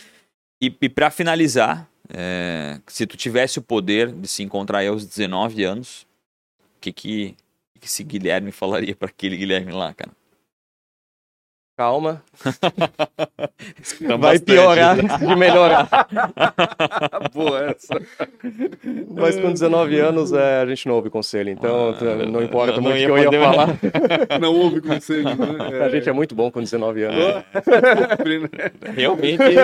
E, 0.62 0.74
e 0.82 0.90
para 0.90 1.10
finalizar, 1.10 1.90
é, 2.14 2.80
se 2.88 3.08
tu 3.08 3.18
tivesse 3.18 3.60
o 3.60 3.62
poder 3.62 4.12
de 4.12 4.28
se 4.28 4.44
encontrar 4.44 4.80
aí 4.80 4.88
aos 4.88 5.06
19 5.06 5.64
anos, 5.64 6.06
o 6.78 6.80
que 6.82 6.92
que, 6.92 7.36
que 7.74 7.80
que 7.82 7.88
esse 7.88 8.04
Guilherme 8.04 8.52
falaria 8.52 8.96
para 8.96 9.10
aquele 9.10 9.36
Guilherme 9.38 9.72
lá, 9.72 9.94
cara? 9.94 10.12
Calma. 11.80 12.22
Vai 14.02 14.18
bastante, 14.18 14.44
piorar 14.44 14.98
né? 14.98 15.18
de 15.18 15.36
melhorar. 15.38 15.88
Boa 17.34 17.70
essa. 17.70 18.02
Mas 19.16 19.40
com 19.40 19.54
19 19.54 19.98
anos 19.98 20.34
é, 20.34 20.62
a 20.62 20.66
gente 20.66 20.86
não 20.90 20.96
ouve 20.96 21.10
conselho, 21.10 21.50
então 21.50 21.96
Ah, 21.98 22.26
não 22.26 22.44
importa 22.44 22.82
não 22.82 22.84
muito 22.84 22.96
o 22.96 23.00
que 23.00 23.06
eu 23.12 23.18
ia 23.18 23.24
poder- 23.26 23.40
falar. 23.42 23.70
Não 24.42 24.54
houve 24.56 24.82
conselho, 24.82 25.24
né? 25.24 25.80
A 25.86 25.90
gente 25.90 26.08
é 26.10 26.12
muito 26.12 26.36
bom 26.36 26.52
com 26.52 26.60
19 26.62 27.04
anos. 27.04 27.18
é... 27.18 27.44
Realmente, 28.92 29.38
né? 29.40 29.62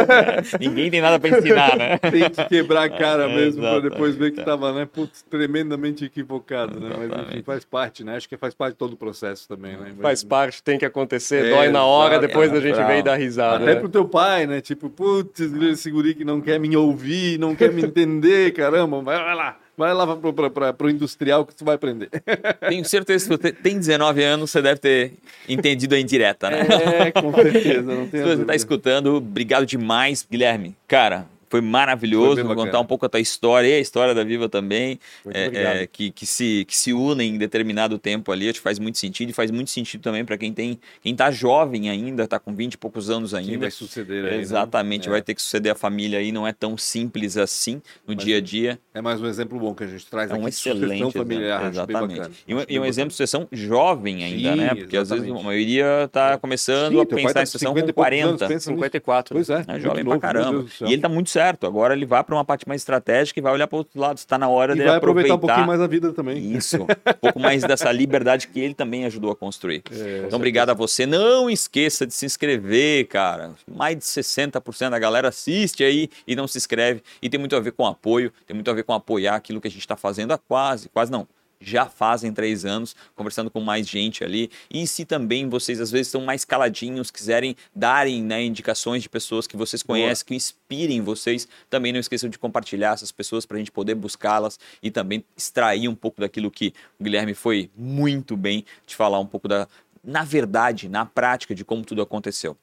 ninguém 0.59 0.89
tem 0.91 1.01
nada 1.01 1.19
para 1.19 1.37
ensinar, 1.37 1.75
né? 1.77 1.97
Tem 1.97 2.29
que 2.29 2.45
quebrar 2.45 2.83
a 2.83 2.89
cara 2.89 3.23
É, 3.25 3.35
mesmo 3.35 3.61
para 3.61 3.79
depois 3.81 4.15
ver 4.15 4.31
que 4.31 4.39
estava, 4.39 4.71
né? 4.73 4.85
Putz, 4.91 5.21
tremendamente 5.23 6.05
equivocado, 6.05 6.79
né? 6.79 6.95
Mas 6.97 7.27
enfim, 7.27 7.43
faz 7.43 7.65
parte, 7.65 8.03
né? 8.03 8.15
Acho 8.15 8.27
que 8.29 8.37
faz 8.37 8.53
parte 8.53 8.73
de 8.73 8.77
todo 8.79 8.93
o 8.93 8.97
processo 8.97 9.47
também, 9.47 9.77
né? 9.77 9.93
Faz 10.01 10.23
parte, 10.23 10.61
tem 10.63 10.77
que 10.77 10.85
acontecer, 10.85 11.45
É, 11.45 11.49
dói 11.55 11.69
na 11.69 11.83
hora, 11.85 12.04
exato, 12.13 12.27
depois 12.27 12.53
a 12.53 12.57
é, 12.57 12.61
gente 12.61 12.75
bravo. 12.75 12.91
vem 12.91 13.03
dar 13.03 13.15
risada. 13.15 13.63
Até 13.63 13.75
né? 13.75 13.79
pro 13.79 13.89
teu 13.89 14.05
pai, 14.05 14.47
né? 14.47 14.61
Tipo, 14.61 14.89
putz, 14.89 15.39
esse 15.39 15.91
guri 15.91 16.15
que 16.15 16.23
não 16.23 16.41
quer 16.41 16.59
me 16.59 16.75
ouvir, 16.75 17.39
não 17.39 17.55
quer 17.55 17.71
me 17.71 17.83
entender, 17.83 18.51
caramba, 18.55 19.01
vai, 19.01 19.35
lá. 19.35 19.57
Vai 19.77 19.93
lá 19.93 20.07
pro, 20.15 20.31
pro, 20.31 20.49
pro, 20.49 20.73
pro 20.73 20.89
industrial 20.89 21.45
que 21.45 21.53
tu 21.53 21.65
vai 21.65 21.75
aprender. 21.75 22.09
Tenho 22.69 22.85
certeza 22.85 23.27
que 23.27 23.43
você 23.43 23.51
tem 23.51 23.77
19 23.77 24.23
anos, 24.23 24.51
você 24.51 24.61
deve 24.61 24.79
ter 24.79 25.13
entendido 25.49 25.95
a 25.95 25.99
indireta, 25.99 26.49
né? 26.49 26.61
É, 27.07 27.11
com 27.11 27.33
certeza, 27.33 27.81
não 27.81 28.07
tem 28.07 28.21
Se 28.21 28.25
você 28.25 28.41
está 28.41 28.55
escutando, 28.55 29.15
obrigado 29.15 29.65
demais, 29.65 30.25
Guilherme. 30.29 30.75
Cara, 30.87 31.25
foi 31.55 31.61
maravilhoso 31.61 32.45
Foi 32.45 32.55
contar 32.55 32.79
um 32.81 32.85
pouco 32.85 33.05
a 33.05 33.09
tua 33.09 33.19
história 33.19 33.67
e 33.67 33.73
a 33.73 33.79
história 33.79 34.13
da 34.13 34.23
Viva 34.23 34.49
também, 34.49 34.99
é, 35.33 35.81
é, 35.83 35.87
que, 35.87 36.11
que, 36.11 36.25
se, 36.25 36.65
que 36.65 36.75
se 36.75 36.91
unem 36.91 37.35
em 37.35 37.37
determinado 37.37 37.97
tempo 37.97 38.31
ali, 38.31 38.49
acho 38.49 38.59
que 38.59 38.63
faz 38.63 38.77
muito 38.77 38.97
sentido 38.97 39.29
e 39.29 39.33
faz 39.33 39.51
muito 39.51 39.71
sentido 39.71 40.01
também 40.01 40.25
para 40.25 40.37
quem 40.37 40.51
tem 40.51 40.79
quem 41.01 41.15
tá 41.15 41.31
jovem 41.31 41.89
ainda, 41.89 42.27
tá 42.27 42.39
com 42.39 42.53
20 42.53 42.73
e 42.73 42.77
poucos 42.77 43.09
anos 43.09 43.31
Quem 43.31 43.39
ainda. 43.39 43.59
vai 43.59 43.71
suceder 43.71 44.25
aí, 44.25 44.31
né? 44.31 44.37
Exatamente, 44.37 45.07
É. 45.07 45.11
vai 45.11 45.21
ter 45.21 45.33
que 45.33 45.41
suceder 45.41 45.71
a 45.71 45.75
família 45.75 46.19
aí, 46.19 46.31
não 46.31 46.45
é 46.45 46.51
tão 46.51 46.77
simples 46.77 47.37
assim 47.37 47.75
no 48.07 48.15
Mas 48.15 48.25
dia 48.25 48.37
a 48.37 48.41
dia. 48.41 48.79
É 48.93 49.01
mais 49.01 49.21
um 49.21 49.27
exemplo 49.27 49.57
bom 49.59 49.73
que 49.73 49.83
a 49.83 49.87
gente 49.87 50.05
traz 50.07 50.29
É 50.31 50.33
um 50.33 50.39
aqui 50.39 50.49
excelente 50.49 51.13
familiar. 51.17 51.69
Exatamente. 51.69 52.29
E 52.47 52.55
um, 52.55 52.63
e 52.67 52.79
um 52.79 52.85
exemplo 52.85 53.09
de 53.09 53.13
sucessão 53.13 53.47
jovem 53.51 54.23
ainda, 54.23 54.51
Sim, 54.51 54.57
né? 54.57 54.75
Porque 54.75 54.97
às 54.97 55.09
vezes 55.09 55.23
exatamente. 55.25 55.41
a 55.41 55.45
maioria 55.45 56.03
está 56.05 56.37
começando 56.37 56.93
Sim, 56.93 57.01
a 57.01 57.05
pensar 57.05 57.33
tá 57.33 57.43
em 57.43 57.45
sucessão 57.45 57.71
50 57.73 57.85
com 57.85 57.89
e 57.89 57.93
poucos 57.93 58.13
anos, 58.13 58.37
40. 58.39 58.47
pensa 58.47 58.71
nisso. 58.71 58.81
54. 58.81 59.35
Pois 59.35 59.49
é. 59.49 59.63
É 59.67 59.71
muito 59.71 59.81
jovem 59.83 60.05
pra 60.05 60.19
caramba. 60.19 60.65
E 60.81 60.93
ele 60.93 61.01
tá 61.01 61.09
muito 61.09 61.29
certo. 61.29 61.44
Certo. 61.45 61.67
Agora 61.67 61.93
ele 61.93 62.05
vai 62.05 62.23
para 62.23 62.35
uma 62.35 62.43
parte 62.45 62.67
mais 62.67 62.81
estratégica 62.81 63.39
e 63.39 63.43
vai 63.43 63.53
olhar 63.53 63.67
para 63.67 63.77
outro 63.77 63.99
lado. 63.99 64.17
Está 64.17 64.37
na 64.37 64.47
hora 64.47 64.73
E 64.73 64.77
dele 64.77 64.89
vai 64.89 64.97
aproveitar, 64.97 65.33
aproveitar 65.33 65.35
um 65.35 65.39
pouquinho 65.47 65.67
mais 65.67 65.81
a 65.81 65.87
vida 65.87 66.11
também. 66.13 66.53
isso, 66.53 66.83
um 66.83 67.13
pouco 67.21 67.39
mais 67.39 67.63
dessa 67.63 67.91
liberdade 67.91 68.47
que 68.47 68.59
ele 68.59 68.73
também 68.73 69.05
ajudou 69.05 69.31
a 69.31 69.35
construir. 69.35 69.83
É, 69.91 70.23
então, 70.25 70.37
obrigado 70.37 70.69
a 70.69 70.73
você. 70.73 71.05
Não 71.05 71.49
esqueça 71.49 72.05
de 72.05 72.13
se 72.13 72.25
inscrever, 72.25 73.07
cara. 73.07 73.51
Mais 73.67 73.97
de 73.97 74.03
60% 74.03 74.89
da 74.89 74.99
galera 74.99 75.29
assiste 75.29 75.83
aí 75.83 76.09
e 76.27 76.35
não 76.35 76.47
se 76.47 76.57
inscreve. 76.57 77.01
E 77.21 77.29
tem 77.29 77.39
muito 77.39 77.55
a 77.55 77.59
ver 77.59 77.71
com 77.71 77.85
apoio, 77.85 78.31
tem 78.47 78.55
muito 78.55 78.69
a 78.69 78.73
ver 78.73 78.83
com 78.83 78.93
apoiar 78.93 79.35
aquilo 79.35 79.61
que 79.61 79.67
a 79.67 79.71
gente 79.71 79.81
está 79.81 79.95
fazendo 79.95 80.31
há 80.31 80.37
quase, 80.37 80.89
quase 80.89 81.11
não. 81.11 81.27
Já 81.59 81.85
fazem 81.85 82.33
três 82.33 82.65
anos, 82.65 82.95
conversando 83.15 83.49
com 83.49 83.59
mais 83.59 83.87
gente 83.87 84.23
ali. 84.23 84.49
E 84.69 84.85
se 84.85 85.05
também 85.05 85.49
vocês 85.49 85.79
às 85.79 85.91
vezes 85.91 86.07
estão 86.07 86.21
mais 86.21 86.45
caladinhos, 86.45 87.11
quiserem 87.11 87.55
darem 87.73 88.21
né, 88.21 88.43
indicações 88.43 89.03
de 89.03 89.09
pessoas 89.09 89.47
que 89.47 89.57
vocês 89.57 89.81
conhecem, 89.81 90.25
que 90.25 90.35
inspirem 90.35 91.01
vocês, 91.01 91.47
também 91.69 91.91
não 91.91 91.99
esqueçam 91.99 92.29
de 92.29 92.37
compartilhar 92.37 92.93
essas 92.93 93.11
pessoas 93.11 93.45
para 93.45 93.57
a 93.57 93.59
gente 93.59 93.71
poder 93.71 93.95
buscá-las 93.95 94.59
e 94.81 94.91
também 94.91 95.23
extrair 95.35 95.87
um 95.87 95.95
pouco 95.95 96.21
daquilo 96.21 96.51
que 96.51 96.73
o 96.99 97.03
Guilherme 97.03 97.33
foi 97.33 97.69
muito 97.75 98.35
bem 98.35 98.65
de 98.85 98.95
falar 98.95 99.19
um 99.19 99.25
pouco 99.25 99.47
da, 99.47 99.67
na 100.05 100.23
verdade, 100.23 100.87
na 100.87 101.05
prática 101.05 101.55
de 101.55 101.65
como 101.65 101.83
tudo 101.83 102.01
aconteceu. 102.01 102.55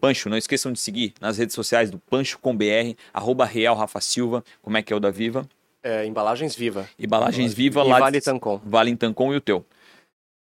Pancho, 0.00 0.28
não 0.28 0.36
esqueçam 0.36 0.72
de 0.72 0.80
seguir 0.80 1.12
nas 1.20 1.36
redes 1.36 1.54
sociais 1.54 1.90
do 1.90 1.98
Pancho 1.98 2.38
com 2.38 2.56
BR, 2.56 2.96
arroba 3.12 3.44
Real 3.44 3.76
Rafa 3.76 4.00
Silva, 4.00 4.42
como 4.62 4.76
é 4.76 4.82
que 4.82 4.92
é 4.92 4.96
o 4.96 5.00
da 5.00 5.10
Viva? 5.10 5.46
É, 5.82 6.04
embalagens 6.06 6.54
Viva. 6.54 6.88
Embalagens 6.98 7.52
Viva 7.54 7.80
e 7.84 7.88
lá 7.88 7.98
Vale 8.00 8.18
de 8.18 8.24
Tancon. 8.24 8.60
Vale 8.64 8.90
em 8.90 8.96
Tancon 8.96 9.32
e 9.32 9.36
o 9.36 9.40
teu. 9.40 9.64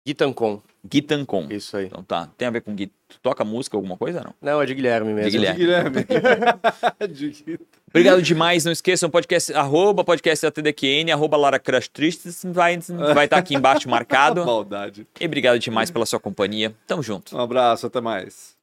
Gui 0.06 0.14
Tancon. 0.14 0.60
Gui 0.84 1.00
Tancon. 1.00 1.46
Isso 1.48 1.76
aí. 1.76 1.86
Então 1.86 2.02
tá, 2.02 2.28
tem 2.36 2.48
a 2.48 2.50
ver 2.50 2.60
com 2.60 2.74
Gui. 2.74 2.90
Tu 3.08 3.18
toca 3.22 3.44
música, 3.44 3.76
alguma 3.76 3.96
coisa 3.96 4.20
não? 4.20 4.34
Não, 4.40 4.60
é 4.60 4.66
de 4.66 4.74
Guilherme 4.74 5.12
mesmo. 5.12 5.30
De 5.30 5.38
Guilherme. 5.38 5.58
Guilherme. 5.58 6.06
De- 7.08 7.60
Obrigado 7.88 8.22
demais, 8.22 8.64
não 8.64 8.72
esqueçam, 8.72 9.10
podcast, 9.10 9.52
arroba 9.52 10.02
podcast 10.02 10.44
da 10.44 10.50
TDQN, 10.50 11.12
arroba 11.12 11.36
Lara 11.36 11.58
Crush 11.58 11.88
Tristes, 11.88 12.42
vai 12.44 12.76
estar 12.76 13.14
vai 13.14 13.28
tá 13.28 13.36
aqui 13.36 13.54
embaixo 13.54 13.88
marcado. 13.88 14.42
Maldade. 14.46 15.06
E 15.20 15.26
obrigado 15.26 15.58
demais 15.58 15.90
pela 15.90 16.06
sua 16.06 16.18
companhia. 16.18 16.74
Tamo 16.86 17.02
junto. 17.02 17.36
Um 17.36 17.40
abraço, 17.40 17.86
até 17.86 18.00
mais. 18.00 18.56